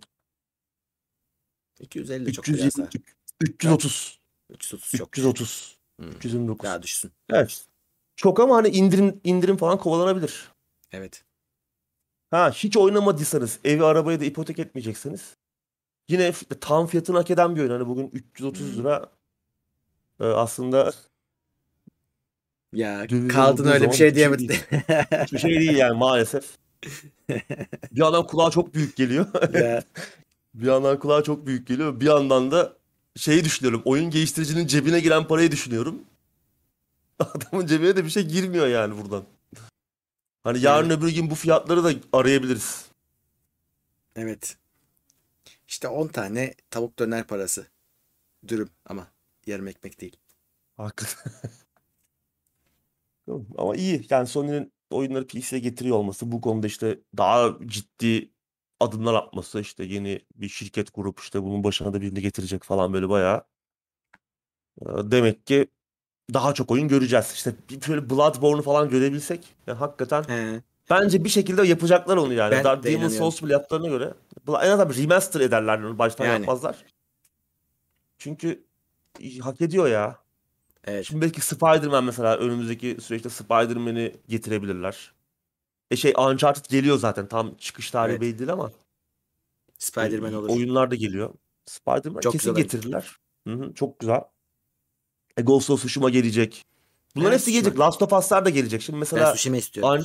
250 1.81 2.27
de 2.27 2.33
çok 2.33 2.49
320, 2.49 2.62
biraz 2.62 2.79
daha. 2.79 3.03
330. 3.41 4.20
330 4.51 4.99
çok. 4.99 5.09
330. 5.09 5.79
Hmm. 5.97 6.09
329. 6.11 6.64
Daha 6.64 6.83
düşsün. 6.83 7.12
Evet. 7.31 7.66
Çok 8.16 8.41
ama 8.41 8.57
hani 8.57 8.68
indirim 8.68 9.20
indirim 9.25 9.57
falan 9.57 9.79
kovalanabilir. 9.79 10.53
Evet. 10.93 11.25
Ha 12.31 12.51
hiç 12.51 12.77
oynamadıysanız, 12.77 13.59
evi 13.64 13.85
arabayı 13.85 14.20
da 14.20 14.25
ipotek 14.25 14.59
etmeyeceksiniz. 14.59 15.37
Yine 16.09 16.33
tam 16.61 16.87
fiyatını 16.87 17.16
hak 17.16 17.31
eden 17.31 17.57
bir 17.57 17.61
oyun. 17.61 17.70
Hani 17.70 17.87
bugün 17.87 18.11
330 18.12 18.79
lira 18.79 19.12
e, 20.20 20.25
aslında 20.25 20.93
Ya 22.73 23.07
kaldın 23.29 23.66
öyle 23.66 23.91
bir 23.91 23.97
şey 23.97 24.07
hiçbir 24.07 24.16
diyemedin. 24.16 24.49
değil. 24.49 24.64
hiçbir 25.25 25.39
şey 25.39 25.61
değil 25.61 25.77
yani 25.77 25.99
maalesef. 25.99 26.45
Bir 27.93 28.01
yandan 28.01 28.27
kulağa 28.27 28.51
çok 28.51 28.75
büyük 28.75 28.97
geliyor. 28.97 29.27
Bir 30.55 30.66
yandan 30.66 30.99
kulağa 30.99 31.23
çok 31.23 31.47
büyük 31.47 31.66
geliyor. 31.66 32.01
Bir 32.01 32.07
yandan 32.07 32.51
da 32.51 32.77
şeyi 33.16 33.45
düşünüyorum. 33.45 33.83
Oyun 33.85 34.11
geliştiricinin 34.11 34.66
cebine 34.66 35.01
giren 35.01 35.27
parayı 35.29 35.51
düşünüyorum. 35.51 36.03
Adamın 37.18 37.66
cebine 37.66 37.97
de 37.97 38.05
bir 38.05 38.11
şey 38.11 38.23
girmiyor 38.23 38.66
yani 38.66 39.03
buradan. 39.03 39.25
Hani 40.45 40.61
yarın 40.61 40.91
öbür 40.91 41.14
gün 41.14 41.31
bu 41.31 41.35
fiyatları 41.35 41.85
da 41.85 41.93
arayabiliriz. 42.12 42.85
evet. 44.16 44.57
İşte 45.68 45.89
10 45.89 46.09
tane 46.09 46.55
tavuk 46.70 46.99
döner 46.99 47.25
parası. 47.25 47.66
Dürüm 48.49 48.68
ama 48.87 49.07
yarım 49.47 49.68
ekmek 49.68 50.01
değil. 50.01 50.16
Hakikaten. 50.77 51.33
Ama 53.59 53.76
iyi. 53.76 54.07
Yani 54.11 54.26
Sony'nin 54.26 54.72
oyunları 54.91 55.26
PC'ye 55.26 55.61
getiriyor 55.61 55.97
olması 55.97 56.33
bu 56.33 56.41
konuda 56.41 56.66
işte 56.66 56.99
daha 57.16 57.51
ciddi 57.66 58.30
adımlar 58.80 59.14
atması 59.14 59.61
işte 59.61 59.85
yeni 59.85 60.20
bir 60.37 60.49
şirket 60.49 60.91
kurup 60.91 61.20
işte 61.20 61.43
bunun 61.43 61.64
başına 61.64 61.93
da 61.93 62.01
birini 62.01 62.20
getirecek 62.20 62.62
falan 62.64 62.93
böyle 62.93 63.09
bayağı. 63.09 63.45
e, 64.83 64.87
Demek 64.87 65.47
ki 65.47 65.66
daha 66.35 66.55
çok 66.55 66.70
oyun 66.70 66.89
göreceğiz. 66.89 67.33
İşte 67.35 67.55
bir 67.70 67.89
böyle 67.89 68.11
Bloodborne'u 68.11 68.62
falan 68.62 68.89
görebilsek 68.91 69.55
yani 69.66 69.78
hakikaten 69.78 70.22
He. 70.22 70.62
bence 70.91 71.24
bir 71.24 71.28
şekilde 71.28 71.66
yapacaklar 71.66 72.16
onu 72.16 72.33
yani. 72.33 72.53
Ben 72.53 72.64
Dark 72.64 72.83
de 72.85 72.89
Demon's 72.89 73.03
inanıyorum. 73.03 73.30
Souls 73.33 73.43
bile 73.43 73.53
yaptıklarına 73.53 73.89
göre 73.89 74.14
en 74.49 74.70
azından 74.70 75.03
remaster 75.03 75.41
ederler 75.41 75.78
onu 75.78 75.99
baştan 75.99 76.24
Yani. 76.24 76.39
yapmazlar. 76.41 76.85
Çünkü 78.18 78.64
hak 79.41 79.61
ediyor 79.61 79.89
ya. 79.89 80.22
Evet. 80.85 81.07
Şimdi 81.07 81.20
belki 81.22 81.41
Spider-Man 81.41 82.05
mesela 82.05 82.37
önümüzdeki 82.37 82.97
süreçte 83.01 83.28
Spider-Man'i 83.30 84.16
getirebilirler. 84.28 85.12
E 85.91 85.97
şey 85.97 86.14
Uncharted 86.18 86.64
geliyor 86.70 86.99
zaten. 86.99 87.28
Tam 87.28 87.55
çıkış 87.55 87.91
tarihi 87.91 88.12
Evet. 88.12 88.20
belli 88.20 88.39
değil 88.39 88.53
ama 88.53 88.70
Spider-Man 89.78 90.33
e, 90.33 90.37
olur. 90.37 90.49
oyunlar 90.49 90.91
da 90.91 90.95
geliyor. 90.95 91.35
Spider-Man 91.66 92.20
Çok 92.20 92.33
kesin 92.33 92.39
güzel 92.39 92.55
oyun. 92.55 92.62
getirirler. 92.68 93.16
Hı 93.49 93.55
hı, 93.55 93.74
çok 93.74 93.99
güzel. 93.99 94.20
E 95.37 95.43
Ghost 95.43 95.70
of 95.70 95.78
Tsushima 95.80 96.11
gelecek. 96.11 96.64
Bunların 97.16 97.30
Evet, 97.33 97.41
hepsi 97.41 97.53
gelecek. 97.53 97.78
Last 97.78 98.03
of 98.03 98.12
Us'lar 98.12 98.45
da 98.45 98.51
gelecek. 98.51 98.83
Şimdi 98.83 98.95
Ben 98.97 99.01
mesela 99.01 99.33
Tsushima 99.33 99.57
istiyorum. 99.57 99.91
An 99.93 100.05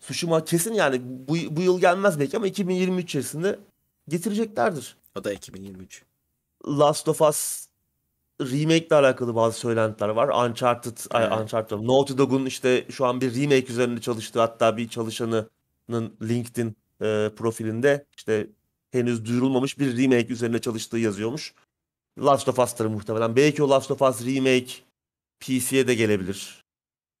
Tsushima 0.00 0.44
kesin 0.44 0.74
yani 0.74 1.00
bu, 1.04 1.36
bu 1.56 1.62
yıl 1.62 1.80
gelmez 1.80 2.20
belki 2.20 2.36
ama 2.36 2.46
2023 2.46 3.04
içerisinde 3.04 3.58
getireceklerdir. 4.08 4.96
O 5.18 5.24
da 5.24 5.32
2023. 5.32 6.02
Last 6.68 7.08
of 7.08 7.20
Us 7.22 7.67
remake 8.40 8.86
ile 8.86 8.94
alakalı 8.94 9.34
bazı 9.34 9.58
söylentiler 9.58 10.08
var. 10.08 10.48
Uncharted, 10.48 10.98
ay, 11.10 11.24
Evet. 11.24 11.38
Uncharted 11.38 11.70
diyorum. 11.70 11.86
Naughty 11.86 12.12
Dog'un 12.18 12.46
işte 12.46 12.86
şu 12.90 13.06
an 13.06 13.20
bir 13.20 13.34
remake 13.34 13.72
üzerinde 13.72 14.00
çalıştığı 14.00 14.40
hatta 14.40 14.76
bir 14.76 14.88
çalışanının 14.88 16.16
LinkedIn 16.22 16.76
e, 17.02 17.30
profilinde 17.36 18.06
işte 18.16 18.46
henüz 18.90 19.24
duyurulmamış 19.24 19.78
bir 19.78 19.96
remake 19.96 20.32
üzerinde 20.32 20.60
çalıştığı 20.60 20.98
yazıyormuş. 20.98 21.54
Last 22.18 22.48
of 22.48 22.58
Us'tır 22.58 22.86
muhtemelen. 22.86 23.36
Belki 23.36 23.62
o 23.62 23.70
Last 23.70 23.90
of 23.90 24.02
Us 24.02 24.26
remake 24.26 24.72
PC'ye 25.40 25.88
de 25.88 25.94
gelebilir. 25.94 26.64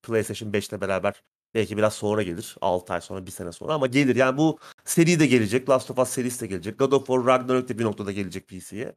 PlayStation 0.02 0.52
5 0.52 0.68
ile 0.68 0.80
beraber. 0.80 1.22
Belki 1.54 1.76
biraz 1.76 1.94
sonra 1.94 2.22
gelir. 2.22 2.56
6 2.60 2.92
ay 2.92 3.00
sonra, 3.00 3.26
bir 3.26 3.30
sene 3.30 3.52
sonra 3.52 3.74
ama 3.74 3.86
gelir. 3.86 4.16
Yani 4.16 4.38
bu 4.38 4.58
seri 4.84 5.20
de 5.20 5.26
gelecek. 5.26 5.68
Last 5.70 5.90
of 5.90 5.98
Us 5.98 6.08
serisi 6.08 6.40
de 6.40 6.46
gelecek. 6.46 6.78
God 6.78 6.92
of 6.92 7.06
War 7.06 7.26
Ragnarok 7.26 7.68
da 7.68 7.78
bir 7.78 7.84
noktada 7.84 8.12
gelecek 8.12 8.48
PC'ye. 8.48 8.94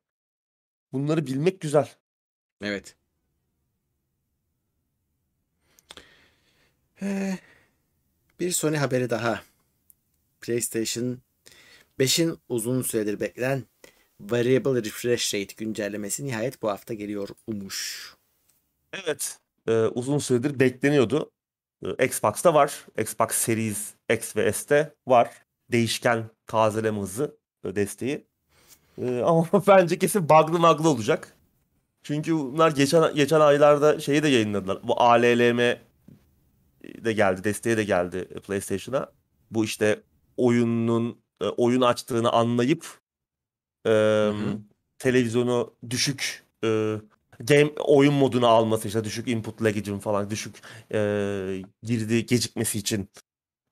Bunları 0.94 1.26
bilmek 1.28 1.62
güzel. 1.62 2.01
Evet. 2.62 2.96
Ee, 7.02 7.38
bir 8.40 8.52
Sony 8.52 8.76
haberi 8.78 9.10
daha. 9.10 9.42
PlayStation 10.42 11.18
5'in 12.00 12.38
uzun 12.50 12.82
süredir 12.82 13.20
beklenen 13.20 13.64
Variable 14.20 14.84
Refresh 14.84 15.34
Rate 15.34 15.54
güncellemesi 15.58 16.26
nihayet 16.26 16.62
bu 16.62 16.70
hafta 16.70 16.94
geliyor 16.94 17.30
umuş. 17.48 18.14
Evet. 18.94 19.40
Ee, 19.68 19.72
uzun 19.72 20.18
süredir 20.18 20.60
bekleniyordu. 20.60 21.32
Ee, 21.86 22.06
Xbox'ta 22.06 22.54
var. 22.54 22.86
Xbox 22.98 23.32
Series 23.32 23.94
X 24.14 24.36
ve 24.36 24.54
S'te 24.54 24.96
var. 25.08 25.34
Değişken 25.72 26.30
tazeleme 26.48 27.00
hızı 27.00 27.38
e, 27.66 27.76
desteği. 27.76 28.28
Ee, 28.98 29.22
ama 29.22 29.48
bence 29.68 30.00
kesin 30.00 30.30
bug'lı 30.30 30.60
maglı 30.60 30.90
olacak. 30.90 31.38
Çünkü 32.04 32.34
bunlar 32.34 32.72
geçen 32.72 33.16
geçen 33.16 33.40
aylarda 33.40 34.00
şeyi 34.00 34.24
de 34.24 34.28
yayınladılar. 34.28 34.80
Bu 34.84 35.02
ALLM 35.02 35.58
de 36.84 37.14
geldi, 37.14 37.44
desteği 37.44 37.78
de 37.78 37.84
geldi 37.84 38.28
PlayStation'a. 38.48 39.12
Bu 39.52 39.66
işte 39.66 40.04
oyunun 40.38 41.22
e, 41.42 41.46
oyun 41.46 41.82
açtığını 41.82 42.32
anlayıp 42.32 43.00
e, 43.86 43.90
hı. 43.90 44.58
televizyonu 45.00 45.74
düşük 45.90 46.44
e, 46.64 46.96
game 47.40 47.72
oyun 47.80 48.14
moduna 48.14 48.48
alması 48.48 48.88
işte 48.88 49.04
düşük 49.04 49.28
input 49.28 49.64
lag'icim 49.64 50.00
falan 50.00 50.30
düşük 50.30 50.56
e, 50.94 51.64
girdi 51.84 52.26
gecikmesi 52.26 52.80
için 52.80 53.10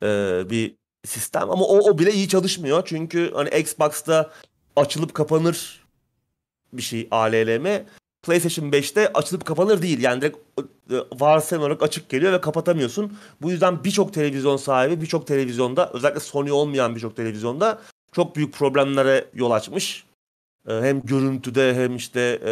e, 0.04 0.08
bir 0.50 0.76
sistem 1.06 1.52
ama 1.52 1.66
o, 1.66 1.78
o 1.78 2.00
bile 2.00 2.14
iyi 2.14 2.28
çalışmıyor 2.28 2.84
çünkü 2.86 3.32
hani 3.34 3.50
Xbox'ta 3.50 4.32
açılıp 4.76 5.14
kapanır 5.14 5.86
bir 6.74 6.82
şey 6.82 7.08
ALLM 7.12 7.86
PlayStation 8.30 8.72
5'te 8.72 9.14
açılıp 9.14 9.46
kapanır 9.46 9.82
değil 9.82 10.02
yani 10.02 10.22
direkt 10.22 10.38
e, 10.92 10.96
varsayım 11.14 11.64
olarak 11.64 11.84
açık 11.84 12.10
geliyor 12.10 12.34
ve 12.34 12.42
kapatamıyorsun. 12.42 13.18
Bu 13.42 13.52
yüzden 13.52 13.84
birçok 13.84 14.14
televizyon 14.14 14.58
sahibi 14.58 15.02
birçok 15.02 15.28
televizyonda 15.28 15.92
özellikle 15.94 16.20
Sony 16.20 16.52
olmayan 16.52 16.96
birçok 16.96 17.16
televizyonda 17.16 17.82
çok 18.12 18.36
büyük 18.36 18.54
problemlere 18.54 19.30
yol 19.34 19.52
açmış. 19.52 20.06
E, 20.68 20.74
hem 20.74 21.02
görüntüde 21.02 21.76
hem 21.76 21.96
işte 21.96 22.40
e, 22.46 22.52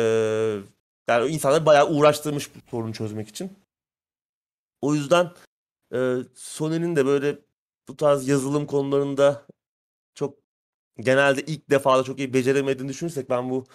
yani 1.07 1.27
insanları 1.31 1.65
bayağı 1.65 1.89
uğraştırmış 1.89 2.55
bu 2.55 2.59
sorunu 2.71 2.93
çözmek 2.93 3.27
için. 3.27 3.51
O 4.81 4.95
yüzden 4.95 5.31
Sony'nin 6.35 6.95
de 6.95 7.05
böyle 7.05 7.39
bu 7.87 7.97
tarz 7.97 8.27
yazılım 8.27 8.65
konularında 8.65 9.45
çok 10.15 10.33
genelde 10.99 11.41
ilk 11.41 11.69
defada 11.69 12.03
çok 12.03 12.19
iyi 12.19 12.33
beceremediğini 12.33 12.89
düşünürsek 12.89 13.29
ben 13.29 13.49
bu 13.49 13.65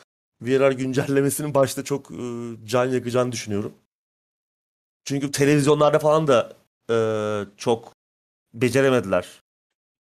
VRR 0.42 0.72
güncellemesinin 0.72 1.54
başta 1.54 1.84
çok 1.84 2.10
e, 2.10 2.16
can 2.64 2.86
yakacağını 2.86 3.32
düşünüyorum. 3.32 3.74
Çünkü 5.04 5.30
televizyonlarda 5.30 5.98
falan 5.98 6.26
da 6.26 6.56
e, 6.90 6.96
çok 7.56 7.92
beceremediler. 8.54 9.42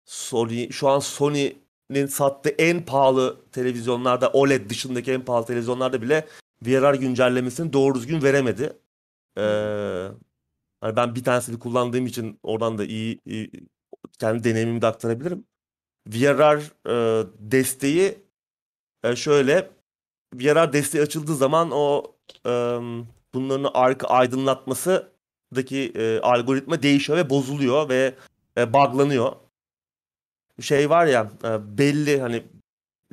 Sony 0.06 0.70
şu 0.70 0.90
an 0.90 1.00
Sony'nin 1.00 2.06
sattığı 2.06 2.50
en 2.50 2.86
pahalı 2.86 3.38
televizyonlarda 3.52 4.30
OLED 4.30 4.70
dışındaki 4.70 5.12
en 5.12 5.26
pahalı 5.26 5.46
televizyonlarda 5.46 6.02
bile 6.02 6.28
VRR 6.66 6.94
güncellemesini 6.96 7.74
doğru 7.74 7.96
düzgün 7.96 8.24
veremedi. 8.24 8.74
Ee, 9.38 10.08
hani 10.82 10.96
ben 10.96 11.16
bir 11.16 11.24
tanesini 11.24 11.60
kullandığım 11.60 12.06
için 12.06 12.40
oradan 12.44 12.78
da 12.78 12.86
iyi, 12.86 13.20
iyi 13.26 13.52
kendi 14.20 14.44
deneyimimi 14.44 14.82
de 14.82 14.88
aktarabilirim. 14.88 15.46
VRR 16.08 16.62
e, 16.88 17.26
desteği 17.40 18.18
e, 19.04 19.16
şöyle 19.16 19.70
VRR 20.36 20.74
desteği 20.74 21.02
açıldığı 21.02 21.36
zaman 21.36 21.70
o 21.72 22.04
e, 22.46 22.50
bunların 23.34 23.72
arka 23.74 24.08
aydınlatmasıdaki 24.08 25.92
e, 25.96 26.20
algoritma 26.20 26.82
değişiyor 26.84 27.18
ve 27.18 27.30
bozuluyor 27.30 27.90
ve 27.90 28.16
e, 28.58 28.74
buglanıyor. 28.74 29.32
Şey 30.62 30.90
var 30.90 31.06
ya 31.06 31.32
e, 31.44 31.78
belli 31.78 32.22
hani 32.22 32.44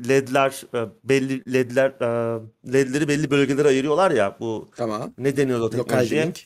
ledler 0.09 0.63
e, 0.75 0.87
belli 1.05 1.53
ledler 1.53 1.91
e, 1.91 2.41
ledleri 2.73 3.09
belli 3.09 3.31
bölgelere 3.31 3.69
ayırıyorlar 3.69 4.11
ya 4.11 4.37
bu 4.41 4.69
Tamam. 4.77 5.13
ne 5.19 5.37
deniyor 5.37 5.59
o 5.59 5.63
Lokal 5.63 5.79
teknolojiye? 5.79 6.21
dimming. 6.23 6.37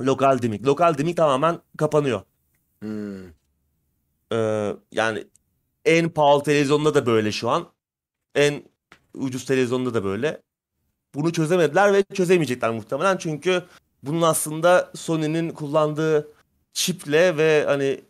Lokal 0.00 0.42
dimming. 0.42 0.66
Lokal 0.66 0.98
dimming 0.98 1.16
tamamen 1.16 1.58
kapanıyor. 1.78 2.20
Hmm. 2.80 3.24
Ee, 4.32 4.74
yani 4.92 5.24
en 5.84 6.08
pahalı 6.08 6.42
televizyonda 6.42 6.94
da 6.94 7.06
böyle 7.06 7.32
şu 7.32 7.50
an. 7.50 7.68
En 8.34 8.62
ucuz 9.18 9.44
televizyonda 9.44 9.94
da 9.94 10.04
böyle. 10.04 10.42
Bunu 11.14 11.32
çözemediler 11.32 11.92
ve 11.92 12.04
çözemeyecekler 12.14 12.70
muhtemelen. 12.70 13.16
Çünkü 13.16 13.62
bunun 14.02 14.22
aslında 14.22 14.90
Sony'nin 14.94 15.50
kullandığı 15.50 16.28
çiple 16.72 17.36
ve 17.36 17.64
hani 17.66 18.00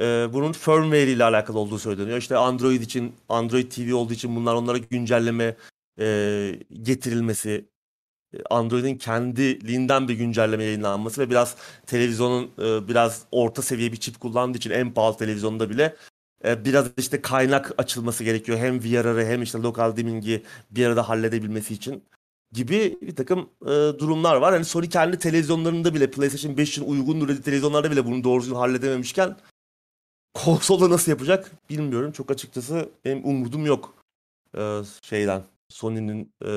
e, 0.00 0.28
bunun 0.32 0.52
firmware 0.52 1.12
ile 1.12 1.24
alakalı 1.24 1.58
olduğu 1.58 1.78
söyleniyor. 1.78 2.18
İşte 2.18 2.36
Android 2.36 2.82
için, 2.82 3.14
Android 3.28 3.72
TV 3.72 3.94
olduğu 3.94 4.12
için 4.12 4.36
bunlar 4.36 4.54
onlara 4.54 4.78
güncelleme 4.78 5.56
e, 6.00 6.60
getirilmesi, 6.82 7.64
e, 8.34 8.38
Android'in 8.50 8.96
kendiliğinden 8.98 10.08
bir 10.08 10.14
güncelleme 10.14 10.64
yayınlanması 10.64 11.20
ve 11.20 11.30
biraz 11.30 11.56
televizyonun 11.86 12.50
e, 12.58 12.88
biraz 12.88 13.22
orta 13.30 13.62
seviye 13.62 13.92
bir 13.92 13.96
çip 13.96 14.20
kullandığı 14.20 14.58
için 14.58 14.70
en 14.70 14.94
pahalı 14.94 15.16
televizyonda 15.16 15.70
bile 15.70 15.96
biraz 16.44 16.86
işte 16.96 17.22
kaynak 17.22 17.72
açılması 17.78 18.24
gerekiyor. 18.24 18.58
Hem 18.58 18.80
VR'ı 18.80 19.26
hem 19.26 19.42
işte 19.42 19.58
lokal 19.58 19.96
dimming'i 19.96 20.42
bir 20.70 20.86
arada 20.86 21.08
halledebilmesi 21.08 21.74
için 21.74 22.02
gibi 22.52 22.98
bir 23.02 23.16
takım 23.16 23.50
e, 23.62 23.68
durumlar 23.98 24.36
var. 24.36 24.52
Hani 24.54 24.64
Sony 24.64 24.88
kendi 24.88 25.18
televizyonlarında 25.18 25.94
bile 25.94 26.10
PlayStation 26.10 26.56
5 26.56 26.68
için 26.68 26.84
uygun 26.84 27.28
dediği 27.28 27.42
televizyonlarda 27.42 27.90
bile 27.90 28.04
bunu 28.04 28.24
doğru 28.24 28.40
düzgün 28.40 28.54
halledememişken 28.54 29.36
konsolda 30.34 30.90
nasıl 30.90 31.10
yapacak 31.10 31.50
bilmiyorum. 31.70 32.12
Çok 32.12 32.30
açıkçası 32.30 32.88
benim 33.04 33.24
umudum 33.24 33.66
yok 33.66 33.94
e, 34.58 34.80
şeyden. 35.02 35.42
Sony'nin 35.68 36.32
e, 36.44 36.50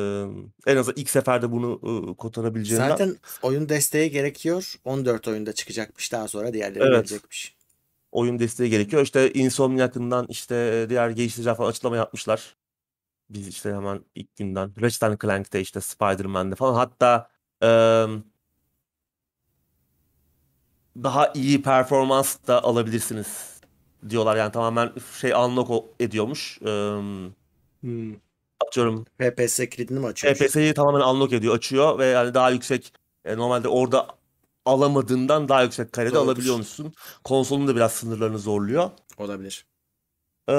en 0.72 0.78
azından 0.78 1.02
ilk 1.02 1.10
seferde 1.10 1.52
bunu 1.52 1.80
e, 1.84 2.14
kotarabileceğinden. 2.14 2.90
Zaten 2.90 3.16
oyun 3.42 3.70
desteği 3.70 4.12
gerekiyor. 4.12 4.76
14 4.86 5.28
oyunda 5.28 5.54
çıkacakmış. 5.54 6.12
Daha 6.12 6.28
sonra 6.28 6.54
diğerleri 6.54 6.84
Evet. 6.84 7.10
gelecekmiş. 7.10 7.57
Oyun 8.12 8.40
desteği 8.40 8.70
gerekiyor. 8.70 9.02
İşte 9.02 9.34
Insomniac'ından 9.34 10.26
işte 10.30 10.86
diğer 10.90 11.10
geliştiriciler 11.10 11.56
falan 11.56 11.70
açıklama 11.70 11.96
yapmışlar. 11.98 12.56
Biz 13.30 13.48
işte 13.48 13.74
hemen 13.74 14.06
ilk 14.16 14.36
günden 14.38 14.82
Ratchet 14.82 15.22
Clank'te 15.22 15.62
işte 15.62 15.82
Spider-Man'de 15.82 16.56
falan 16.56 16.74
hatta 16.76 17.30
eee, 17.64 18.08
daha 21.04 21.32
iyi 21.36 21.62
performans 21.62 22.38
da 22.48 22.64
alabilirsiniz 22.64 23.60
diyorlar. 24.10 24.36
Yani 24.38 24.52
tamamen 24.52 24.92
şey 25.20 25.32
unlock 25.32 25.86
ediyormuş. 26.00 26.60
Eee, 26.66 26.98
Hmm. 27.82 28.16
atıyorum 28.68 29.06
FPS 29.20 29.70
kilidini 29.70 30.00
mi 30.00 30.06
açıyor? 30.06 30.36
EPS'yi 30.36 30.74
tamamen 30.74 31.00
unlock 31.00 31.34
ediyor, 31.34 31.56
açıyor 31.56 32.00
ve 32.00 32.06
yani 32.06 32.34
daha 32.34 32.50
yüksek 32.50 32.94
e, 33.26 33.38
normalde 33.38 33.68
orada 33.68 34.08
alamadığından 34.68 35.50
daha 35.50 35.64
yüksek 35.64 35.92
kalite 35.92 36.16
Doğrudur. 36.16 36.28
alabiliyormuşsun. 36.28 36.94
Konsolun 37.24 37.68
da 37.68 37.76
biraz 37.76 37.92
sınırlarını 37.92 38.40
zorluyor. 38.40 38.90
Olabilir. 39.18 39.66
Ee, 40.50 40.54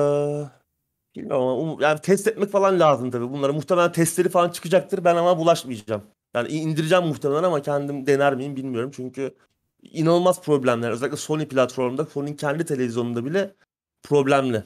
bilmiyorum 1.16 1.42
ama 1.42 1.52
um- 1.52 1.82
yani 1.82 2.00
test 2.00 2.26
etmek 2.26 2.50
falan 2.50 2.80
lazım 2.80 3.11
tabii. 3.11 3.30
Bunları 3.30 3.54
muhtemelen 3.54 3.92
testleri 3.92 4.28
falan 4.28 4.50
çıkacaktır. 4.50 5.04
Ben 5.04 5.16
ama 5.16 5.38
bulaşmayacağım. 5.38 6.02
Yani 6.34 6.48
indireceğim 6.48 7.04
muhtemelen 7.04 7.42
ama 7.42 7.62
kendim 7.62 8.06
dener 8.06 8.34
miyim 8.34 8.56
bilmiyorum. 8.56 8.90
Çünkü 8.94 9.34
inanılmaz 9.82 10.42
problemler. 10.42 10.90
Özellikle 10.90 11.16
Sony 11.16 11.48
platformunda, 11.48 12.06
Sony'nin 12.06 12.36
kendi 12.36 12.64
televizyonunda 12.64 13.24
bile 13.24 13.54
problemli. 14.02 14.64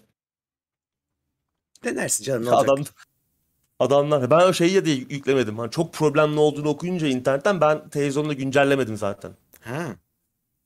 Denersin 1.85 2.25
canım 2.25 2.45
ne 2.45 2.51
olacak? 2.51 2.71
Adam 2.71 2.85
adamlar 3.83 4.31
ben 4.31 4.49
o 4.49 4.53
şeyi 4.53 4.85
de 4.85 4.91
yüklemedim. 4.91 5.59
Hani 5.59 5.71
çok 5.71 5.95
problemli 5.95 6.39
olduğunu 6.41 6.69
okuyunca 6.69 7.07
internetten 7.07 7.61
ben 7.61 7.89
televizyonda 7.89 8.33
güncellemedim 8.33 8.97
zaten. 8.97 9.33
Ha. 9.61 9.87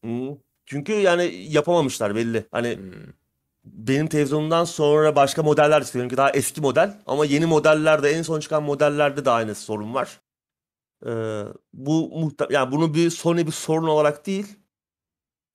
Hı. 0.04 0.38
Çünkü 0.66 0.92
yani 0.92 1.46
yapamamışlar 1.48 2.14
belli. 2.16 2.46
Hani 2.52 2.76
Hmm. 2.76 2.92
benim 3.64 4.06
televizyonumdan 4.08 4.64
sonra 4.64 5.16
başka 5.16 5.42
modeller 5.42 5.84
de 5.86 5.88
benimki 5.98 6.16
daha 6.16 6.30
eski 6.30 6.60
model 6.60 6.98
ama 7.06 7.24
yeni 7.24 7.46
modellerde 7.46 8.10
en 8.10 8.22
son 8.22 8.40
çıkan 8.40 8.62
modellerde 8.62 9.24
de 9.24 9.30
aynı 9.30 9.54
sorun 9.54 9.94
var. 9.94 10.20
Ee, 11.06 11.42
bu 11.72 12.10
muhte 12.20 12.46
yani 12.50 12.72
bunu 12.72 12.94
bir 12.94 13.10
Sony 13.10 13.46
bir 13.46 13.52
sorun 13.52 13.88
olarak 13.88 14.26
değil 14.26 14.56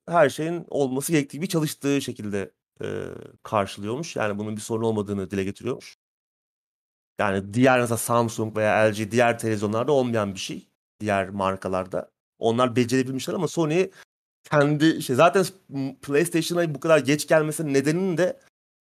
her 0.09 0.30
şeyin 0.30 0.66
olması 0.70 1.12
gerektiği 1.12 1.34
gibi 1.38 1.49
çalıştığı 1.49 2.01
şekilde 2.01 2.51
e, 2.84 2.88
karşılıyormuş. 3.43 4.16
Yani 4.16 4.38
bunun 4.39 4.55
bir 4.55 4.62
sorun 4.62 4.84
olmadığını 4.84 5.32
dile 5.32 5.43
getiriyormuş. 5.43 5.97
Yani 7.22 7.53
diğer 7.53 7.80
mesela 7.80 7.97
Samsung 7.97 8.57
veya 8.57 8.89
LG 8.89 9.11
diğer 9.11 9.39
televizyonlarda 9.39 9.91
olmayan 9.91 10.34
bir 10.34 10.39
şey. 10.39 10.67
Diğer 10.99 11.30
markalarda. 11.30 12.11
Onlar 12.39 12.76
becerebilmişler 12.76 13.34
ama 13.34 13.47
Sony 13.47 13.89
kendi 14.43 15.01
şey 15.01 15.15
zaten 15.15 15.45
PlayStation'a 16.01 16.76
bu 16.76 16.80
kadar 16.80 16.97
geç 16.99 17.28
gelmesinin 17.28 17.74
nedeninin 17.74 18.17
de 18.17 18.39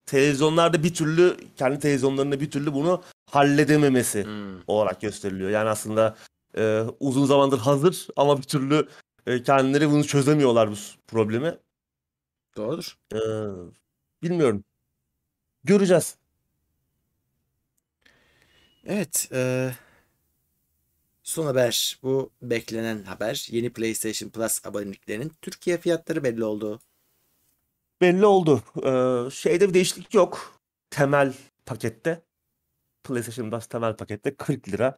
televizyonlarda 0.06 0.84
bir 0.84 0.94
türlü 0.94 1.38
kendi 1.58 1.80
televizyonlarında 1.80 2.40
bir 2.40 2.52
türlü 2.52 2.74
bunu 2.74 3.04
halledememesi 3.32 4.24
Hmm. 4.24 4.60
olarak 4.68 5.02
gösteriliyor. 5.02 5.50
Yani 5.50 5.70
aslında 5.70 6.16
e, 6.58 6.84
uzun 7.00 7.26
zamandır 7.26 7.60
hazır 7.60 8.08
ama 8.16 8.38
bir 8.38 8.44
türlü 8.44 8.88
e, 9.28 9.44
kendileri 9.44 9.90
bunu 9.90 10.04
çözemiyorlar 10.04 10.72
bu 10.72 10.76
problemi. 11.08 11.58
Doğrudur. 12.58 12.98
E, 13.14 13.20
bilmiyorum. 14.24 14.64
Göreceğiz. 15.64 16.21
Evet. 18.86 19.30
e, 19.32 19.72
son 21.24 21.46
haber. 21.46 22.00
Bu 22.04 22.32
beklenen 22.42 23.04
haber. 23.04 23.48
Yeni 23.52 23.74
PlayStation 23.74 24.30
Plus 24.30 24.66
aboneliklerinin 24.66 25.32
Türkiye 25.42 25.78
fiyatları 25.78 26.24
belli 26.24 26.44
oldu. 26.44 26.80
Belli 28.02 28.26
oldu. 28.26 28.64
E, 28.78 28.92
şeyde 29.32 29.70
bir 29.70 29.74
değişiklik 29.74 30.14
yok. 30.14 30.60
Temel 30.90 31.34
pakette. 31.66 32.22
PlayStation 33.04 33.50
Plus 33.50 33.68
temel 33.68 33.96
pakette 33.96 34.36
40 34.36 34.70
lira. 34.70 34.98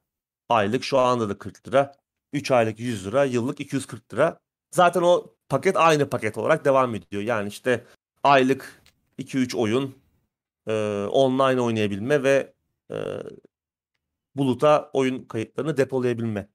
Aylık 0.50 0.84
şu 0.84 1.00
anda 1.00 1.30
da 1.30 1.38
40 1.38 1.68
lira. 1.68 1.96
3 2.34 2.52
aylık 2.52 2.80
100 2.80 3.08
lira. 3.08 3.26
Yıllık 3.26 3.60
240 3.60 4.14
lira. 4.14 4.40
Zaten 4.72 5.02
o 5.02 5.34
paket 5.50 5.78
aynı 5.78 6.10
paket 6.10 6.38
olarak 6.38 6.66
devam 6.66 6.96
ediyor. 6.96 7.22
Yani 7.22 7.50
işte 7.50 7.84
aylık 8.24 8.82
2-3 9.20 9.56
oyun, 9.56 9.96
e, 10.68 10.74
online 11.12 11.62
oynayabilme 11.62 12.24
ve 12.24 12.54
e, 12.92 12.96
buluta 14.36 14.90
oyun 14.94 15.26
kayıtlarını 15.26 15.78
depolayabilme. 15.78 16.48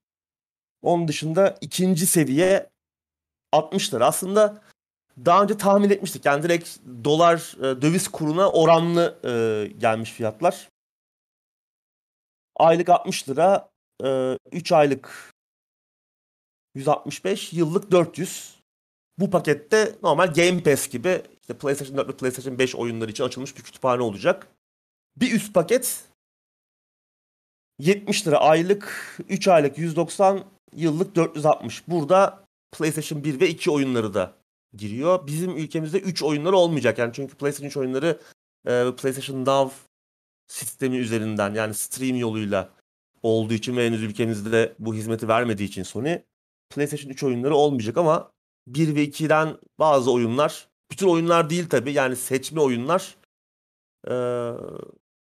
Onun 0.82 1.08
dışında 1.08 1.58
ikinci 1.60 2.06
seviye 2.06 2.70
60 3.52 3.94
lira. 3.94 4.06
Aslında 4.06 4.62
daha 5.24 5.42
önce 5.42 5.56
tahmin 5.56 5.90
etmiştik. 5.90 6.24
Yani 6.24 6.42
direkt 6.42 6.78
dolar 7.04 7.56
e, 7.58 7.82
döviz 7.82 8.08
kuruna 8.08 8.50
oranlı 8.50 9.18
e, 9.24 9.72
gelmiş 9.78 10.12
fiyatlar. 10.12 10.68
Aylık 12.56 12.88
60 12.88 13.28
lira, 13.28 13.70
3 14.52 14.72
aylık 14.72 15.34
165, 16.74 17.52
yıllık 17.52 17.90
400. 17.90 18.58
Bu 19.18 19.30
pakette 19.30 19.94
normal 20.02 20.34
Game 20.34 20.62
Pass 20.62 20.88
gibi 20.88 21.22
işte 21.40 21.58
PlayStation 21.58 21.98
4 21.98 22.08
ve 22.08 22.16
PlayStation 22.16 22.58
5 22.58 22.76
oyunları 22.76 23.10
için 23.10 23.24
açılmış 23.24 23.56
bir 23.56 23.62
kütüphane 23.62 24.02
olacak. 24.02 24.46
Bir 25.16 25.32
üst 25.32 25.54
paket 25.54 26.04
70 27.78 28.26
lira 28.26 28.38
aylık, 28.38 29.16
3 29.28 29.48
aylık 29.48 29.78
190, 29.78 30.44
yıllık 30.76 31.16
460. 31.16 31.88
Burada 31.88 32.44
PlayStation 32.72 33.24
1 33.24 33.40
ve 33.40 33.48
2 33.48 33.70
oyunları 33.70 34.14
da 34.14 34.32
giriyor. 34.76 35.26
Bizim 35.26 35.56
ülkemizde 35.56 36.00
3 36.00 36.22
oyunları 36.22 36.56
olmayacak. 36.56 36.98
Yani 36.98 37.12
çünkü 37.14 37.36
PlayStation 37.36 37.68
3 37.68 37.76
oyunları 37.76 38.20
e, 38.66 38.84
PlayStation 38.96 39.44
Now 39.44 39.76
sistemi 40.48 40.96
üzerinden 40.96 41.54
yani 41.54 41.74
stream 41.74 42.16
yoluyla 42.16 42.68
olduğu 43.22 43.54
için 43.54 43.76
ve 43.76 43.86
henüz 43.86 44.02
ülkemizde 44.02 44.74
bu 44.78 44.94
hizmeti 44.94 45.28
vermediği 45.28 45.68
için 45.68 45.82
Sony 45.82 46.18
PlayStation 46.70 47.10
3 47.10 47.22
oyunları 47.22 47.54
olmayacak 47.54 47.96
ama 47.96 48.30
1 48.66 48.94
ve 48.94 49.04
2'den 49.04 49.56
bazı 49.78 50.12
oyunlar 50.12 50.68
bütün 50.90 51.08
oyunlar 51.08 51.50
değil 51.50 51.68
tabi 51.68 51.92
yani 51.92 52.16
seçme 52.16 52.60
oyunlar 52.60 53.16
e, 54.08 54.14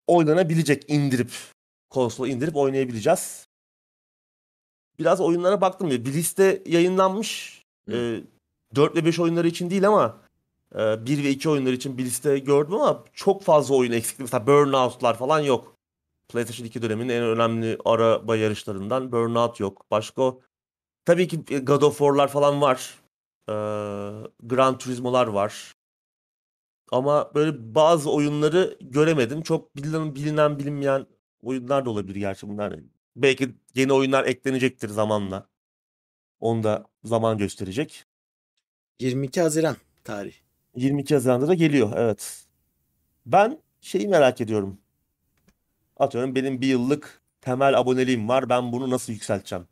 oynanabilecek 0.07 0.83
indirip 0.87 1.31
konsola 1.89 2.27
indirip 2.27 2.55
oynayabileceğiz. 2.55 3.47
Biraz 4.99 5.21
oyunlara 5.21 5.61
baktım 5.61 5.89
bir 5.89 6.05
liste 6.05 6.63
yayınlanmış. 6.65 7.61
E, 7.91 8.23
4 8.75 8.95
ve 8.95 9.05
5 9.05 9.19
oyunları 9.19 9.47
için 9.47 9.69
değil 9.69 9.87
ama 9.87 10.17
e, 10.75 11.05
1 11.05 11.23
ve 11.23 11.29
2 11.29 11.49
oyunları 11.49 11.75
için 11.75 11.97
bir 11.97 12.05
liste 12.05 12.39
gördüm 12.39 12.73
ama 12.73 13.03
çok 13.13 13.43
fazla 13.43 13.75
oyun 13.75 13.91
eksikti. 13.91 14.23
Mesela 14.23 14.47
Burnout'lar 14.47 15.17
falan 15.17 15.39
yok. 15.39 15.75
PlayStation 16.29 16.67
2 16.67 16.81
döneminin 16.81 17.09
en 17.09 17.23
önemli 17.23 17.77
araba 17.85 18.35
yarışlarından 18.35 19.11
Burnout 19.11 19.59
yok. 19.59 19.85
Başka 19.91 20.33
tabii 21.05 21.27
ki 21.27 21.65
God 21.65 21.81
of 21.81 21.97
War'lar 21.97 22.27
falan 22.27 22.61
var. 22.61 22.99
Ee, 23.49 23.53
Gran 24.43 24.77
Turismo'lar 24.77 25.27
var. 25.27 25.73
Ama 26.91 27.31
böyle 27.35 27.75
bazı 27.75 28.11
oyunları 28.11 28.77
göremedim. 28.81 29.41
Çok 29.41 29.75
bilinen, 29.75 30.15
bilinen 30.15 30.59
bilinmeyen 30.59 31.05
oyunlar 31.41 31.85
da 31.85 31.89
olabilir 31.89 32.15
gerçi 32.15 32.49
bunlar. 32.49 32.79
Belki 33.15 33.55
yeni 33.75 33.93
oyunlar 33.93 34.25
eklenecektir 34.25 34.89
zamanla. 34.89 35.47
Onu 36.39 36.63
da 36.63 36.85
zaman 37.03 37.37
gösterecek. 37.37 38.05
22 38.99 39.41
Haziran 39.41 39.75
tarih. 40.03 40.33
22 40.75 41.13
Haziran'da 41.13 41.47
da 41.47 41.53
geliyor 41.53 41.93
evet. 41.95 42.45
Ben 43.25 43.59
şeyi 43.81 44.07
merak 44.07 44.41
ediyorum. 44.41 44.77
Atıyorum 45.97 46.35
benim 46.35 46.61
bir 46.61 46.67
yıllık 46.67 47.21
temel 47.41 47.79
aboneliğim 47.79 48.29
var. 48.29 48.49
Ben 48.49 48.71
bunu 48.71 48.89
nasıl 48.89 49.13
yükselteceğim? 49.13 49.67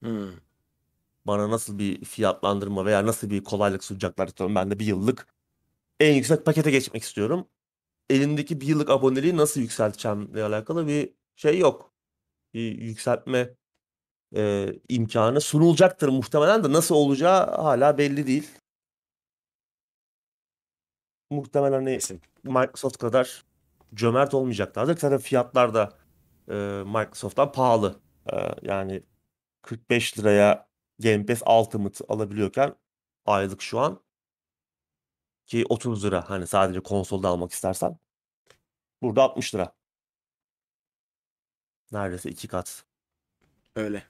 Hmm. 0.00 0.32
Bana 1.26 1.50
nasıl 1.50 1.78
bir 1.78 2.04
fiyatlandırma 2.04 2.86
veya 2.86 3.06
nasıl 3.06 3.30
bir 3.30 3.44
kolaylık 3.44 3.84
sunacaklar 3.84 4.28
atıyorum. 4.28 4.54
Ben 4.54 4.70
de 4.70 4.78
bir 4.78 4.86
yıllık 4.86 5.26
en 6.00 6.14
yüksek 6.14 6.44
pakete 6.44 6.70
geçmek 6.70 7.02
istiyorum. 7.02 7.48
Elimdeki 8.12 8.60
bir 8.60 8.66
yıllık 8.66 8.90
aboneliği 8.90 9.36
nasıl 9.36 9.60
yükselteceğimle 9.60 10.44
alakalı 10.44 10.86
bir 10.86 11.14
şey 11.36 11.58
yok. 11.58 11.92
Bir 12.54 12.78
yükseltme 12.78 13.54
e, 14.36 14.72
imkanı 14.88 15.40
sunulacaktır 15.40 16.08
muhtemelen 16.08 16.64
de 16.64 16.72
nasıl 16.72 16.94
olacağı 16.94 17.56
hala 17.56 17.98
belli 17.98 18.26
değil. 18.26 18.50
Muhtemelen 21.30 21.72
hani. 21.72 21.98
Microsoft 22.44 22.96
kadar 22.98 23.44
cömert 23.94 24.34
olmayacaklardır. 24.34 24.96
Zaten 24.96 25.18
fiyatlar 25.18 25.74
da 25.74 25.98
e, 26.48 26.54
Microsoft'tan 26.86 27.52
pahalı. 27.52 28.00
E, 28.32 28.36
yani 28.62 29.02
45 29.62 30.18
liraya 30.18 30.68
Game 30.98 31.26
Pass 31.26 31.42
Ultimate 31.42 32.04
alabiliyorken 32.08 32.74
aylık 33.26 33.62
şu 33.62 33.78
an 33.80 34.00
ki 35.46 35.64
30 35.68 36.04
lira 36.04 36.30
hani 36.30 36.46
sadece 36.46 36.80
konsolda 36.80 37.28
almak 37.28 37.52
istersen 37.52 37.98
burada 39.02 39.22
60 39.22 39.54
lira. 39.54 39.72
Neredeyse 41.92 42.30
iki 42.30 42.48
kat. 42.48 42.84
Öyle. 43.76 44.02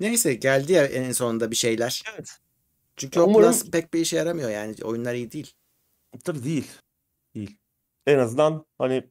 Neyse 0.00 0.34
geldi 0.34 0.72
ya 0.72 0.86
en 0.86 1.12
sonunda 1.12 1.50
bir 1.50 1.56
şeyler. 1.56 2.02
Evet. 2.14 2.38
Çünkü 2.96 3.20
o 3.20 3.24
Umarım- 3.24 3.50
Plus 3.52 3.70
pek 3.70 3.94
bir 3.94 4.00
işe 4.00 4.16
yaramıyor 4.16 4.50
yani. 4.50 4.74
Oyunlar 4.84 5.14
iyi 5.14 5.32
değil. 5.32 5.54
Tabii 6.24 6.44
değil. 6.44 6.72
Değil. 7.34 7.56
En 8.06 8.18
azından 8.18 8.66
hani 8.78 9.10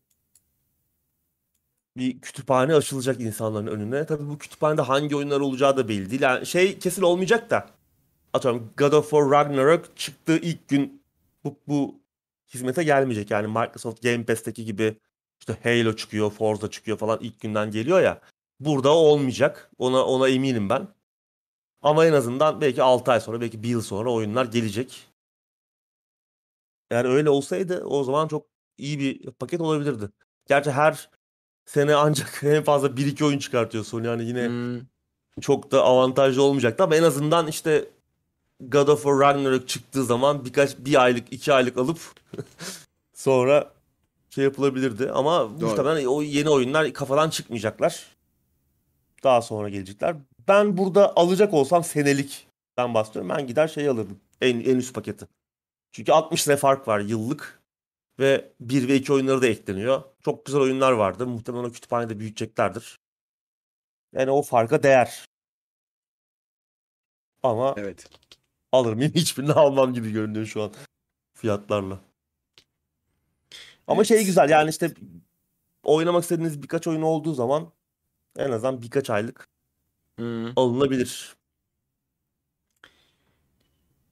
bir 1.98 2.22
kütüphane 2.22 2.76
açılacak 2.76 3.22
insanların 3.22 3.68
önüne. 3.68 4.06
Tabii 4.06 4.30
bu 4.30 4.38
kütüphanede 4.38 4.82
hangi 4.82 5.16
oyunlar 5.16 5.40
olacağı 5.40 5.78
da 5.78 5.90
belli 5.90 6.10
değil. 6.10 6.22
Yani 6.22 6.46
şey 6.46 6.80
kesin 6.80 7.02
olmayacak 7.02 7.50
da. 7.50 7.70
Atıyorum 8.38 8.74
God 8.78 8.92
of 8.94 9.10
War 9.10 9.32
Ragnarok 9.32 9.98
çıktığı 9.98 10.38
ilk 10.38 10.68
gün 10.68 11.04
bu, 11.44 11.60
bu 11.68 12.02
hizmete 12.54 12.84
gelmeyecek. 12.84 13.32
Yani 13.32 13.48
Microsoft 13.48 14.04
Game 14.04 14.26
Pass'teki 14.26 14.66
gibi 14.66 14.98
işte 15.40 15.58
Halo 15.64 15.96
çıkıyor, 15.96 16.32
Forza 16.32 16.70
çıkıyor 16.72 16.98
falan 16.98 17.20
ilk 17.22 17.42
günden 17.42 17.72
geliyor 17.72 18.02
ya. 18.02 18.22
Burada 18.60 18.90
olmayacak. 18.96 19.72
Ona 19.78 20.06
ona 20.06 20.30
eminim 20.30 20.70
ben. 20.70 20.88
Ama 21.82 22.06
en 22.06 22.14
azından 22.14 22.62
belki 22.62 22.84
6 22.84 23.12
ay 23.12 23.20
sonra, 23.20 23.42
belki 23.42 23.64
1 23.64 23.70
yıl 23.70 23.82
sonra 23.82 24.12
oyunlar 24.14 24.46
gelecek. 24.46 25.08
Eğer 26.92 27.06
öyle 27.06 27.30
olsaydı 27.30 27.84
o 27.86 28.04
zaman 28.04 28.28
çok 28.28 28.48
iyi 28.78 29.00
bir 29.00 29.32
paket 29.32 29.62
olabilirdi. 29.62 30.10
Gerçi 30.48 30.72
her 30.72 31.10
sene 31.66 31.96
ancak 31.96 32.40
en 32.44 32.64
fazla 32.64 32.98
1-2 32.98 33.26
oyun 33.26 33.40
çıkartıyor 33.40 33.84
Sony. 33.84 34.06
Yani 34.08 34.26
yine 34.26 34.48
Hmm. 34.48 34.82
çok 35.42 35.72
da 35.72 35.84
avantajlı 35.84 36.44
olmayacaktı 36.44 36.84
ama 36.84 36.96
en 36.96 37.04
azından 37.04 37.48
işte 37.48 37.90
God 38.60 38.88
of 38.88 39.04
War 39.04 39.20
Ragnarok 39.20 39.68
çıktığı 39.68 40.04
zaman 40.04 40.46
birkaç 40.46 40.78
bir 40.78 41.04
aylık, 41.04 41.34
iki 41.34 41.54
aylık 41.54 41.78
alıp 41.78 42.00
sonra 43.14 43.72
şey 44.30 44.44
yapılabilirdi. 44.44 45.12
Ama 45.12 45.40
Doğru. 45.40 45.70
muhtemelen 45.70 46.06
o 46.06 46.22
yeni 46.22 46.50
oyunlar 46.50 46.94
kafadan 46.94 47.30
çıkmayacaklar. 47.30 48.06
Daha 49.24 49.42
sonra 49.42 49.70
gelecekler. 49.70 50.16
Ben 50.48 50.78
burada 50.78 51.16
alacak 51.16 51.54
olsam 51.54 51.84
senelikten 51.84 52.94
bahsediyorum. 52.94 53.30
Ben 53.30 53.48
gider 53.48 53.68
şey 53.68 53.90
alırdım. 53.90 54.20
En, 54.42 54.60
en 54.60 54.76
üst 54.76 54.94
paketi. 54.96 55.28
Çünkü 55.92 56.12
60 56.12 56.48
lira 56.48 56.58
fark 56.58 56.88
var 56.88 57.00
yıllık. 57.00 57.62
Ve 58.20 58.52
1 58.60 58.88
ve 58.88 58.96
2 58.96 59.14
oyunları 59.14 59.42
da 59.42 59.48
ekleniyor. 59.48 60.04
Çok 60.26 60.46
güzel 60.46 60.62
oyunlar 60.62 60.92
vardı. 60.92 61.28
Muhtemelen 61.28 61.64
o 61.64 61.72
kütüphanede 61.72 62.20
büyüteceklerdir. 62.20 63.00
Yani 64.14 64.32
o 64.32 64.42
farka 64.42 64.84
değer. 64.84 65.26
Ama 67.44 67.76
Evet. 67.78 68.10
Alır 68.72 68.94
mıyım? 68.94 69.12
Hiçbirini 69.16 69.54
almam 69.54 69.94
gibi 69.94 70.12
görünüyor 70.12 70.46
şu 70.46 70.64
an 70.64 70.74
fiyatlarla. 71.34 72.00
Ama 73.88 74.04
şey 74.04 74.26
güzel 74.26 74.50
yani 74.50 74.70
işte 74.70 74.94
oynamak 75.84 76.24
istediğiniz 76.24 76.64
birkaç 76.64 76.88
oyun 76.88 77.02
olduğu 77.02 77.34
zaman 77.34 77.72
en 78.38 78.52
azından 78.52 78.82
birkaç 78.82 79.10
aylık 79.10 79.48
Hmm. 80.18 80.60
alınabilir. 80.60 81.36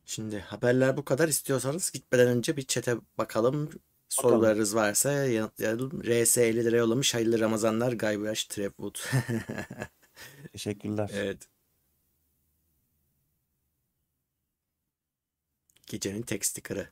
Şimdi 0.05 0.39
haberler 0.39 0.97
bu 0.97 1.05
kadar. 1.05 1.27
İstiyorsanız 1.27 1.91
gitmeden 1.91 2.27
önce 2.27 2.57
bir 2.57 2.61
çete 2.61 2.95
bakalım. 3.17 3.69
Sorularınız 4.09 4.75
varsa 4.75 5.11
yanıtlayalım. 5.11 6.03
RS 6.03 6.37
50 6.37 6.65
lira 6.65 6.77
yollamış. 6.77 7.13
Hayırlı 7.13 7.39
Ramazanlar. 7.39 7.93
Guybrush 7.93 8.45
Trapwood. 8.45 8.95
Teşekkürler. 10.51 11.09
evet. 11.13 11.47
Gecenin 15.87 16.21
tek 16.21 16.45
sticker'ı. 16.45 16.91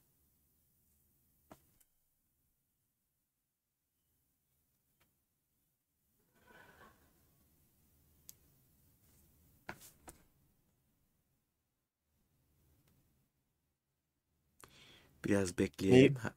Biraz 15.25 15.57
bekleyelim. 15.57 16.15
Ha, 16.15 16.35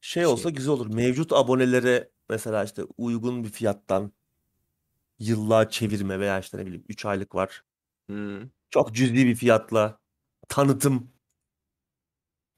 Şey 0.00 0.22
Şey- 0.22 0.26
olsa 0.26 0.50
güzel 0.50 0.72
olur. 0.72 0.86
Mevcut 0.94 1.32
abonelere 1.32 2.10
mesela 2.30 2.64
işte 2.64 2.82
uygun 2.98 3.44
bir 3.44 3.48
fiyattan 3.50 4.12
yıllığa 5.18 5.68
çevirme 5.70 6.20
veya 6.20 6.40
işte 6.40 6.58
ne 6.58 6.66
bileyim 6.66 6.84
3 6.88 7.04
aylık 7.06 7.34
var. 7.34 7.64
hmm. 8.08 8.40
Çok 8.70 8.94
cüzi 8.94 9.14
bir 9.14 9.34
fiyatla 9.34 9.98
tanıtım 10.48 11.10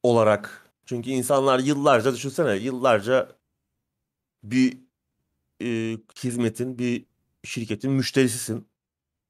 olarak. 0.04 0.70
Çünkü 0.86 1.10
insanlar 1.10 1.58
yıllarca 1.58 2.14
düşünsene 2.14 2.56
yıllarca 2.56 3.28
bir 4.42 4.78
e, 5.62 5.98
hizmetin, 6.24 6.78
bir 6.78 7.04
şirketin 7.44 7.92
müşterisisin. 7.92 8.66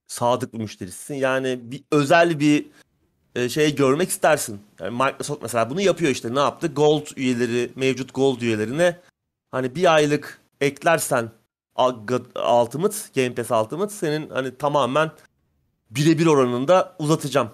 Sadık 0.07 0.55
bir 0.55 0.59
müşterisisin. 0.59 1.15
Yani 1.15 1.61
bir 1.63 1.85
özel 1.93 2.41
bir 2.41 2.67
e, 3.35 3.49
şey 3.49 3.77
görmek 3.77 4.09
istersin. 4.09 4.61
Yani 4.81 4.91
Microsoft 4.91 5.43
mesela 5.43 5.71
bunu 5.71 5.81
yapıyor 5.81 6.11
işte. 6.11 6.35
Ne 6.35 6.39
yaptı? 6.39 6.67
Gold 6.67 7.07
üyeleri, 7.17 7.71
mevcut 7.77 8.15
Gold 8.15 8.41
üyelerine 8.41 9.01
hani 9.51 9.75
bir 9.75 9.95
aylık 9.95 10.41
eklersen 10.61 11.31
Ultimate, 12.63 12.97
Game 13.15 13.35
Pass 13.35 13.51
Ultimate 13.51 13.95
senin 13.95 14.31
hani 14.31 14.57
tamamen 14.59 15.11
birebir 15.91 16.27
oranında 16.27 16.97
uzatacağım. 16.99 17.51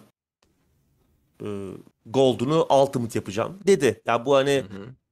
Ee, 1.43 1.71
Gold'unu 2.07 2.67
Ultimate 2.71 3.19
yapacağım 3.19 3.59
dedi. 3.67 4.03
Ya 4.07 4.27
bu 4.27 4.35
hani 4.37 4.65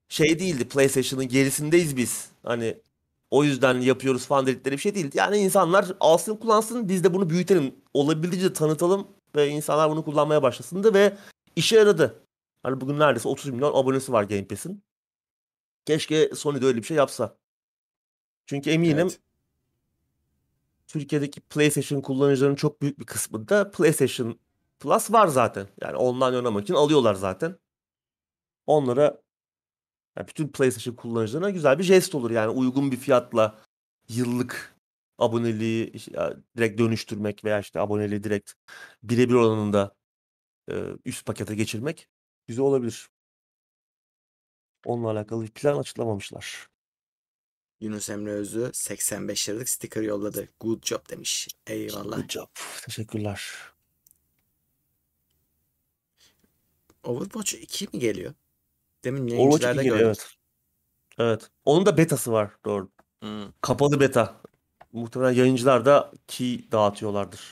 şey 0.09 0.39
değildi. 0.39 0.68
PlayStation'ın 0.68 1.28
gerisindeyiz 1.28 1.97
biz. 1.97 2.30
Hani 2.43 2.76
o 3.30 3.45
yüzden 3.45 3.80
yapıyoruz 3.80 4.26
falan 4.26 4.47
dedikleri 4.47 4.72
bir 4.72 4.80
şey 4.80 4.95
değil. 4.95 5.11
Yani 5.14 5.36
insanlar 5.39 5.86
alsın 6.01 6.36
kullansın 6.36 6.89
biz 6.89 7.05
de 7.05 7.14
bunu 7.14 7.30
büyütelim. 7.30 7.74
Olabildiğince 7.95 8.53
tanıtalım 8.53 9.09
ve 9.36 9.49
insanlar 9.49 9.91
bunu 9.91 10.05
kullanmaya 10.05 10.43
başlasındı 10.43 10.95
ve 10.95 11.16
işe 11.57 11.76
yaradı. 11.76 12.22
Hani 12.62 12.80
bugün 12.80 12.99
neredeyse 12.99 13.28
30 13.28 13.51
milyon 13.51 13.74
abonesi 13.74 14.12
var 14.12 14.22
Game 14.22 14.47
Pass'in. 14.47 14.82
Keşke 15.84 16.30
Sony 16.34 16.61
de 16.61 16.66
öyle 16.66 16.78
bir 16.78 16.86
şey 16.86 16.97
yapsa. 16.97 17.36
Çünkü 18.47 18.70
eminim 18.70 18.99
Evet. 18.99 19.20
Türkiye'deki 20.86 21.41
PlayStation 21.41 22.01
kullanıcılarının 22.01 22.57
çok 22.57 22.82
büyük 22.82 23.01
bir 23.01 23.07
kısmında 23.07 23.70
PlayStation 23.70 24.39
Plus 24.79 25.12
var 25.12 25.26
zaten. 25.26 25.68
Yani 25.81 25.97
online 25.97 26.37
oynamak 26.37 26.62
için 26.62 26.74
alıyorlar 26.74 27.14
zaten. 27.14 27.59
Onlara 28.66 29.22
yani 30.16 30.29
bütün 30.29 30.49
PlayStation 30.49 30.95
kullanıcılarına 30.95 31.51
güzel 31.51 31.79
bir 31.79 31.85
jest 31.85 32.14
olur. 32.14 32.31
Yani 32.31 32.51
uygun 32.51 32.93
bir 32.93 32.97
fiyatla 32.97 33.59
yıllık 34.09 34.76
aboneliği 35.18 35.91
işte 35.91 36.37
direkt 36.57 36.79
dönüştürmek 36.81 37.45
veya 37.45 37.61
işte 37.61 37.81
aboneliği 37.81 38.24
direkt 38.24 38.53
birebir 39.03 39.35
oranında 39.35 39.95
e, 40.70 40.85
üst 41.05 41.26
pakete 41.26 41.55
geçirmek 41.55 42.09
güzel 42.47 42.64
olabilir. 42.64 43.09
Onunla 44.87 45.11
alakalı 45.11 45.43
bir 45.43 45.51
plan 45.51 45.79
açıklamamışlar. 45.79 46.68
Yunus 47.81 48.11
Emre 48.11 48.31
Özü 48.31 48.70
85 48.72 49.49
liralık 49.49 49.68
sticker 49.68 50.03
yolladı. 50.03 50.49
Good 50.61 50.83
job 50.83 51.09
demiş. 51.11 51.49
Eyvallah. 51.66 52.16
Good 52.16 52.31
job. 52.31 52.49
Teşekkürler. 52.85 53.72
Overwatch 57.09 57.55
2 57.55 57.85
mi 57.93 57.99
geliyor? 57.99 58.35
Demin 59.05 59.23
Overwatch 59.23 59.39
yayıncılarda 59.41 59.81
2 59.83 59.89
geliyor, 59.91 59.97
gördüm. 59.97 60.07
evet. 60.09 60.35
Evet. 61.19 61.51
Onun 61.65 61.87
da 61.87 61.97
betası 61.97 62.33
var. 62.33 62.51
Doğru. 62.65 62.91
Hmm, 63.23 63.53
Kapalı 63.61 64.01
beta. 64.01 64.41
Muhtemelen 64.93 65.33
yayıncılar 65.33 65.85
da 65.85 66.13
key 66.27 66.73
dağıtıyorlardır. 66.73 67.51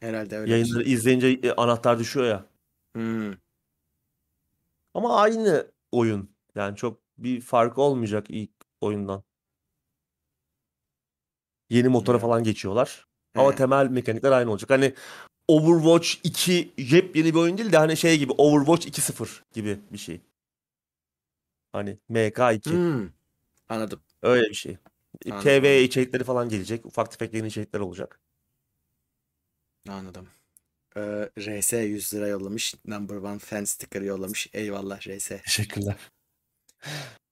herhalde 0.00 0.36
öyle. 0.38 0.52
Yayınları 0.52 0.82
izleyince 0.82 1.28
e, 1.28 1.52
anahtar 1.52 1.98
düşüyor 1.98 2.26
ya. 2.26 2.46
Hmm, 2.94 3.32
Ama 4.94 5.16
aynı 5.16 5.72
oyun. 5.92 6.30
Yani 6.54 6.76
çok 6.76 7.00
bir 7.18 7.40
fark 7.40 7.78
olmayacak 7.78 8.26
ilk 8.28 8.50
oyundan. 8.80 9.22
Yeni 11.70 11.88
motora 11.88 12.16
Evet. 12.16 12.22
falan 12.22 12.44
geçiyorlar. 12.44 13.06
Ama 13.34 13.52
He. 13.52 13.56
temel 13.56 13.86
mekanikler 13.88 14.32
aynı 14.32 14.50
olacak. 14.50 14.70
Hani 14.70 14.94
Overwatch 15.48 16.08
2 16.24 16.72
yepyeni 16.78 17.34
bir 17.34 17.38
oyun 17.38 17.58
değil 17.58 17.72
de 17.72 17.78
hani 17.78 17.96
şey 17.96 18.18
gibi 18.18 18.32
Overwatch 18.32 18.86
2.0 18.86 19.40
gibi 19.52 19.78
bir 19.92 19.98
şey. 19.98 20.20
Hani 21.72 21.98
MK2 22.10 22.70
hmm. 22.70 23.10
Anladım. 23.68 24.00
öyle 24.22 24.48
bir 24.48 24.54
şey. 24.54 24.76
E, 25.26 25.32
Anladım, 25.32 25.44
TV 25.44 25.82
içerikleri 25.82 26.24
falan 26.24 26.48
gelecek. 26.48 26.86
Ufak 26.86 27.10
tefek 27.10 27.34
yeni 27.34 27.46
içerikler 27.46 27.80
olacak. 27.80 28.20
Anladım. 29.88 30.28
Ee, 30.96 31.30
RS 31.38 31.72
100 31.72 32.14
lira 32.14 32.28
yollamış. 32.28 32.74
Number 32.86 33.16
one 33.16 33.38
fan 33.38 33.64
sticker 33.64 34.02
yollamış. 34.02 34.48
Eyvallah 34.52 35.00
RS. 35.00 35.28
Teşekkürler. 35.28 35.96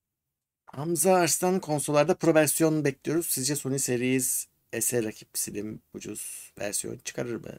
Hamza 0.66 1.14
Arslan 1.14 1.60
konsollarda 1.60 2.14
pro 2.14 2.34
versiyon 2.34 2.84
bekliyoruz. 2.84 3.26
Sizce 3.26 3.56
Sony 3.56 3.78
Series 3.78 4.46
S'e 4.80 5.04
rakip 5.04 5.28
slim 5.34 5.82
ucuz 5.94 6.52
versiyon 6.58 6.98
çıkarır 7.04 7.34
mı? 7.34 7.58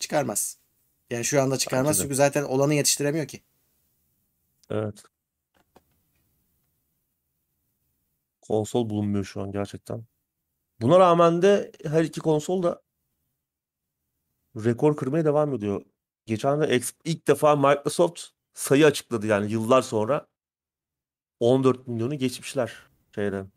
Çıkarmaz. 0.00 0.58
Yani 1.10 1.24
şu 1.24 1.42
anda 1.42 1.56
çıkarmaz 1.56 1.88
Bence 1.88 1.98
de. 1.98 2.02
çünkü 2.02 2.14
zaten 2.14 2.42
olanı 2.42 2.74
yetiştiremiyor 2.74 3.26
ki. 3.26 3.42
Evet. 4.70 5.02
Konsol 8.40 8.90
bulunmuyor 8.90 9.24
şu 9.24 9.42
an 9.42 9.52
gerçekten. 9.52 10.04
Buna 10.80 10.98
rağmen 10.98 11.42
de 11.42 11.72
her 11.84 12.04
iki 12.04 12.20
konsol 12.20 12.62
da 12.62 12.82
rekor 14.56 14.96
kırmaya 14.96 15.24
devam 15.24 15.54
ediyor. 15.54 15.82
Geçen 16.26 16.60
de 16.60 16.80
ilk 17.04 17.28
defa 17.28 17.56
Microsoft 17.56 18.22
sayı 18.54 18.86
açıkladı 18.86 19.26
yani 19.26 19.52
yıllar 19.52 19.82
sonra 19.82 20.26
14 21.40 21.88
milyonu 21.88 22.18
geçmişler 22.18 22.72
şeyden 23.14 23.52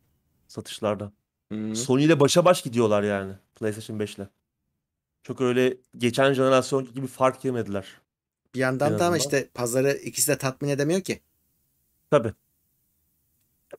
satışlarda. 0.48 1.12
Hı. 1.52 1.76
Sony 1.76 2.04
ile 2.04 2.20
başa 2.20 2.46
baş 2.46 2.62
gidiyorlar 2.62 3.04
yani 3.04 3.34
PlayStation 3.56 4.00
5 4.00 4.16
ile. 4.16 4.28
Çok 5.24 5.42
öyle 5.42 5.78
geçen 5.98 6.34
jenerasyon 6.34 6.94
gibi 6.94 7.08
fark 7.08 7.46
yemediler. 7.46 8.02
Bir 8.54 8.60
yandan 8.60 9.00
da 9.00 9.06
ama 9.06 9.18
işte 9.18 9.50
pazarı 9.54 9.94
ikisi 9.94 10.32
de 10.32 10.38
tatmin 10.38 10.70
edemiyor 10.70 11.02
ki. 11.02 11.22
Tabii. 12.12 12.34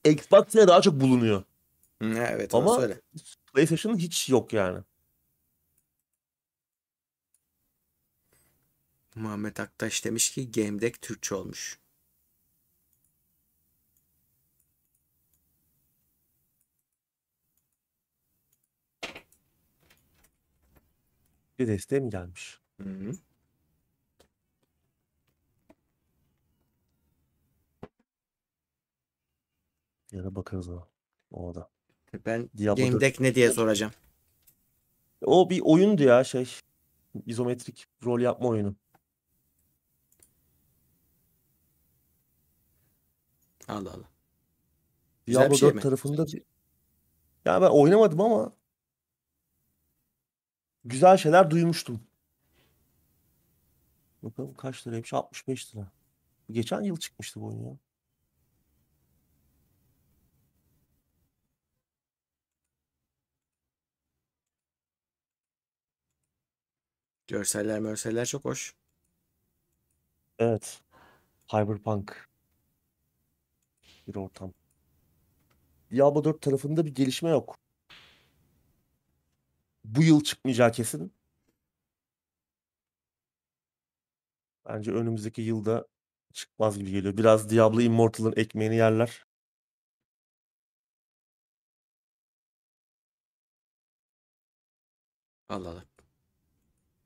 Xbox 0.05 0.45
yine 0.55 0.68
daha 0.68 0.80
çok 0.80 1.01
bulunuyor. 1.01 1.42
Hı, 2.03 2.09
evet 2.09 2.55
Ama 2.55 2.70
orası 2.70 2.82
öyle. 2.82 3.01
PlayStation'ın 3.53 3.99
hiç 3.99 4.28
yok 4.28 4.53
yani. 4.53 4.78
Muhammed 9.14 9.57
Aktaş 9.57 10.05
demiş 10.05 10.30
ki 10.30 10.53
Game 10.53 10.80
Deck 10.80 11.03
Türkçe 11.03 11.34
olmuş. 11.34 11.78
Bir 21.59 21.68
desteğe 21.68 22.00
mi 22.00 22.11
gelmiş? 22.11 22.61
Hı 22.82 22.88
hı. 22.88 23.12
Ara 30.20 30.34
bakarız 30.34 30.68
ona. 30.68 30.88
O 31.30 31.55
da. 31.55 31.70
Ben 32.26 32.50
Diablo 32.57 32.82
Game 32.82 32.92
4. 32.92 33.00
Deck 33.00 33.20
ne 33.20 33.34
diye 33.34 33.50
soracağım. 33.50 33.92
O 35.22 35.50
bir 35.50 35.61
oyundu 35.64 36.02
ya 36.02 36.24
şey. 36.24 36.50
İzometrik 37.26 37.86
rol 38.05 38.20
yapma 38.20 38.48
oyunu. 38.48 38.74
Allah 43.68 43.90
Allah. 43.90 44.09
Güzel 45.26 45.50
bir 45.50 45.57
şey 45.57 45.68
4 45.68 45.74
mi? 45.74 45.80
tarafında 45.80 46.26
bir... 46.26 46.42
Ya 47.44 47.62
ben 47.62 47.66
oynamadım 47.68 48.20
ama 48.20 48.52
güzel 50.85 51.16
şeyler 51.16 51.51
duymuştum. 51.51 52.01
Bakalım 54.22 54.55
kaç 54.55 54.87
liraymış? 54.87 55.12
65 55.12 55.74
lira. 55.76 55.93
Geçen 56.51 56.82
yıl 56.82 56.97
çıkmıştı 56.97 57.41
bu 57.41 57.47
oyun 57.47 57.64
ya. 57.64 57.76
Görseller 67.26 67.80
mörseller 67.80 68.26
çok 68.26 68.45
hoş. 68.45 68.74
Evet. 70.39 70.82
Cyberpunk 71.49 72.28
bir 74.09 74.14
ortam. 74.16 74.53
Diablo 75.91 76.24
4 76.24 76.41
tarafında 76.43 76.87
bir 76.87 76.95
gelişme 76.95 77.30
yok. 77.30 77.59
Bu 79.85 80.03
yıl 80.03 80.24
çıkmayacağı 80.24 80.72
kesin. 80.72 81.12
Bence 84.66 84.93
önümüzdeki 84.93 85.43
yılda 85.43 85.87
çıkmaz 86.32 86.78
gibi 86.78 86.91
geliyor. 86.91 87.16
Biraz 87.16 87.51
Diablo 87.51 87.80
Immortal'ın 87.80 88.35
ekmeğini 88.37 88.76
yerler. 88.76 89.24
Allah 95.49 95.70
Allah. 95.70 95.85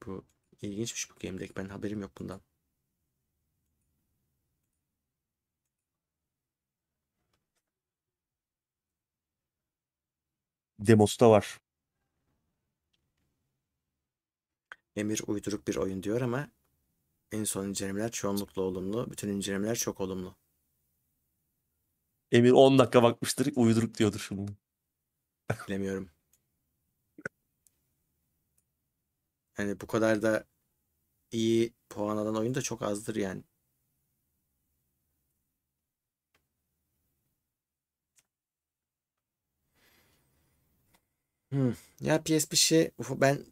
Bu 0.07 0.25
ilginçmiş 0.63 1.11
bu 1.11 1.15
Game 1.23 1.41
Deck. 1.41 1.57
Ben 1.57 1.69
haberim 1.69 2.01
yok 2.01 2.11
bundan. 2.19 2.41
Demosu 10.79 11.21
da 11.21 11.31
var. 11.31 11.59
Emir 14.99 15.23
uyduruk 15.27 15.69
bir 15.69 15.77
oyun 15.77 16.03
diyor 16.03 16.21
ama 16.21 16.51
en 17.33 17.45
son 17.45 17.69
incelemeler 17.69 18.13
çoğunlukla 18.13 18.63
olumlu. 18.63 19.13
Bütün 19.13 19.29
incelemeler 19.29 19.77
çok 19.77 20.01
olumlu. 20.01 20.37
Emir 22.33 22.51
10 22.51 22.79
dakika 22.79 23.03
bakmıştır. 23.03 23.53
Uyduruk 23.57 23.99
diyordur 23.99 24.25
şimdi. 24.29 24.53
Bilemiyorum. 25.69 26.11
Yani 29.59 29.81
bu 29.81 29.87
kadar 29.87 30.23
da 30.23 30.45
iyi 31.33 31.75
puan 31.91 32.19
alan 32.19 32.37
oyun 32.37 32.55
da 32.55 32.63
çok 32.63 32.83
azdır 32.83 33.17
yani. 33.17 33.45
Hmm. 41.53 41.73
Ya 42.01 42.23
PS5'i 42.25 42.91
uf- 42.99 43.21
ben 43.21 43.45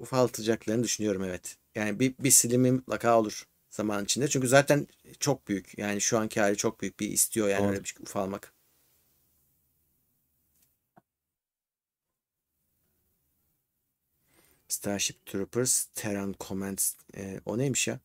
ufaltacaklarını 0.00 0.82
düşünüyorum 0.84 1.24
evet. 1.24 1.56
Yani 1.74 2.00
bir, 2.00 2.14
bir 2.18 2.30
silimi 2.30 2.72
mutlaka 2.72 3.18
olur. 3.18 3.46
zaman 3.70 4.04
içinde. 4.04 4.28
Çünkü 4.28 4.48
zaten 4.48 4.86
çok 5.20 5.48
büyük. 5.48 5.78
Yani 5.78 6.00
şu 6.00 6.18
anki 6.18 6.40
hali 6.40 6.56
çok 6.56 6.80
büyük 6.80 7.00
bir 7.00 7.08
istiyor 7.08 7.48
yani 7.48 7.62
Doğru. 7.62 7.70
öyle 7.70 7.82
bir 7.82 7.88
şey 7.88 8.02
ufalmak. 8.02 8.52
Starship 14.68 15.26
Troopers, 15.26 15.84
Terran 15.94 16.34
Commands. 16.40 16.94
e, 17.16 17.40
o 17.46 17.58
neymiş 17.58 17.88
ya? 17.88 18.00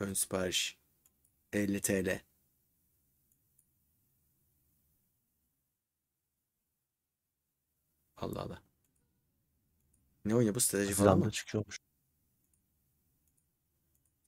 Ön 0.00 0.14
sipariş. 0.14 0.78
50 1.52 1.80
TL. 1.80 2.20
Allah 8.22 8.40
Allah. 8.42 8.62
Ne 10.24 10.34
oyunu 10.34 10.54
bu 10.54 10.60
strateji 10.60 10.94
falan 10.94 11.18
mı? 11.18 11.30
çıkıyormuş. 11.30 11.78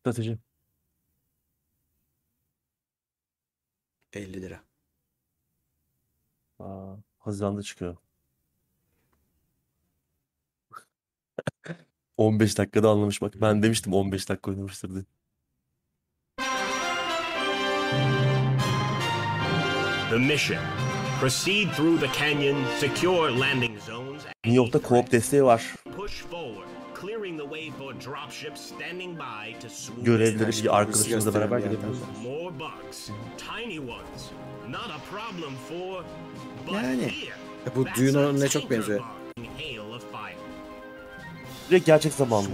Strateji. 0.01 0.39
50 4.13 4.43
lira. 4.43 4.61
Aa, 6.59 6.97
Haziran'da 7.19 7.63
çıkıyor. 7.63 7.97
15 12.17 12.59
dakikada 12.59 12.91
anlamış 12.91 13.23
bak. 13.23 13.35
Ben 13.41 13.63
demiştim 13.63 13.93
15 13.93 14.29
dakika 14.29 14.51
oynamıştır 14.51 14.91
diye. 14.91 15.05
The 20.11 20.19
mission. 20.19 20.94
Proceed 21.25 21.73
through 21.73 21.97
the 22.01 22.09
canyon, 22.09 22.57
secure 22.79 23.31
landing 23.31 23.79
zones, 23.81 24.25
and 24.27 24.35
New 24.45 24.55
York'ta 24.55 24.79
co-op 24.89 25.13
desteği 25.13 25.45
var. 25.45 25.75
push 25.97 26.21
forward, 26.21 26.69
clearing 27.01 27.39
the 27.39 27.45
way 27.45 27.71
for 27.71 27.95
dropships 27.95 28.61
standing 28.61 29.19
by 29.19 29.61
to 29.63 29.69
swoop 29.69 30.05
Görevleri 30.05 30.65
bir 30.65 30.77
arkadaşınızla 30.77 31.35
beraber 31.35 31.59
gidebiliyorsunuz. 31.59 32.09
More 32.23 32.55
bugs, 32.59 33.11
tiny 33.39 33.79
ones. 33.79 34.31
Not 34.69 34.91
a 34.91 34.99
problem 35.11 35.55
for. 35.69 36.05
But 36.67 36.75
Yani, 36.75 37.03
here, 37.03 37.75
bu 37.77 37.87
düğün 37.97 38.15
oyununa 38.15 38.49
çok 38.49 38.71
benziyor. 38.71 39.01
Direkt 41.71 41.87
gerçek 41.87 42.13
zamanlı 42.13 42.49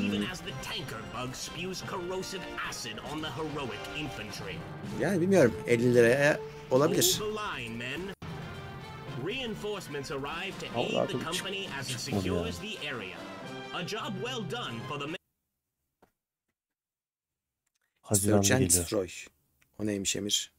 even 0.00 0.24
as 0.24 0.40
the 0.40 0.52
tanker 0.62 1.00
bug 1.12 1.34
spews 1.34 1.82
corrosive 1.86 2.42
acid 2.68 2.98
on 3.12 3.20
the 3.22 3.30
heroic 3.30 3.80
infantry. 3.98 4.58
Yani 5.00 5.20
bilmiyorum 5.20 5.54
50 5.66 5.94
liraya 5.94 6.40
olabilir. 6.70 7.18
Hold 7.18 7.36
the 7.36 7.62
line, 7.62 7.78
men. 7.78 8.14
Reinforcements 9.24 10.10
arrive 10.10 10.58
to 10.58 10.66
aid 10.78 11.08
the 11.08 11.18
company 11.24 11.68
as 11.78 11.90
it 11.90 12.00
secures 12.00 12.58
the 12.58 12.78
area. 12.86 13.16
A 13.74 13.84
job 13.84 14.14
well 14.22 14.42
done 14.50 14.80
for 14.88 14.98
the 14.98 15.06
men. 15.06 15.16
Haziran'da. 18.02 18.60
Destroy. 18.60 19.08
O 19.78 19.86
neymiş 19.86 20.16
Emir? 20.16 20.52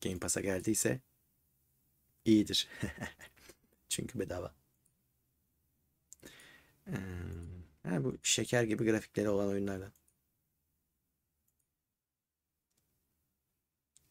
Game 0.00 0.18
Pass'a 0.18 0.40
geldiyse 0.40 1.00
iyidir. 2.24 2.68
Çünkü 3.88 4.18
bedava. 4.18 4.52
Hmm. 6.86 7.62
Ha, 7.82 8.04
bu 8.04 8.18
şeker 8.22 8.62
gibi 8.64 8.84
grafikleri 8.84 9.28
olan 9.28 9.48
oyunlardan. 9.48 9.92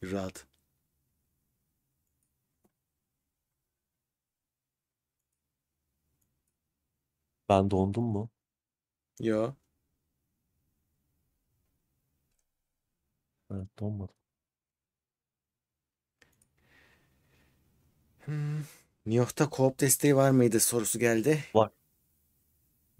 Rahat. 0.03 0.45
Ben 7.49 7.69
dondum 7.71 8.03
mu? 8.03 8.29
Yo. 9.19 9.55
Evet 13.51 13.79
donmadım. 13.79 14.15
New 19.05 19.17
York'ta 19.17 19.45
co-op 19.51 19.79
desteği 19.79 20.15
var 20.15 20.31
mıydı 20.31 20.59
sorusu 20.59 20.99
geldi. 20.99 21.43
New 21.53 21.80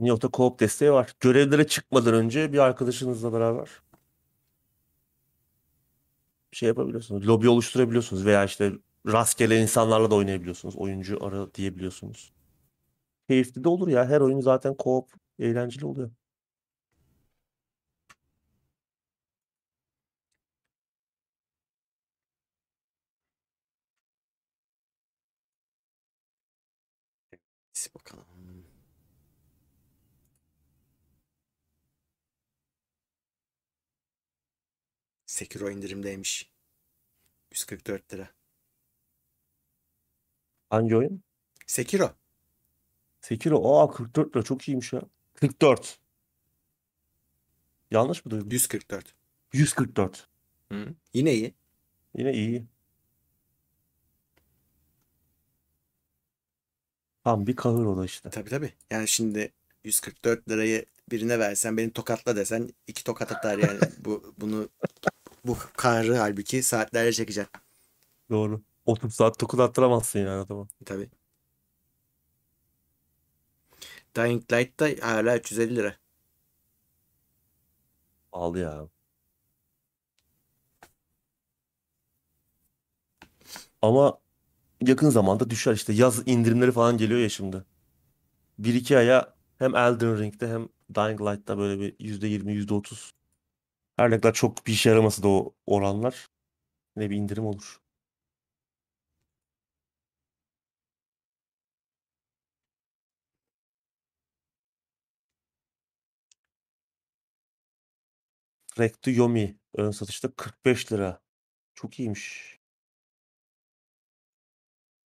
York'ta 0.08 0.28
co-op 0.28 0.60
desteği 0.60 0.91
var. 0.91 1.14
Görevlere 1.20 1.68
çıkmadan 1.68 2.14
önce 2.14 2.54
bir 2.54 2.60
arkadaşınızla 2.60 3.34
beraber 3.34 3.70
şey 6.52 6.68
yapabiliyorsunuz. 6.68 7.28
Lobi 7.28 7.49
oluşturabiliyorsunuz 7.49 8.26
veya 8.26 8.45
işte 8.45 8.72
rastgele 9.08 9.62
insanlarla 9.62 10.12
da 10.12 10.16
oynayabiliyorsunuz. 10.16 10.76
Oyuncu 10.76 11.26
ara 11.26 11.54
diyebiliyorsunuz. 11.54 12.32
Keyifli 13.30 13.64
de 13.64 13.70
olur 13.70 13.88
ya. 13.88 14.06
Her 14.06 14.22
oyun 14.22 14.39
zaten 14.41 14.74
co-op 14.74 15.08
eğlenceli 15.39 15.86
oluyor. 15.86 16.12
Bakalım. 27.95 28.31
Sekiro 35.42 35.70
indirimdeymiş. 35.70 36.52
144 37.52 38.14
lira. 38.14 38.30
Hangi 40.70 40.96
oyun? 40.96 41.24
Sekiro. 41.68 42.16
Sekiro. 43.22 43.80
Aa 43.80 43.92
44 43.92 44.36
lira 44.36 44.44
çok 44.44 44.68
iyiymiş 44.68 44.94
ya. 44.94 45.02
44. 45.34 46.00
Yanlış 47.92 48.26
mı 48.26 48.32
duydum? 48.32 48.52
144. 48.52 49.16
144. 49.54 50.28
Hı. 50.72 50.96
Yine 51.14 51.34
iyi. 51.34 51.54
Yine 52.18 52.34
iyi. 52.34 52.66
Tam 57.24 57.48
bir 57.48 57.56
kahır 57.56 57.86
o 57.86 57.98
da 57.98 58.06
işte. 58.06 58.30
Tabii 58.30 58.50
tabii. 58.50 58.74
Yani 58.92 59.08
şimdi 59.08 59.52
144 59.84 60.50
lirayı 60.50 60.86
birine 61.12 61.39
versen 61.39 61.78
beni 61.78 61.94
tokatla 61.94 62.36
desen 62.36 62.70
iki 62.88 63.04
tokat 63.04 63.32
atar 63.32 63.58
yani. 63.58 63.80
bu 64.06 64.36
bunu 64.38 64.70
bu 65.46 65.58
kahrı 65.78 66.18
halbuki 66.18 66.64
saatlerce 66.64 67.14
çekeceksin. 67.14 67.54
Doğru. 68.30 68.62
30 68.86 69.16
saat 69.16 69.42
dokuz 69.42 69.60
attıramazsın 69.60 70.20
yani 70.20 70.30
adama. 70.30 70.68
Tabii. 70.86 71.10
Dying 74.16 74.44
Light 74.52 74.80
da 74.80 74.89
hala 75.08 75.38
350 75.38 75.76
lira. 75.76 75.96
Al 78.32 78.56
ya. 78.56 78.88
Ama 83.82 84.18
yakın 84.82 85.10
zamanda 85.10 85.50
düşer 85.50 85.74
işte. 85.74 85.94
Yaz 85.94 86.24
indirimleri 86.28 86.72
falan 86.72 86.98
geliyor 86.98 87.20
ya 87.20 87.30
şimdi. 87.30 87.66
1-2 88.60 88.98
aya 88.98 89.36
hem 89.60 89.76
Elden 89.76 90.20
Ring'de 90.20 90.48
hem 90.50 90.70
Dying 90.96 91.22
Light'ta 91.22 91.58
böyle 91.58 91.82
bir 91.82 91.94
%20, 92.00 92.54
%30. 92.54 93.12
Her 94.02 94.12
ne 94.12 94.16
kadar 94.18 94.34
çok 94.34 94.68
bir 94.68 94.74
işe 94.74 94.89
yaramasa 94.89 95.24
da 95.24 95.28
o 95.28 95.56
oranlar 95.66 96.28
yine 96.97 97.10
bir 97.10 97.16
indirim 97.16 97.45
olur. 97.45 97.82
Trek 108.76 109.02
to 109.02 109.12
Yomi 109.12 109.60
ön 109.76 109.91
satışta 109.91 110.32
45 110.36 110.91
lira. 110.91 111.22
Çok 111.76 111.99
iyiymiş. 111.99 112.60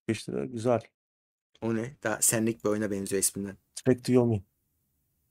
45 0.07 0.29
lira 0.29 0.45
güzel. 0.45 0.81
O 1.61 1.75
ne? 1.75 1.97
Daha 2.03 2.21
senlik 2.21 2.63
bir 2.63 2.69
oyuna 2.69 2.91
benziyor 2.91 3.21
isminden. 3.21 3.57
Trek 3.75 4.03
to 4.03 4.13
Yomi. 4.13 4.43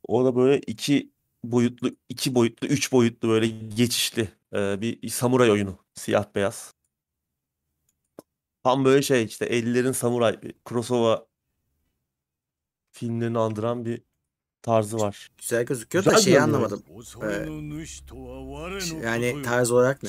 O 0.08 0.24
da 0.24 0.36
böyle 0.36 0.60
iki 0.60 1.11
boyutlu, 1.44 1.90
iki 2.08 2.34
boyutlu, 2.34 2.68
üç 2.68 2.92
boyutlu 2.92 3.28
böyle 3.28 3.46
geçişli 3.46 4.28
e, 4.54 4.80
bir 4.80 5.08
samuray 5.08 5.50
oyunu. 5.50 5.78
Siyah 5.94 6.24
beyaz. 6.34 6.74
Tam 8.64 8.84
böyle 8.84 9.02
şey 9.02 9.24
işte 9.24 9.46
50'lerin 9.46 9.92
samuray, 9.92 10.38
Kurosawa 10.64 11.26
filmlerini 12.92 13.38
andıran 13.38 13.84
bir 13.84 14.02
tarzı 14.62 14.98
var. 14.98 15.30
Güzel 15.38 15.64
gözüküyor 15.64 16.04
Güzel 16.04 16.16
da 16.16 16.22
şeyi 16.22 16.40
anlamadım. 16.40 16.82
Ee, 17.22 17.46
yani 19.06 19.42
tarz 19.42 19.70
olarak 19.70 20.02
ne? 20.02 20.08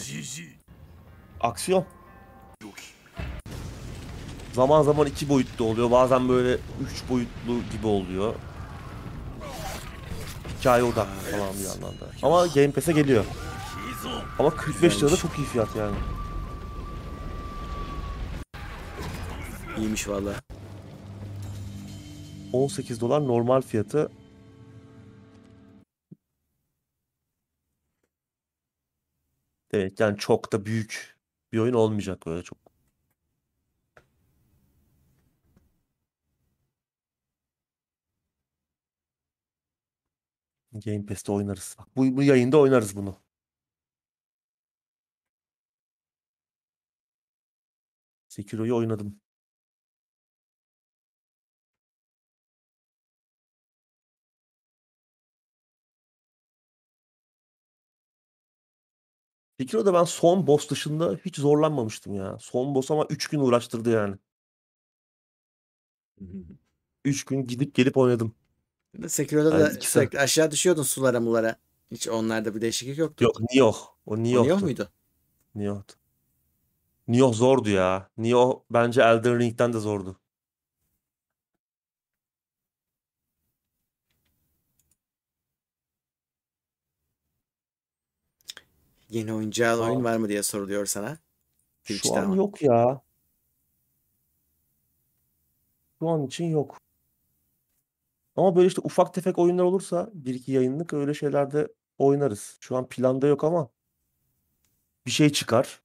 Aksiyon. 1.40 1.86
Zaman 4.54 4.84
zaman 4.84 5.08
iki 5.08 5.30
boyutlu 5.30 5.66
oluyor. 5.66 5.92
Bazen 5.92 6.30
böyle 6.30 6.54
üç 6.54 7.10
boyutlu 7.10 7.72
gibi 7.72 7.88
oluyor. 7.88 8.36
Hikaye 10.64 10.84
odaklı 10.84 11.32
falan 11.32 11.54
bir 11.54 11.64
yandan 11.64 12.00
da. 12.00 12.12
Ama 12.22 12.48
Game 12.48 12.72
Pass'e 12.72 12.92
geliyor. 12.92 13.26
Ama 14.40 14.56
45 14.56 15.04
lira 15.04 15.12
da 15.12 15.18
çok 15.18 15.38
iyi 15.38 15.48
fiyat 15.48 15.76
yani. 15.76 15.96
İyiymiş 19.78 20.08
valla. 20.08 20.36
18 22.54 23.02
dolar 23.02 23.28
normal 23.28 23.62
fiyatı. 23.62 24.12
Evet 29.72 30.00
yani 30.00 30.18
çok 30.18 30.54
da 30.54 30.66
büyük 30.66 31.18
bir 31.54 31.60
oyun 31.60 31.74
olmayacak 31.74 32.26
böyle 32.28 32.44
çok. 32.44 32.63
Game 40.74 41.06
Pass'te 41.06 41.32
oynarız. 41.32 41.76
Bak 41.80 41.88
bu, 41.96 42.18
bu 42.18 42.24
yayında 42.24 42.58
oynarız 42.60 42.96
bunu. 42.96 43.16
Sekiro'yu 48.28 48.76
oynadım. 48.76 49.20
Sekiro'da 59.60 59.94
ben 59.94 60.04
son 60.04 60.48
boss 60.48 60.70
dışında 60.70 61.20
hiç 61.26 61.36
zorlanmamıştım 61.38 62.14
ya. 62.14 62.38
Son 62.40 62.76
boss 62.76 62.92
ama 62.92 63.06
3 63.10 63.28
gün 63.28 63.40
uğraştırdı 63.40 63.90
yani. 63.92 64.16
3 67.06 67.24
gün 67.26 67.48
gidip 67.48 67.76
gelip 67.76 67.98
oynadım. 67.98 68.36
Sekiro'da 69.08 69.60
da 69.60 69.70
sürekli 69.82 70.20
aşağı 70.20 70.52
düşüyordun 70.52 70.84
sulara 70.84 71.20
mulara. 71.20 71.56
Hiç 71.92 72.08
onlarda 72.08 72.56
bir 72.56 72.62
değişiklik 72.62 72.98
yoktu. 72.98 73.24
Yok 73.24 73.36
Nioh. 73.54 73.78
O 74.06 74.18
Nioh'tu. 74.24 74.50
Nioh 74.50 74.62
muydu? 74.62 74.90
Nioh'tu. 75.56 75.96
Nioh 77.08 77.34
zordu 77.34 77.70
ya. 77.70 78.10
Nioh 78.18 78.60
bence 78.72 79.02
Elden 79.02 79.40
Ring'den 79.40 79.74
de 79.74 79.80
zordu. 79.80 80.20
Yeni 89.10 89.34
oynayacağın 89.34 89.80
Aa. 89.82 89.84
oyun 89.92 90.04
var 90.04 90.18
mı 90.18 90.30
diye 90.30 90.44
soruluyor 90.44 90.86
sana. 90.86 91.18
Şu 91.84 91.94
Twitch'te 91.94 92.20
an 92.20 92.24
ama. 92.26 92.36
yok 92.36 92.62
ya. 92.62 93.02
Şu 96.00 96.10
an 96.10 96.24
için 96.28 96.46
yok. 96.46 96.83
Ama 98.36 98.56
böyle 98.56 98.68
işte 98.68 98.82
ufak 98.84 99.14
tefek 99.14 99.40
oyunlar 99.40 99.64
olursa 99.64 100.10
bir 100.14 100.34
iki 100.36 100.52
yayınlık 100.52 100.94
öyle 100.94 101.14
şeylerde 101.14 101.68
oynarız. 101.98 102.58
Şu 102.60 102.76
an 102.78 102.90
planda 102.90 103.28
yok 103.28 103.44
ama 103.44 103.70
bir 105.06 105.12
şey 105.12 105.30
çıkar. 105.30 105.82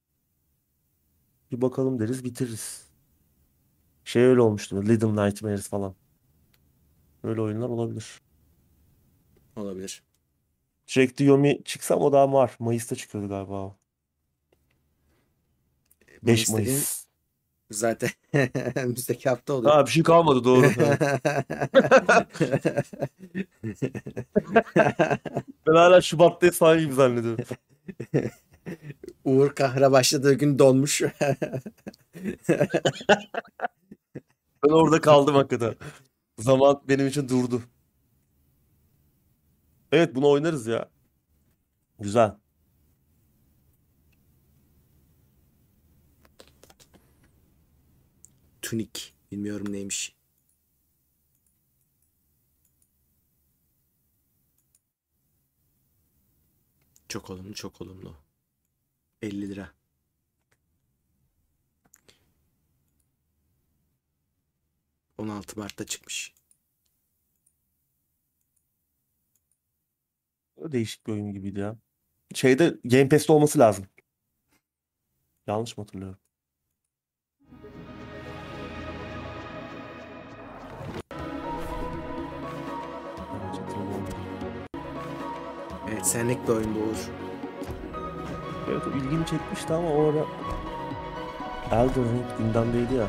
Bir 1.51 1.61
bakalım 1.61 1.99
deriz 1.99 2.23
bitiririz. 2.23 2.89
Şey 4.03 4.23
öyle 4.23 4.41
olmuştu. 4.41 4.83
Little 4.87 5.25
Nightmares 5.25 5.69
falan. 5.69 5.95
Öyle 7.23 7.41
oyunlar 7.41 7.69
olabilir. 7.69 8.21
Olabilir. 9.55 10.03
Jack 10.87 11.17
the 11.17 11.23
Yomi 11.23 11.63
çıksam 11.63 12.01
o 12.01 12.11
daha 12.11 12.33
var. 12.33 12.55
Mayıs'ta 12.59 12.95
çıkıyordu 12.95 13.29
galiba 13.29 13.61
o. 13.61 13.77
5 16.23 16.49
Mayıs'ta 16.49 16.53
Mayıs. 16.53 16.98
Zaten 17.71 18.09
önümüzdeki 18.75 19.29
hafta 19.29 19.53
oluyor. 19.53 19.73
Ha 19.73 19.85
bir 19.85 19.91
şey 19.91 20.03
kalmadı 20.03 20.43
doğru. 20.43 20.67
Ben 25.67 25.73
hala 25.75 26.01
Şubat'tayız 26.01 26.57
falan 26.57 26.79
gibi 26.79 26.93
zannediyorum. 26.93 27.45
Uğur 29.25 29.55
Kahra 29.55 29.91
başladığı 29.91 30.33
gün 30.33 30.59
donmuş. 30.59 31.01
Ben 34.63 34.69
orada 34.71 35.01
kaldım 35.01 35.35
hakikaten. 35.35 35.75
Zaman 36.37 36.81
benim 36.87 37.07
için 37.07 37.29
durdu. 37.29 37.61
Evet 39.91 40.15
bunu 40.15 40.29
oynarız 40.29 40.67
ya. 40.67 40.89
Güzel. 41.99 42.35
Tunik. 48.69 49.13
Bilmiyorum 49.31 49.73
neymiş. 49.73 50.15
Çok 57.07 57.29
olumlu, 57.29 57.53
çok 57.53 57.81
olumlu. 57.81 58.17
50 59.21 59.49
lira. 59.49 59.71
...16 65.17 65.59
Mart'ta 65.59 65.85
çıkmış. 65.85 66.33
Değişik 70.57 71.07
bir 71.07 71.11
oyun 71.11 71.33
gibiydi 71.33 71.59
ya. 71.59 71.77
Şeyde 72.35 72.77
Game 72.83 73.09
Pass'te 73.09 73.33
olması 73.33 73.59
lazım. 73.59 73.87
Yanlış 75.47 75.77
mı 75.77 75.83
hatırlıyorum? 75.83 76.19
Evet 85.99 86.07
senlik 86.07 86.47
bir 86.47 86.53
oyun 86.53 86.75
bu 86.75 86.79
Uğur. 86.79 87.09
Evet 88.69 88.81
o 88.87 88.97
ilgimi 88.97 89.25
çekmişti 89.25 89.73
ama 89.73 89.89
o 89.89 90.09
ara 90.09 90.25
Elden 91.71 92.03
Ring 92.03 92.37
gündemdeydi 92.37 92.93
ya. 92.93 93.07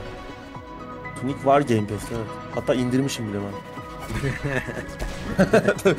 Tunic 1.21 1.45
var 1.45 1.61
Game 1.61 1.87
Pass'te 1.87 2.15
evet. 2.15 2.27
Hatta 2.55 2.75
indirmişim 2.75 3.29
bile 3.29 3.39
ben. 3.43 3.55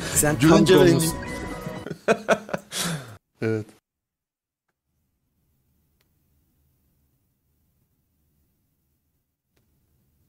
Sen 0.00 0.38
tam 0.38 0.50
Görünce 0.50 0.74
ben 0.74 0.88
donmuşsun. 0.88 1.14
Evet. 3.42 3.66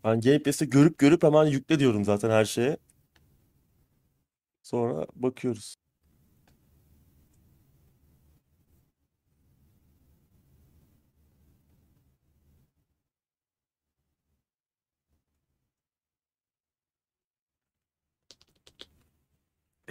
Ben 0.04 0.22
Game 0.22 0.44
Pass'te 0.44 0.66
görüp 0.66 0.98
görüp 0.98 1.24
hemen 1.24 1.46
yükle 1.46 1.80
diyorum 1.80 2.06
zaten 2.06 2.30
her 2.30 2.46
şeye. 2.46 2.78
Sonra 4.64 5.06
bakıyoruz. 5.16 5.83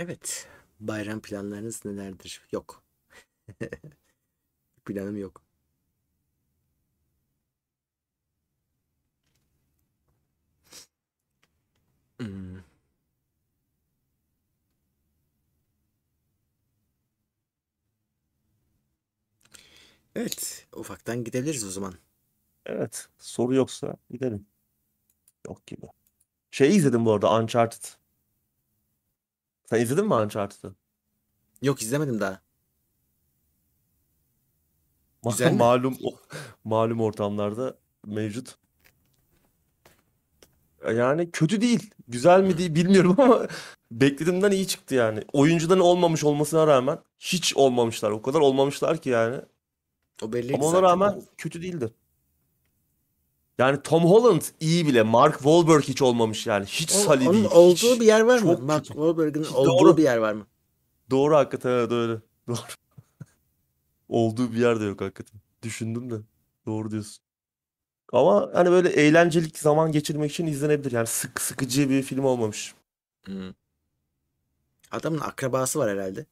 Evet. 0.02 0.48
Bayram 0.80 1.20
planlarınız 1.22 1.84
nelerdir? 1.84 2.42
Yok. 2.52 2.82
Planım 4.84 5.16
yok. 5.16 5.42
Hmm. 12.20 12.62
Evet, 20.16 20.66
ufaktan 20.76 21.24
gidebiliriz 21.24 21.64
o 21.64 21.70
zaman. 21.70 21.94
Evet. 22.66 23.08
Soru 23.18 23.54
yoksa 23.54 23.96
gidelim. 24.10 24.46
Yok 25.48 25.66
gibi. 25.66 25.86
Şey 26.52 26.76
izledim 26.76 27.06
bu 27.06 27.12
arada 27.12 27.40
Uncharted. 27.40 27.84
Sen 29.72 29.80
izledin 29.80 30.06
mi 30.06 30.14
Uncharted'ı? 30.14 30.74
Yok 31.62 31.82
izlemedim 31.82 32.20
daha. 32.20 32.40
Güzel 35.24 35.52
mi? 35.52 35.58
Malum 35.58 35.96
malum 36.64 37.00
ortamlarda 37.00 37.78
mevcut. 38.06 38.58
Yani 40.96 41.30
kötü 41.30 41.60
değil. 41.60 41.90
Güzel 42.08 42.42
mi 42.42 42.58
değil 42.58 42.74
bilmiyorum 42.74 43.16
ama 43.20 43.48
beklediğimden 43.90 44.50
iyi 44.50 44.66
çıktı 44.66 44.94
yani. 44.94 45.24
Oyuncudan 45.32 45.80
olmamış 45.80 46.24
olmasına 46.24 46.66
rağmen 46.66 46.98
hiç 47.18 47.56
olmamışlar. 47.56 48.10
O 48.10 48.22
kadar 48.22 48.40
olmamışlar 48.40 48.98
ki 49.02 49.10
yani. 49.10 49.36
O 50.22 50.32
belliydi 50.32 50.54
Ama 50.54 50.64
ona 50.64 50.70
zaten. 50.72 50.82
rağmen 50.82 51.22
kötü 51.38 51.62
değildi. 51.62 51.94
Yani 53.58 53.82
Tom 53.82 54.04
Holland 54.04 54.42
iyi 54.60 54.86
bile. 54.86 55.02
Mark 55.02 55.34
Wahlberg 55.34 55.82
hiç 55.82 56.02
olmamış 56.02 56.46
yani. 56.46 56.64
Hiç 56.66 56.92
O- 56.92 56.94
Sully 56.98 57.28
onun 57.28 57.34
değil. 57.34 57.52
olduğu 57.52 57.74
Hiç. 57.94 58.00
bir 58.00 58.06
yer 58.06 58.20
var 58.20 58.38
mı? 58.38 58.52
Çok 58.54 58.62
Mark. 58.62 58.84
Wahlberg'in 58.86 59.44
olduğu 59.44 59.68
doğru. 59.84 59.96
bir 59.96 60.02
yer 60.02 60.16
var 60.16 60.32
mı? 60.32 60.46
Doğru 61.10 61.36
hakikaten 61.36 61.70
evet 61.70 61.92
öyle. 61.92 62.20
Doğru. 62.48 62.56
Olduğu 64.08 64.52
bir 64.52 64.56
yer 64.58 64.80
de 64.80 64.84
yok 64.84 65.00
hakikaten. 65.00 65.40
Düşündüm 65.62 66.10
de. 66.10 66.14
Doğru 66.66 66.90
diyorsun. 66.90 67.24
Ama 68.12 68.50
hani 68.54 68.70
böyle 68.70 68.88
eğlencelik 68.88 69.58
zaman 69.58 69.92
geçirmek 69.92 70.30
için 70.30 70.46
izlenebilir. 70.46 70.92
Yani 70.92 71.06
sık 71.06 71.40
sıkıcı 71.40 71.90
bir 71.90 72.02
film 72.02 72.24
olmamış. 72.24 72.74
Hmm. 73.24 73.52
Adamın 74.90 75.20
akrabası 75.20 75.78
var 75.78 75.90
herhalde. 75.90 76.26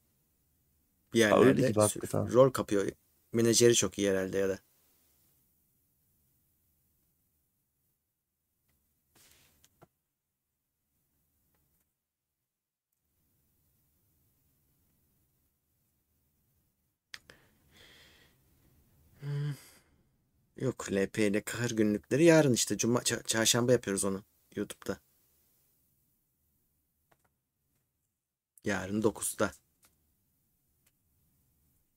Bir 1.15 1.23
Ha, 1.25 1.39
öyle 1.39 1.49
yerlerde 1.49 1.69
gibi 1.69 1.81
hakikaten. 1.81 2.33
rol 2.33 2.51
kapıyor. 2.51 2.89
Menajeri 3.33 3.75
çok 3.75 3.99
iyi 3.99 4.11
herhalde 4.11 4.39
ya 4.39 4.49
da. 4.49 4.59
Yok 20.61 20.93
LP 20.93 21.19
ile 21.27 21.41
kahır 21.45 21.71
günlükleri 21.71 22.25
yarın 22.25 22.53
işte. 22.53 22.77
Cuma, 22.79 22.99
ça- 23.01 23.27
çarşamba 23.27 23.73
yapıyoruz 23.73 24.05
onu 24.05 24.25
YouTube'da. 24.57 24.99
Yarın 28.65 29.03
9'da. 29.03 29.53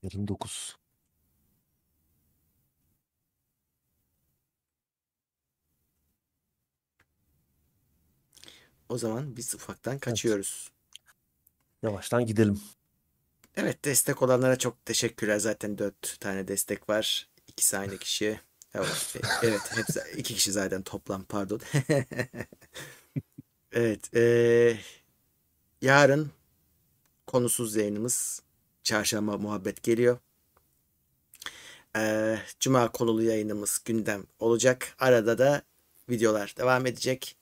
Yarın 0.02 0.28
9. 0.28 0.76
O 8.88 8.98
zaman 8.98 9.36
biz 9.36 9.54
ufaktan 9.54 9.98
kaçıyoruz. 9.98 10.70
Yavaştan 11.82 12.26
gidelim. 12.26 12.60
Evet 13.56 13.84
destek 13.84 14.22
olanlara 14.22 14.58
çok 14.58 14.84
teşekkürler. 14.84 15.38
Zaten 15.38 15.78
4 15.78 16.20
tane 16.20 16.48
destek 16.48 16.88
var. 16.88 17.28
İkisi 17.48 17.78
aynı 17.78 17.98
kişi. 17.98 18.40
Evet, 18.74 19.18
e- 19.44 19.76
hepsi 19.76 20.00
iki 20.16 20.34
kişi 20.34 20.52
zaten 20.52 20.82
toplam 20.82 21.24
pardon. 21.24 21.60
Evet, 23.72 24.10
eee, 24.14 24.78
yarın 25.82 26.30
konusuz 27.26 27.76
yayınımız 27.76 28.42
çarşamba 28.84 29.38
muhabbet 29.38 29.82
geliyor. 29.82 30.18
Eee, 31.96 32.38
Cuma 32.60 32.92
konulu 32.92 33.22
yayınımız 33.22 33.80
gündem 33.84 34.24
olacak. 34.38 34.94
Arada 34.98 35.38
da 35.38 35.62
videolar 36.10 36.54
devam 36.58 36.86
edecek. 36.86 37.36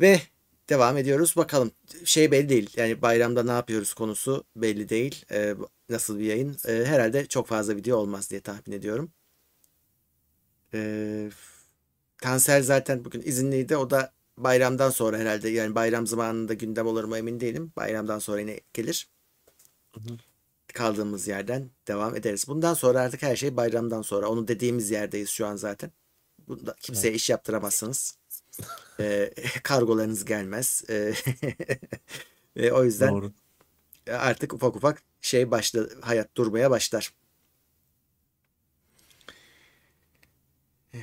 Ve 0.00 0.20
devam 0.68 0.96
ediyoruz. 0.96 1.34
Bakalım 1.36 1.72
şey 2.04 2.30
belli 2.30 2.48
değil. 2.48 2.70
Yani 2.76 3.02
bayramda 3.02 3.42
ne 3.42 3.50
yapıyoruz 3.50 3.94
konusu 3.94 4.44
belli 4.56 4.88
değil. 4.88 5.24
Eee, 5.30 5.54
nasıl 5.88 6.18
bir 6.18 6.24
yayın? 6.24 6.56
Eee, 6.68 6.84
herhalde 6.84 7.26
çok 7.26 7.46
fazla 7.48 7.76
video 7.76 7.96
olmaz 7.96 8.30
diye 8.30 8.40
tahmin 8.40 8.76
ediyorum. 8.76 9.12
Eee 10.74 11.30
Tansel 12.22 12.62
zaten 12.62 13.04
bugün 13.04 13.22
izinliydi. 13.22 13.76
O 13.76 13.90
da 13.90 14.12
bayramdan 14.36 14.90
sonra 14.90 15.18
herhalde 15.18 15.48
yani 15.48 15.74
bayram 15.74 16.06
zamanında 16.06 16.54
gündem 16.54 16.86
olur 16.86 17.04
mu 17.04 17.16
emin 17.16 17.40
değilim. 17.40 17.72
Bayramdan 17.76 18.18
sonra 18.18 18.40
yine 18.40 18.60
gelir. 18.74 19.08
Hı 19.94 20.00
hı. 20.00 20.16
Kaldığımız 20.74 21.28
yerden 21.28 21.70
devam 21.88 22.16
ederiz. 22.16 22.48
Bundan 22.48 22.74
sonra 22.74 23.00
artık 23.00 23.22
her 23.22 23.36
şey 23.36 23.56
bayramdan 23.56 24.02
sonra. 24.02 24.28
Onu 24.28 24.48
dediğimiz 24.48 24.90
yerdeyiz 24.90 25.28
şu 25.28 25.46
an 25.46 25.56
zaten. 25.56 25.90
Bunda 26.48 26.76
kimseye 26.80 27.14
iş 27.14 27.30
yaptıramazsınız. 27.30 28.18
Ee, 29.00 29.34
kargolarınız 29.62 30.24
gelmez. 30.24 30.84
Ee, 30.90 31.14
ve 32.56 32.72
o 32.72 32.84
yüzden 32.84 33.10
Doğru. 33.10 33.32
artık 34.10 34.52
ufak 34.54 34.76
ufak 34.76 35.02
şey 35.20 35.50
başla 35.50 35.86
hayat 36.00 36.36
durmaya 36.36 36.70
başlar. 36.70 37.14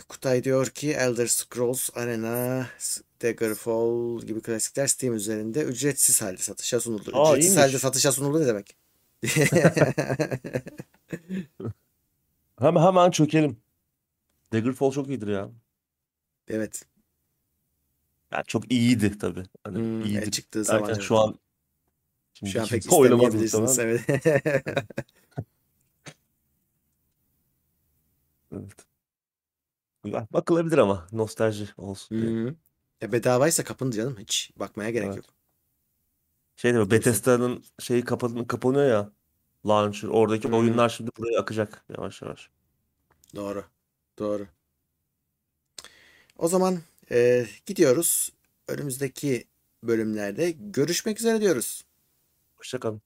Kutay 0.07 0.43
diyor 0.43 0.67
ki 0.67 0.91
Elder 0.93 1.27
Scrolls 1.27 1.89
Arena, 1.97 2.67
Daggerfall 3.21 4.21
gibi 4.21 4.41
klasikler 4.41 4.87
Steam 4.87 5.13
üzerinde 5.15 5.61
ücretsiz 5.63 6.21
halde 6.21 6.37
satışa 6.37 6.79
sunuldu. 6.79 7.11
Aa, 7.13 7.31
Ücretsiz 7.31 7.51
iyiymiş. 7.55 7.63
halde 7.73 7.79
satışa 7.79 8.11
sunuldu 8.11 8.41
ne 8.41 8.45
demek? 8.47 8.77
Hemen 12.59 12.81
hemen 12.81 13.11
çökelim. 13.11 13.57
Daggerfall 14.53 14.91
çok 14.91 15.07
iyidir 15.09 15.27
ya. 15.27 15.49
Evet. 16.47 16.85
Yani 18.31 18.43
çok 18.47 18.71
iyiydi 18.71 19.17
tabii. 19.17 19.43
Hani 19.63 19.77
Hmm, 19.77 20.01
e, 20.01 20.05
iyidir. 20.05 20.31
çıktığı 20.31 20.63
zaman 20.63 20.81
Derken 20.81 20.93
evet. 20.95 21.03
şu 21.07 21.17
an 21.19 21.39
şimdi 22.33 22.51
Şu 22.51 22.61
an 22.61 22.67
pek 22.67 22.85
istemeyebilirsiniz. 22.91 23.79
Evet. 23.79 24.01
Evet. 28.55 28.88
Bakılabilir 30.13 30.77
ama 30.77 31.07
nostalji 31.11 31.69
olsun 31.77 32.21
diye. 32.21 32.31
Hı. 32.31 32.55
E, 33.01 33.11
bedavaysa 33.11 33.63
kapın 33.63 33.91
canım. 33.91 34.17
Hiç 34.19 34.51
bakmaya 34.55 34.89
gerek 34.89 35.07
Evet. 35.07 35.17
yok. 35.17 35.25
Şey 36.55 36.73
değil 36.73 36.85
mi? 36.85 36.91
Bethesda'nın 36.91 37.63
şeyi 37.79 38.05
kapan 38.05 38.45
kapanıyor 38.45 38.85
ya. 38.85 39.11
Launcher. 39.67 40.07
Oradaki 40.07 40.49
Hı. 40.49 40.55
oyunlar 40.55 40.89
şimdi 40.89 41.11
buraya 41.17 41.39
akacak 41.39 41.85
yavaş 41.89 42.21
yavaş. 42.21 42.49
Doğru. 43.35 43.63
Doğru. 44.19 44.47
O 46.37 46.47
zaman 46.47 46.79
e, 47.11 47.45
gidiyoruz. 47.65 48.31
Önümüzdeki 48.67 49.47
bölümlerde 49.83 50.51
görüşmek 50.51 51.19
üzere 51.19 51.41
diyoruz. 51.41 51.85
Hoşça 52.55 52.79
kalın. 52.79 53.01